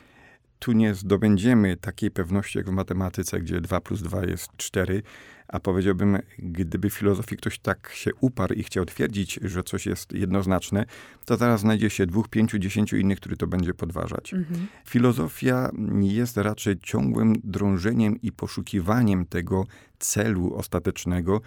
Tu 0.58 0.72
nie 0.72 0.94
zdobędziemy 0.94 1.76
takiej 1.76 2.10
pewności 2.10 2.58
jak 2.58 2.70
w 2.70 2.72
matematyce, 2.72 3.40
gdzie 3.40 3.60
2 3.60 3.80
plus 3.80 4.02
2 4.02 4.24
jest 4.24 4.50
4, 4.56 5.02
A 5.48 5.60
powiedziałbym, 5.60 6.18
gdyby 6.38 6.90
w 6.90 6.94
filozofii 6.94 7.36
ktoś 7.36 7.58
tak 7.58 7.90
się 7.94 8.10
uparł 8.20 8.54
i 8.54 8.62
chciał 8.62 8.84
twierdzić, 8.84 9.40
że 9.42 9.62
coś 9.62 9.86
jest 9.86 10.12
jednoznaczne, 10.12 10.84
to 11.24 11.36
zaraz 11.36 11.60
znajdzie 11.60 11.90
się 11.90 12.06
dwóch, 12.06 12.28
pięciu, 12.28 12.58
dziesięciu 12.58 12.96
innych, 12.96 13.20
który 13.20 13.36
to 13.36 13.46
będzie 13.46 13.74
podważać. 13.74 14.34
Mhm. 14.34 14.66
Filozofia 14.84 15.70
jest 16.00 16.36
raczej 16.36 16.78
ciągłym 16.78 17.34
drążeniem 17.44 18.20
i 18.22 18.32
poszukiwaniem 18.32 19.26
tego 19.26 19.66
celu 19.98 20.54
ostatecznego, 20.54 21.40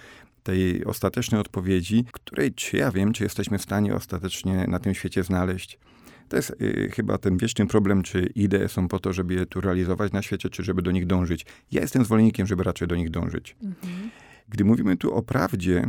tej 0.43 0.85
ostatecznej 0.85 1.41
odpowiedzi, 1.41 2.05
której 2.11 2.53
czy 2.53 2.77
ja 2.77 2.91
wiem, 2.91 3.13
czy 3.13 3.23
jesteśmy 3.23 3.57
w 3.57 3.61
stanie 3.61 3.95
ostatecznie 3.95 4.65
na 4.67 4.79
tym 4.79 4.93
świecie 4.93 5.23
znaleźć. 5.23 5.79
To 6.31 6.35
jest 6.35 6.55
y, 6.61 6.91
chyba 6.95 7.17
ten 7.17 7.37
wieczny 7.37 7.67
problem, 7.67 8.03
czy 8.03 8.21
idee 8.35 8.67
są 8.67 8.87
po 8.87 8.99
to, 8.99 9.13
żeby 9.13 9.33
je 9.33 9.45
tu 9.45 9.61
realizować 9.61 10.11
na 10.11 10.21
świecie, 10.21 10.49
czy 10.49 10.63
żeby 10.63 10.81
do 10.81 10.91
nich 10.91 11.07
dążyć. 11.07 11.45
Ja 11.71 11.81
jestem 11.81 12.05
zwolennikiem, 12.05 12.47
żeby 12.47 12.63
raczej 12.63 12.87
do 12.87 12.95
nich 12.95 13.09
dążyć. 13.09 13.55
Mhm. 13.63 14.09
Gdy 14.49 14.65
mówimy 14.65 14.97
tu 14.97 15.13
o 15.13 15.21
prawdzie, 15.23 15.85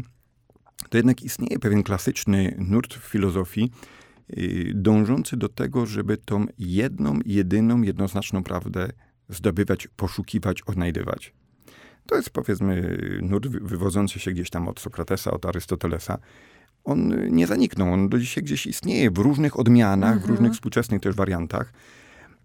to 0.88 0.96
jednak 0.96 1.22
istnieje 1.22 1.58
pewien 1.58 1.82
klasyczny 1.82 2.56
nurt 2.58 2.94
w 2.94 3.04
filozofii, 3.04 3.70
y, 4.38 4.72
dążący 4.74 5.36
do 5.36 5.48
tego, 5.48 5.86
żeby 5.86 6.16
tą 6.16 6.46
jedną, 6.58 7.18
jedyną, 7.26 7.82
jednoznaczną 7.82 8.42
prawdę 8.42 8.92
zdobywać, 9.28 9.88
poszukiwać, 9.88 10.62
odnajdywać. 10.62 11.32
To 12.06 12.16
jest 12.16 12.30
powiedzmy 12.30 12.98
nurt 13.22 13.46
wywodzący 13.46 14.18
się 14.18 14.30
gdzieś 14.30 14.50
tam 14.50 14.68
od 14.68 14.80
Sokratesa, 14.80 15.30
od 15.30 15.46
Arystotelesa. 15.46 16.18
On 16.84 17.14
nie 17.30 17.46
zaniknął, 17.46 17.92
on 17.92 18.08
do 18.08 18.18
dzisiaj 18.18 18.44
gdzieś 18.44 18.66
istnieje 18.66 19.10
w 19.10 19.18
różnych 19.18 19.58
odmianach, 19.58 20.14
w 20.14 20.16
mhm. 20.16 20.30
różnych 20.30 20.52
współczesnych 20.52 21.00
też 21.00 21.14
wariantach, 21.14 21.72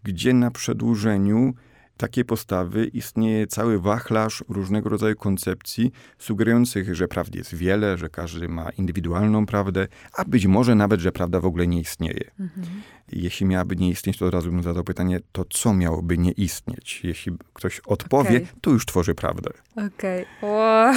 gdzie 0.03 0.34
na 0.34 0.51
przedłużeniu 0.51 1.53
takiej 1.98 2.26
postawy 2.26 2.86
istnieje 2.86 3.48
cały 3.48 3.80
wachlarz 3.80 4.43
różnego 4.50 4.89
rodzaju 4.89 5.16
koncepcji, 5.16 5.91
sugerujących, 6.20 6.95
że 6.95 7.08
prawd 7.08 7.36
jest 7.36 7.56
wiele, 7.56 7.98
że 7.98 8.10
każdy 8.10 8.50
ma 8.50 8.70
indywidualną 8.70 9.45
prawdę, 9.45 9.88
a 10.14 10.26
być 10.26 10.48
może 10.48 10.76
nawet, 10.76 11.00
że 11.00 11.12
prawda 11.12 11.39
w 11.39 11.45
ogóle 11.45 11.68
nie 11.68 11.80
istnieje. 11.80 12.32
Mhm. 12.39 12.68
Jeśli 13.12 13.45
miałaby 13.45 13.76
nie 13.76 13.89
istnieć, 13.89 14.18
to 14.18 14.26
od 14.26 14.34
razu 14.34 14.52
bym 14.52 14.64
zadał 14.64 14.84
pytanie, 14.84 15.20
to 15.32 15.45
co 15.50 15.74
miałoby 15.74 16.18
nie 16.18 16.32
istnieć? 16.32 17.02
Jeśli 17.04 17.38
ktoś 17.54 17.80
odpowie, 17.80 18.30
okay. 18.30 18.48
to 18.62 18.70
już 18.70 18.86
tworzy 18.86 19.16
prawdę. 19.16 19.50
Okej. 19.76 20.26
Okay. 20.26 20.26
Wow. 20.58 20.93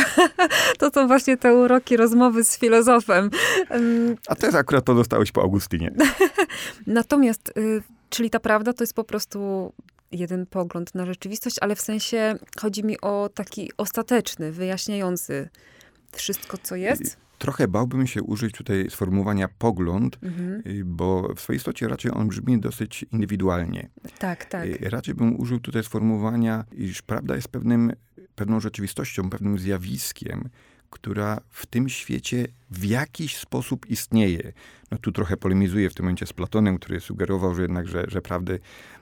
To 0.78 0.90
są 0.90 1.06
właśnie 1.06 1.36
te 1.36 1.54
uroki 1.54 1.96
rozmowy 1.96 2.44
z 2.44 2.58
filozofem. 2.58 3.30
A 4.28 4.34
teraz 4.34 4.54
akurat 4.54 4.84
pozostałeś 4.84 5.32
po 5.32 5.42
Augustynie. 5.42 5.90
Natomiast, 6.86 7.52
y, 7.56 7.82
czyli 8.10 8.30
ta 8.30 8.40
prawda 8.40 8.72
to 8.72 8.82
jest 8.82 8.94
po 8.94 9.04
prostu 9.04 9.72
jeden 10.12 10.46
pogląd 10.46 10.94
na 10.94 11.06
rzeczywistość, 11.06 11.56
ale 11.60 11.76
w 11.76 11.80
sensie 11.80 12.34
chodzi 12.60 12.84
mi 12.84 13.00
o 13.00 13.30
taki 13.34 13.70
ostateczny, 13.76 14.52
wyjaśniający 14.52 15.48
wszystko, 16.12 16.58
co 16.58 16.76
jest. 16.76 17.16
Trochę 17.38 17.68
bałbym 17.68 18.06
się 18.06 18.22
użyć 18.22 18.54
tutaj 18.54 18.90
sformułowania 18.90 19.48
pogląd, 19.58 20.18
mhm. 20.22 20.62
Y, 20.66 20.84
bo 20.84 21.34
w 21.34 21.40
swojej 21.40 21.56
istocie 21.56 21.88
raczej 21.88 22.10
on 22.14 22.28
brzmi 22.28 22.60
dosyć 22.60 23.04
indywidualnie. 23.12 23.88
Tak, 24.18 24.44
tak. 24.44 24.66
Y, 24.66 24.90
raczej 24.90 25.14
bym 25.14 25.40
użył 25.40 25.60
tutaj 25.60 25.84
sformułowania, 25.84 26.64
iż 26.72 27.02
prawda 27.02 27.36
jest 27.36 27.48
pewnym, 27.48 27.92
pewną 28.34 28.60
rzeczywistością, 28.60 29.30
pewnym 29.30 29.58
zjawiskiem, 29.58 30.48
która 30.90 31.40
w 31.50 31.66
tym 31.66 31.88
świecie 31.88 32.46
w 32.70 32.84
jakiś 32.84 33.36
sposób 33.36 33.90
istnieje. 33.90 34.52
No 34.90 34.98
tu 34.98 35.12
trochę 35.12 35.36
polemizuję 35.36 35.90
w 35.90 35.94
tym 35.94 36.04
momencie 36.04 36.26
z 36.26 36.32
Platonem, 36.32 36.78
który 36.78 37.00
sugerował, 37.00 37.54
że 37.54 37.62
jednak, 37.62 37.88
że, 37.88 38.04
że 38.08 38.22
prawdy 38.22 38.60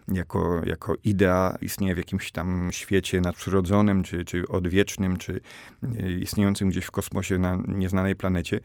jako, 0.09 0.63
jako 0.67 0.95
idea 1.05 1.59
istnieje 1.61 1.95
w 1.95 1.99
jakimś 1.99 2.31
tam 2.31 2.69
świecie 2.73 3.21
nadprzyrodzonym, 3.21 4.03
czy, 4.03 4.25
czy 4.25 4.49
odwiecznym, 4.49 5.17
czy 5.17 5.41
e, 5.83 6.13
istniejącym 6.13 6.69
gdzieś 6.69 6.85
w 6.85 6.91
kosmosie 6.91 7.39
na 7.39 7.59
nieznanej 7.69 8.17
planecie. 8.17 8.61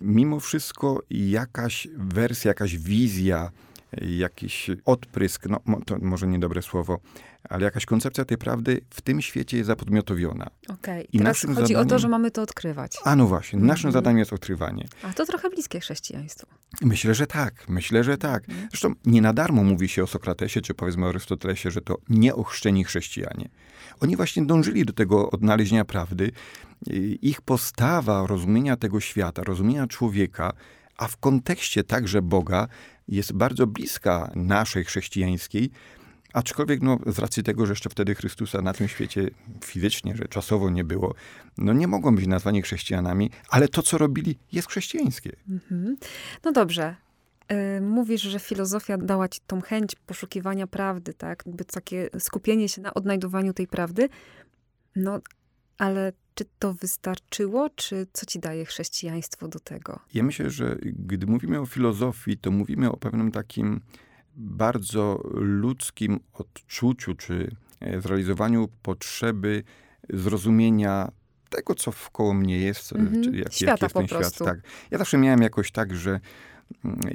Mimo 0.00 0.40
wszystko 0.40 1.02
jakaś 1.10 1.88
wersja, 1.96 2.48
jakaś 2.48 2.78
wizja, 2.78 3.50
jakiś 3.92 4.70
odprysk, 4.84 5.46
no 5.46 5.60
to 5.86 5.96
może 6.00 6.26
niedobre 6.26 6.62
słowo, 6.62 6.98
ale 7.48 7.64
jakaś 7.64 7.86
koncepcja 7.86 8.24
tej 8.24 8.38
prawdy 8.38 8.80
w 8.90 9.00
tym 9.00 9.22
świecie 9.22 9.56
jest 9.56 9.66
zapodmiotowiona. 9.66 10.46
Okej, 10.68 11.08
okay. 11.08 11.18
teraz 11.18 11.40
chodzi 11.40 11.54
zadaniem... 11.54 11.76
o 11.76 11.84
to, 11.84 11.98
że 11.98 12.08
mamy 12.08 12.30
to 12.30 12.42
odkrywać. 12.42 12.96
A 13.04 13.16
no 13.16 13.26
właśnie, 13.26 13.58
naszym 13.58 13.90
mm-hmm. 13.90 13.92
zadaniem 13.92 14.18
jest 14.18 14.32
odkrywanie. 14.32 14.88
A 15.02 15.12
to 15.12 15.26
trochę 15.26 15.50
bliskie 15.50 15.80
chrześcijaństwu. 15.80 16.46
Myślę, 16.82 17.14
że 17.14 17.26
tak, 17.26 17.68
myślę, 17.68 18.04
że 18.04 18.18
tak. 18.18 18.48
Mm. 18.48 18.66
Zresztą 18.70 18.94
nie 19.04 19.22
na 19.22 19.32
darmo 19.32 19.64
mówi 19.64 19.88
się 19.88 20.02
o 20.02 20.06
Sokratesie, 20.06 20.60
czy 20.60 20.74
powiedzmy 20.74 21.06
o 21.06 21.08
Arystotelesie, 21.08 21.70
że 21.70 21.80
to 21.80 21.98
nieochrzczeni 22.08 22.84
chrześcijanie. 22.84 23.48
Oni 24.00 24.16
właśnie 24.16 24.46
dążyli 24.46 24.84
do 24.84 24.92
tego 24.92 25.30
odnalezienia 25.30 25.84
prawdy. 25.84 26.30
Ich 27.22 27.40
postawa 27.40 28.26
rozumienia 28.26 28.76
tego 28.76 29.00
świata, 29.00 29.42
rozumienia 29.44 29.86
człowieka, 29.86 30.52
a 30.96 31.08
w 31.08 31.16
kontekście 31.16 31.84
także 31.84 32.22
Boga, 32.22 32.68
jest 33.08 33.32
bardzo 33.32 33.66
bliska 33.66 34.30
naszej 34.34 34.84
chrześcijańskiej, 34.84 35.70
Aczkolwiek 36.36 36.82
no, 36.82 36.98
z 37.06 37.18
racji 37.18 37.42
tego, 37.42 37.66
że 37.66 37.72
jeszcze 37.72 37.90
wtedy 37.90 38.14
Chrystusa 38.14 38.62
na 38.62 38.72
tym 38.72 38.88
świecie 38.88 39.30
fizycznie, 39.64 40.16
że 40.16 40.28
czasowo 40.28 40.70
nie 40.70 40.84
było, 40.84 41.14
no 41.58 41.72
nie 41.72 41.88
mogą 41.88 42.16
być 42.16 42.26
nazwani 42.26 42.62
chrześcijanami, 42.62 43.30
ale 43.50 43.68
to, 43.68 43.82
co 43.82 43.98
robili, 43.98 44.38
jest 44.52 44.68
chrześcijańskie. 44.68 45.36
Mhm. 45.48 45.96
No 46.44 46.52
dobrze. 46.52 46.96
Y, 47.52 47.80
mówisz, 47.80 48.22
że 48.22 48.38
filozofia 48.38 48.98
dała 48.98 49.28
ci 49.28 49.40
tą 49.46 49.60
chęć 49.60 49.94
poszukiwania 50.06 50.66
prawdy, 50.66 51.14
tak? 51.14 51.42
Jakby 51.46 51.64
takie 51.64 52.10
skupienie 52.18 52.68
się 52.68 52.82
na 52.82 52.94
odnajdowaniu 52.94 53.52
tej 53.52 53.66
prawdy. 53.66 54.08
No, 54.96 55.20
ale 55.78 56.12
czy 56.34 56.44
to 56.58 56.74
wystarczyło, 56.74 57.70
czy 57.70 58.06
co 58.12 58.26
ci 58.26 58.38
daje 58.38 58.64
chrześcijaństwo 58.64 59.48
do 59.48 59.58
tego? 59.58 59.98
Ja 60.14 60.22
myślę, 60.22 60.50
że 60.50 60.76
gdy 60.82 61.26
mówimy 61.26 61.60
o 61.60 61.66
filozofii, 61.66 62.38
to 62.38 62.50
mówimy 62.50 62.90
o 62.90 62.96
pewnym 62.96 63.32
takim 63.32 63.80
bardzo 64.36 65.20
ludzkim 65.34 66.20
odczuciu, 66.32 67.14
czy 67.14 67.56
e, 67.80 68.00
zrealizowaniu 68.00 68.68
potrzeby 68.82 69.62
zrozumienia 70.10 71.12
tego, 71.50 71.74
co 71.74 71.92
wkoło 71.92 72.34
mnie 72.34 72.58
jest, 72.58 72.94
czy 73.24 73.36
jak, 73.36 73.52
Świata 73.52 73.86
jest 73.86 73.94
ten 73.94 74.06
prostu. 74.06 74.34
świat. 74.34 74.48
Tak. 74.48 74.58
Ja 74.90 74.98
zawsze 74.98 75.18
miałem 75.18 75.42
jakoś 75.42 75.72
tak, 75.72 75.94
że 75.94 76.10
mm, 76.10 76.20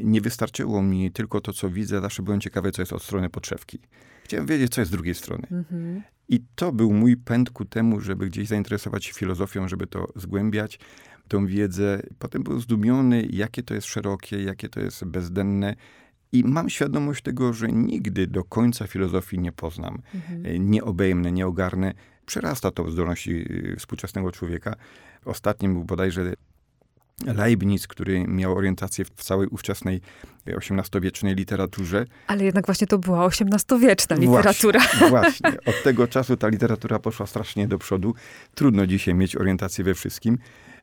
nie 0.03 0.21
wystarczyło 0.21 0.83
mi 0.83 1.11
tylko 1.11 1.41
to, 1.41 1.53
co 1.53 1.69
widzę, 1.69 2.01
zawsze 2.01 2.23
byłem 2.23 2.41
ciekawy, 2.41 2.71
co 2.71 2.81
jest 2.81 2.93
od 2.93 3.03
strony 3.03 3.29
podszewki. 3.29 3.79
Chciałem 4.23 4.45
wiedzieć, 4.45 4.73
co 4.73 4.81
jest 4.81 4.91
z 4.91 4.91
drugiej 4.91 5.15
strony. 5.15 5.47
Mm-hmm. 5.51 6.01
I 6.29 6.43
to 6.55 6.71
był 6.71 6.93
mój 6.93 7.17
pęd 7.17 7.49
ku 7.49 7.65
temu, 7.65 7.99
żeby 7.99 8.29
gdzieś 8.29 8.47
zainteresować 8.47 9.05
się 9.05 9.13
filozofią, 9.13 9.67
żeby 9.67 9.87
to 9.87 10.07
zgłębiać, 10.15 10.79
tą 11.27 11.45
wiedzę. 11.45 12.01
Potem 12.19 12.43
był 12.43 12.59
zdumiony, 12.59 13.27
jakie 13.29 13.63
to 13.63 13.73
jest 13.73 13.87
szerokie, 13.87 14.43
jakie 14.43 14.69
to 14.69 14.79
jest 14.79 15.05
bezdenne. 15.05 15.75
I 16.31 16.43
mam 16.43 16.69
świadomość 16.69 17.23
tego, 17.23 17.53
że 17.53 17.67
nigdy 17.67 18.27
do 18.27 18.43
końca 18.43 18.87
filozofii 18.87 19.39
nie 19.39 19.51
poznam, 19.51 20.01
mhm. 20.15 20.45
E, 20.45 20.59
nie 20.59 20.83
obejmę, 20.83 21.31
nie 21.31 21.47
ogarnę. 21.47 21.93
Przerasta 22.25 22.71
to 22.71 22.91
zdolności 22.91 23.45
e, 23.73 23.75
współczesnego 23.75 24.31
człowieka. 24.31 24.75
Ostatnim 25.25 25.73
był 25.73 25.83
bodajże 25.83 26.33
Leibniz, 27.25 27.87
który 27.87 28.27
miał 28.27 28.57
orientację 28.57 29.05
w 29.05 29.23
całej 29.23 29.47
ówczesnej 29.47 30.01
XVIII-wiecznej 30.47 31.35
literaturze. 31.35 32.05
Ale 32.27 32.43
jednak 32.43 32.65
właśnie 32.65 32.87
to 32.87 32.97
była 32.97 33.25
XVIII-wieczna 33.25 34.15
literatura. 34.15 34.79
Właśnie, 34.79 35.09
właśnie. 35.09 35.51
Od 35.71 35.83
tego 35.83 36.07
czasu 36.07 36.37
ta 36.37 36.47
literatura 36.47 36.99
poszła 36.99 37.25
strasznie 37.25 37.67
do 37.67 37.77
przodu. 37.77 38.15
Trudno 38.55 38.87
dzisiaj 38.87 39.13
mieć 39.13 39.35
orientację 39.35 39.83
we 39.83 39.93
wszystkim. 39.93 40.37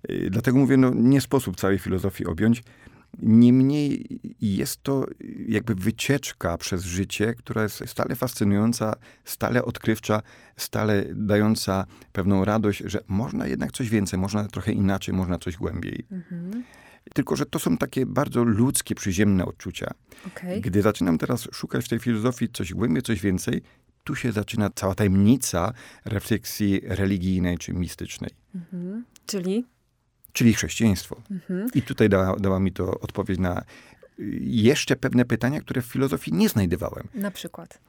E, 0.09 0.31
dlatego 0.31 0.59
mówię, 0.59 0.77
no 0.77 0.91
nie 0.95 1.21
sposób 1.21 1.57
całej 1.57 1.79
filozofii 1.79 2.27
objąć. 2.27 2.63
Niemniej 3.23 4.21
jest 4.41 4.83
to 4.83 5.07
jakby 5.49 5.75
wycieczka 5.75 6.59
przez 6.59 6.85
życie, 6.85 7.35
która 7.35 7.63
jest 7.63 7.83
stale 7.87 8.17
fascynująca, 8.17 8.95
stale 9.25 9.65
odkrywcza, 9.65 10.23
stale 10.57 11.05
dająca 11.15 11.87
pewną 12.13 12.45
radość, 12.45 12.83
że 12.87 13.01
można 13.09 13.47
jednak 13.47 13.73
coś 13.73 13.89
więcej, 13.89 14.19
można 14.19 14.45
trochę 14.45 14.73
inaczej, 14.73 15.15
można 15.15 15.39
coś 15.39 15.57
głębiej. 15.57 16.07
Mhm. 16.11 16.65
Tylko, 17.15 17.37
że 17.37 17.47
to 17.47 17.59
są 17.59 17.79
takie 17.79 18.07
bardzo 18.07 18.45
ludzkie, 18.45 18.95
przyziemne 18.95 19.47
odczucia. 19.47 19.91
Okay. 20.27 20.61
Gdy 20.61 20.83
zaczynam 20.83 21.19
teraz 21.19 21.49
szukać 21.53 21.85
w 21.85 21.89
tej 21.89 21.99
filozofii 21.99 22.49
coś 22.49 22.73
głębiej, 22.73 23.03
coś 23.03 23.21
więcej, 23.21 23.63
tu 24.05 24.15
się 24.15 24.33
zaczyna 24.33 24.71
cała 24.75 24.95
tajemnica 24.95 25.73
refleksji 26.05 26.81
religijnej 26.85 27.59
czy 27.59 27.73
mistycznej. 27.73 28.31
Mhm. 28.55 29.05
Czyli? 29.27 29.65
Czyli 30.33 30.55
chrześcijaństwo. 30.55 31.23
Mhm. 31.31 31.69
I 31.75 31.83
tutaj 31.83 32.09
dała, 32.09 32.37
dała 32.37 32.61
mi 32.61 32.73
to 32.73 33.01
odpowiedź 33.01 33.39
na 33.39 33.65
jeszcze 34.41 34.97
pewne 34.97 35.25
pytania, 35.25 35.61
które 35.61 35.83
w 35.83 35.87
filozofii 35.87 36.33
nie 36.33 36.49
znajdowałem. 36.49 37.09
Na 37.15 37.31
przykład? 37.31 37.81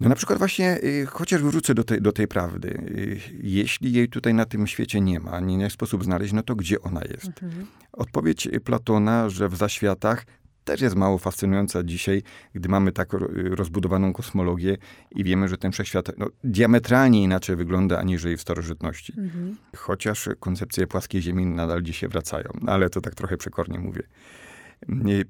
No 0.00 0.08
na 0.08 0.14
przykład 0.14 0.38
właśnie, 0.38 0.78
y, 0.84 1.06
chociaż 1.06 1.42
wrócę 1.42 1.74
do 1.74 1.84
tej, 1.84 2.02
do 2.02 2.12
tej 2.12 2.28
prawdy. 2.28 2.68
Y, 2.68 3.20
jeśli 3.42 3.92
jej 3.92 4.08
tutaj 4.08 4.34
na 4.34 4.44
tym 4.44 4.66
świecie 4.66 5.00
nie 5.00 5.20
ma, 5.20 5.40
nie 5.40 5.58
ma 5.58 5.70
sposób 5.70 6.04
znaleźć, 6.04 6.32
no 6.32 6.42
to 6.42 6.54
gdzie 6.56 6.80
ona 6.80 7.00
jest? 7.04 7.26
Mhm. 7.42 7.66
Odpowiedź 7.92 8.48
Platona, 8.64 9.28
że 9.28 9.48
w 9.48 9.56
zaświatach 9.56 10.26
też 10.64 10.80
jest 10.80 10.96
mało 10.96 11.18
fascynująca 11.18 11.82
dzisiaj, 11.82 12.22
gdy 12.54 12.68
mamy 12.68 12.92
tak 12.92 13.12
rozbudowaną 13.34 14.12
kosmologię 14.12 14.76
i 15.10 15.24
wiemy, 15.24 15.48
że 15.48 15.58
ten 15.58 15.72
wszechświat 15.72 16.18
no, 16.18 16.26
diametralnie 16.44 17.22
inaczej 17.22 17.56
wygląda 17.56 17.98
aniżeli 17.98 18.36
w 18.36 18.40
starożytności. 18.40 19.12
Mhm. 19.18 19.56
Chociaż 19.76 20.28
koncepcje 20.40 20.86
płaskiej 20.86 21.22
Ziemi 21.22 21.46
nadal 21.46 21.82
dzisiaj 21.82 22.08
wracają, 22.08 22.50
ale 22.66 22.90
to 22.90 23.00
tak 23.00 23.14
trochę 23.14 23.36
przekornie 23.36 23.78
mówię. 23.78 24.02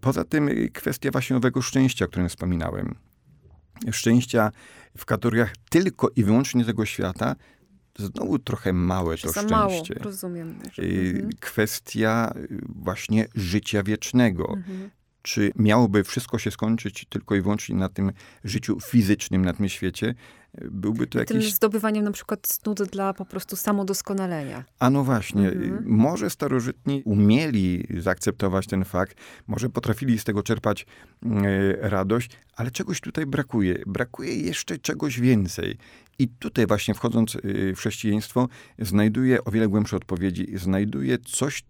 Poza 0.01 0.25
tym 0.25 0.51
kwestia 0.73 1.11
właśnie 1.11 1.35
nowego 1.35 1.63
szczęścia, 1.63 2.05
o 2.05 2.09
którym 2.09 2.29
wspominałem. 2.29 2.95
Szczęścia 3.93 4.51
w 4.99 5.05
kategoriach 5.05 5.53
tylko 5.71 6.11
i 6.17 6.25
wyłącznie 6.25 6.65
tego 6.65 6.87
świata, 6.87 7.37
znowu 7.99 8.39
trochę 8.39 8.73
małe 8.73 9.17
to 9.17 9.31
szczęście. 9.31 9.51
Mało, 9.51 9.83
rozumiem. 10.01 10.49
Mhm. 10.79 11.31
Kwestia 11.41 12.35
właśnie 12.69 13.27
życia 13.35 13.83
wiecznego. 13.83 14.53
Mhm 14.57 14.91
czy 15.25 15.53
miałoby 15.57 16.05
wszystko 16.05 16.39
się 16.39 16.51
skończyć 16.51 17.07
tylko 17.09 17.35
i 17.35 17.41
wyłącznie 17.41 17.77
na 17.77 17.89
tym 17.89 18.13
życiu 18.45 18.81
fizycznym 18.81 19.45
na 19.45 19.53
tym 19.53 19.69
świecie, 19.69 20.15
byłby 20.71 21.07
to 21.07 21.19
jakiś... 21.19 21.33
Tym 21.33 21.51
zdobywaniem 21.51 22.05
na 22.05 22.11
przykład 22.11 22.47
snud 22.47 22.83
dla 22.83 23.15
po 23.15 23.25
prostu 23.25 23.57
samodoskonalenia. 23.57 24.65
A 24.79 24.91
no 24.91 25.05
właśnie. 25.05 25.49
Mhm. 25.49 25.83
Może 25.87 26.31
starożytni 26.31 27.03
umieli 27.05 27.87
zaakceptować 27.99 28.67
ten 28.67 28.85
fakt, 28.85 29.17
może 29.47 29.71
potrafili 29.71 30.19
z 30.19 30.25
tego 30.25 30.43
czerpać 30.43 30.87
e, 31.25 31.89
radość, 31.89 32.31
ale 32.57 32.71
czegoś 32.71 33.01
tutaj 33.01 33.27
brakuje. 33.27 33.83
Brakuje 33.87 34.37
jeszcze 34.37 34.79
czegoś 34.79 35.21
więcej. 35.21 35.79
I 36.19 36.29
tutaj 36.29 36.67
właśnie 36.67 36.95
wchodząc 36.95 37.37
e, 37.37 37.41
w 37.75 37.79
chrześcijaństwo, 37.79 38.49
znajduję 38.79 39.45
o 39.45 39.51
wiele 39.51 39.69
głębsze 39.69 39.97
odpowiedzi. 39.97 40.47
Znajduję 40.55 41.19
coś, 41.19 41.65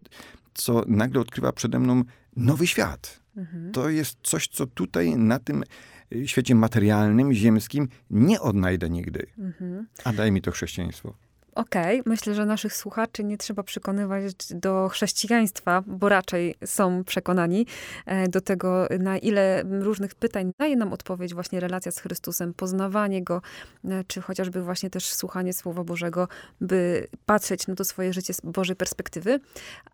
co 0.54 0.84
nagle 0.86 1.20
odkrywa 1.20 1.52
przede 1.52 1.78
mną 1.78 2.02
nowy 2.36 2.66
świat. 2.66 3.23
Mhm. 3.36 3.72
To 3.72 3.88
jest 3.88 4.18
coś, 4.22 4.48
co 4.48 4.66
tutaj 4.66 5.16
na 5.16 5.38
tym 5.38 5.64
y, 6.12 6.28
świecie 6.28 6.54
materialnym, 6.54 7.32
ziemskim 7.32 7.88
nie 8.10 8.40
odnajdę 8.40 8.90
nigdy. 8.90 9.26
Mhm. 9.38 9.86
A 10.04 10.12
daj 10.12 10.32
mi 10.32 10.42
to 10.42 10.50
chrześcijaństwo. 10.50 11.14
Okej, 11.54 12.00
okay. 12.00 12.10
myślę, 12.10 12.34
że 12.34 12.46
naszych 12.46 12.76
słuchaczy 12.76 13.24
nie 13.24 13.38
trzeba 13.38 13.62
przekonywać 13.62 14.24
do 14.50 14.88
chrześcijaństwa, 14.88 15.82
bo 15.86 16.08
raczej 16.08 16.54
są 16.64 17.04
przekonani 17.04 17.66
e, 18.06 18.28
do 18.28 18.40
tego, 18.40 18.88
na 18.98 19.18
ile 19.18 19.62
różnych 19.62 20.14
pytań 20.14 20.52
daje 20.58 20.76
nam 20.76 20.92
odpowiedź 20.92 21.34
właśnie 21.34 21.60
relacja 21.60 21.92
z 21.92 21.98
Chrystusem, 21.98 22.54
poznawanie 22.54 23.24
Go, 23.24 23.42
e, 23.84 24.04
czy 24.04 24.20
chociażby 24.20 24.62
właśnie 24.62 24.90
też 24.90 25.12
słuchanie 25.12 25.52
Słowa 25.52 25.84
Bożego, 25.84 26.28
by 26.60 27.06
patrzeć 27.26 27.66
na 27.66 27.74
to 27.74 27.84
swoje 27.84 28.12
życie 28.12 28.34
z 28.34 28.40
Bożej 28.40 28.76
perspektywy. 28.76 29.40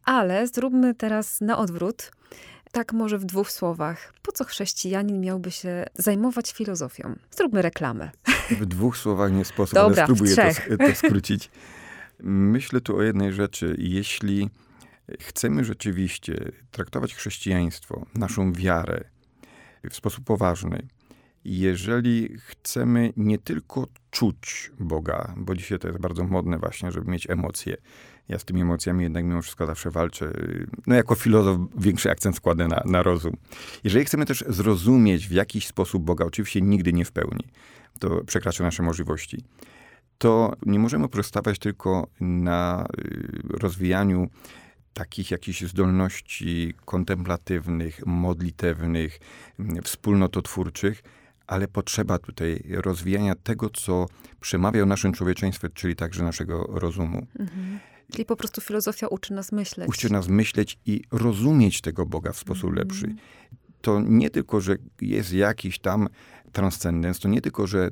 Ale 0.04 0.46
zróbmy 0.46 0.94
teraz 0.94 1.40
na 1.40 1.58
odwrót. 1.58 2.10
Tak 2.72 2.92
może 2.92 3.18
w 3.18 3.24
dwóch 3.24 3.50
słowach. 3.50 4.14
Po 4.22 4.32
co 4.32 4.44
chrześcijanin 4.44 5.20
miałby 5.20 5.50
się 5.50 5.84
zajmować 5.94 6.52
filozofią? 6.52 7.16
Zróbmy 7.30 7.62
reklamę. 7.62 8.10
W 8.50 8.66
dwóch 8.66 8.96
słowach 8.96 9.32
nie 9.32 9.44
sposób, 9.44 9.74
Dobra, 9.74 10.04
ale 10.04 10.14
spróbuję 10.14 10.36
to, 10.36 10.76
to 10.86 10.94
skrócić. 10.94 11.50
Myślę 12.22 12.80
tu 12.80 12.96
o 12.96 13.02
jednej 13.02 13.32
rzeczy. 13.32 13.76
Jeśli 13.78 14.50
chcemy 15.20 15.64
rzeczywiście 15.64 16.52
traktować 16.70 17.14
chrześcijaństwo, 17.14 18.06
naszą 18.14 18.52
wiarę 18.52 19.04
w 19.90 19.96
sposób 19.96 20.24
poważny, 20.24 20.88
jeżeli 21.44 22.38
chcemy 22.38 23.12
nie 23.16 23.38
tylko 23.38 23.86
czuć 24.10 24.72
Boga, 24.80 25.34
bo 25.36 25.54
dzisiaj 25.54 25.78
to 25.78 25.88
jest 25.88 26.00
bardzo 26.00 26.24
modne 26.24 26.58
właśnie, 26.58 26.92
żeby 26.92 27.10
mieć 27.10 27.30
emocje. 27.30 27.76
Ja 28.30 28.38
z 28.38 28.44
tymi 28.44 28.60
emocjami 28.60 29.02
jednak 29.02 29.24
mimo 29.24 29.42
wszystko 29.42 29.66
zawsze 29.66 29.90
walczę. 29.90 30.32
No 30.86 30.94
jako 30.94 31.14
filozof 31.14 31.58
większy 31.78 32.10
akcent 32.10 32.36
składę 32.36 32.68
na, 32.68 32.82
na 32.84 33.02
rozum. 33.02 33.36
Jeżeli 33.84 34.04
chcemy 34.04 34.26
też 34.26 34.44
zrozumieć 34.48 35.28
w 35.28 35.32
jakiś 35.32 35.66
sposób 35.66 36.04
Boga, 36.04 36.24
oczywiście 36.24 36.60
nigdy 36.60 36.92
nie 36.92 37.04
w 37.04 37.12
pełni, 37.12 37.44
to 37.98 38.24
przekracza 38.24 38.64
nasze 38.64 38.82
możliwości, 38.82 39.44
to 40.18 40.56
nie 40.66 40.78
możemy 40.78 41.08
pozostawać 41.08 41.58
tylko 41.58 42.06
na 42.20 42.86
y, 42.98 43.58
rozwijaniu 43.58 44.28
takich 44.94 45.30
jakichś 45.30 45.62
zdolności 45.62 46.74
kontemplatywnych, 46.84 48.06
modlitewnych, 48.06 49.18
wspólnototwórczych, 49.84 51.02
ale 51.46 51.68
potrzeba 51.68 52.18
tutaj 52.18 52.62
rozwijania 52.68 53.34
tego, 53.34 53.70
co 53.70 54.06
przemawia 54.40 54.82
o 54.82 54.86
naszym 54.86 55.12
człowieczeństwie, 55.12 55.68
czyli 55.74 55.96
także 55.96 56.22
naszego 56.22 56.66
rozumu. 56.68 57.26
Mhm. 57.38 57.80
Czyli 58.10 58.24
po 58.24 58.36
prostu 58.36 58.60
filozofia 58.60 59.08
uczy 59.08 59.32
nas 59.32 59.52
myśleć. 59.52 59.88
Uczy 59.88 60.12
nas 60.12 60.28
myśleć 60.28 60.78
i 60.86 61.02
rozumieć 61.12 61.80
tego 61.80 62.06
Boga 62.06 62.32
w 62.32 62.38
sposób 62.38 62.70
mhm. 62.70 62.88
lepszy. 62.88 63.14
To 63.80 64.00
nie 64.00 64.30
tylko, 64.30 64.60
że 64.60 64.76
jest 65.00 65.32
jakiś 65.32 65.78
tam 65.78 66.08
transcendens, 66.52 67.18
to 67.18 67.28
nie 67.28 67.40
tylko, 67.40 67.66
że 67.66 67.90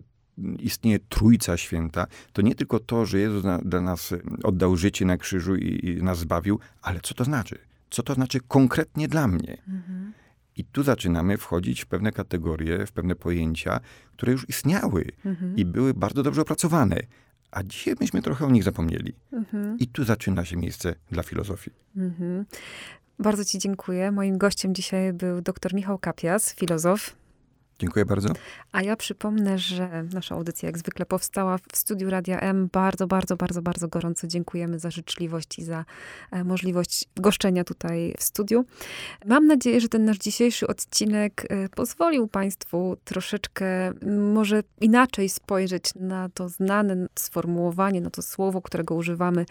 istnieje 0.58 0.98
Trójca 0.98 1.56
Święta, 1.56 2.06
to 2.32 2.42
nie 2.42 2.54
tylko 2.54 2.78
to, 2.78 3.06
że 3.06 3.18
Jezus 3.18 3.44
na, 3.44 3.58
dla 3.58 3.80
nas 3.80 4.14
oddał 4.42 4.76
życie 4.76 5.04
na 5.04 5.16
krzyżu 5.16 5.56
i, 5.56 5.86
i, 5.86 6.02
nas 6.02 6.18
zbawił, 6.18 6.58
ale 6.82 7.00
co 7.00 7.14
to 7.14 7.24
znaczy? 7.24 7.58
Co 7.90 8.02
to 8.02 8.14
znaczy 8.14 8.40
konkretnie 8.48 9.08
dla 9.08 9.28
mnie? 9.28 9.62
Mhm. 9.68 10.12
I 10.56 10.64
tu 10.64 10.82
zaczynamy 10.82 11.36
wchodzić 11.36 11.84
w 11.84 11.86
pewne 11.86 12.12
kategorie, 12.12 12.86
w 12.86 12.92
pewne 12.92 13.14
pojęcia, 13.14 13.80
które 14.12 14.32
już 14.32 14.48
istniały 14.48 15.04
mhm. 15.24 15.56
i 15.56 15.64
były 15.64 15.94
bardzo 15.94 16.22
dobrze 16.22 16.42
opracowane. 16.42 17.00
A 17.50 17.62
dzisiaj 17.62 17.94
myśmy 18.00 18.22
trochę 18.22 18.46
o 18.46 18.50
nich 18.50 18.64
zapomnieli. 18.64 19.14
Mhm. 19.32 19.78
I 19.78 19.86
tu 19.86 20.04
zaczyna 20.04 20.44
się 20.44 20.56
miejsce 20.56 20.94
dla 21.10 21.22
filozofii. 21.22 21.70
Mhm. 21.96 22.44
Bardzo 23.18 23.44
Ci 23.44 23.58
dziękuję. 23.58 24.12
Moim 24.12 24.38
gościem 24.38 24.74
dzisiaj 24.74 25.12
był 25.12 25.40
dr 25.40 25.74
Michał 25.74 25.98
Kapias, 25.98 26.54
filozof, 26.54 27.16
Dziękuję 27.78 28.04
bardzo. 28.04 28.28
A 28.72 28.82
ja 28.82 28.96
przypomnę, 28.96 29.58
że 29.58 30.04
nasza 30.12 30.34
audycja 30.34 30.66
jak 30.66 30.78
zwykle 30.78 31.06
powstała 31.06 31.58
w 31.58 31.76
studiu 31.76 32.10
Radia 32.10 32.40
M. 32.40 32.68
Bardzo, 32.72 33.06
bardzo, 33.06 33.36
bardzo, 33.36 33.62
bardzo 33.62 33.88
gorąco 33.88 34.26
dziękujemy 34.26 34.78
za 34.78 34.90
życzliwość 34.90 35.58
i 35.58 35.64
za 35.64 35.84
e, 36.30 36.44
możliwość 36.44 37.04
goszczenia 37.16 37.64
tutaj 37.64 38.14
w 38.18 38.22
studiu. 38.22 38.64
Mam 39.26 39.46
nadzieję, 39.46 39.80
że 39.80 39.88
ten 39.88 40.04
nasz 40.04 40.18
dzisiejszy 40.18 40.66
odcinek 40.66 41.46
e, 41.48 41.68
pozwolił 41.68 42.28
Państwu 42.28 42.96
troszeczkę 43.04 43.92
może 44.32 44.62
inaczej 44.80 45.28
spojrzeć 45.28 45.94
na 45.94 46.28
to 46.28 46.48
znane 46.48 47.06
sformułowanie, 47.18 48.00
na 48.00 48.10
to 48.10 48.22
słowo, 48.22 48.62
którego 48.62 48.94
używamy, 48.94 49.46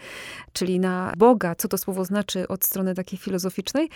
czyli 0.52 0.80
na 0.80 1.12
Boga, 1.16 1.54
co 1.54 1.68
to 1.68 1.78
słowo 1.78 2.04
znaczy 2.04 2.48
od 2.48 2.64
strony 2.64 2.94
takiej 2.94 3.18
filozoficznej. 3.18 3.88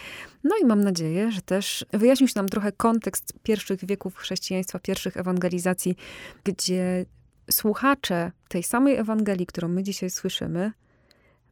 No 0.45 0.55
i 0.63 0.67
mam 0.67 0.81
nadzieję, 0.85 1.33
że 1.33 1.43
też 1.43 1.85
wyjaśnił 1.93 2.29
się 2.29 2.35
nam 2.37 2.49
trochę 2.49 2.73
kontekst 2.73 3.33
pierwszych 3.43 3.87
wieków 3.87 4.22
chrześcijaństwa, 4.23 4.79
pierwszych 4.79 5.17
ewangelizacji, 5.17 5.97
gdzie 6.45 7.07
słuchacze 7.51 8.33
tej 8.49 8.63
samej 8.63 8.97
Ewangelii, 8.97 9.47
którą 9.47 9.69
my 9.69 9.83
dzisiaj 9.83 10.11
słyszymy, 10.11 10.73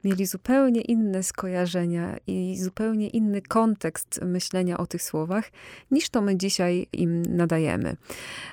mieli 0.04 0.26
zupełnie 0.26 0.80
inne 0.80 1.22
skojarzenia 1.22 2.16
i 2.26 2.56
zupełnie 2.58 3.08
inny 3.08 3.42
kontekst 3.42 4.20
myślenia 4.22 4.78
o 4.78 4.86
tych 4.86 5.02
słowach, 5.02 5.50
niż 5.90 6.08
to 6.08 6.22
my 6.22 6.36
dzisiaj 6.36 6.86
im 6.92 7.22
nadajemy. 7.22 7.96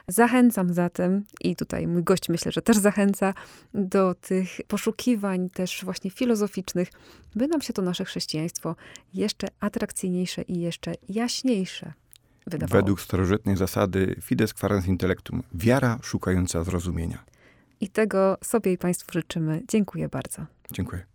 Zachęcam 0.07 0.73
zatem, 0.73 1.23
i 1.41 1.55
tutaj 1.55 1.87
mój 1.87 2.03
gość 2.03 2.29
myślę, 2.29 2.51
że 2.51 2.61
też 2.61 2.77
zachęca, 2.77 3.33
do 3.73 4.15
tych 4.15 4.49
poszukiwań 4.67 5.49
też 5.49 5.85
właśnie 5.85 6.11
filozoficznych, 6.11 6.87
by 7.35 7.47
nam 7.47 7.61
się 7.61 7.73
to 7.73 7.81
nasze 7.81 8.05
chrześcijaństwo 8.05 8.75
jeszcze 9.13 9.47
atrakcyjniejsze 9.59 10.41
i 10.41 10.59
jeszcze 10.59 10.93
jaśniejsze 11.09 11.93
wydawało. 12.47 12.81
Według 12.81 13.01
starożytnej 13.01 13.57
zasady 13.57 14.15
fides 14.21 14.53
quarens 14.53 14.87
intellectum, 14.87 15.43
wiara 15.53 15.99
szukająca 16.01 16.63
zrozumienia. 16.63 17.23
I 17.81 17.89
tego 17.89 18.37
sobie 18.43 18.73
i 18.73 18.77
Państwu 18.77 19.13
życzymy. 19.13 19.61
Dziękuję 19.67 20.09
bardzo. 20.09 20.45
Dziękuję. 20.71 21.05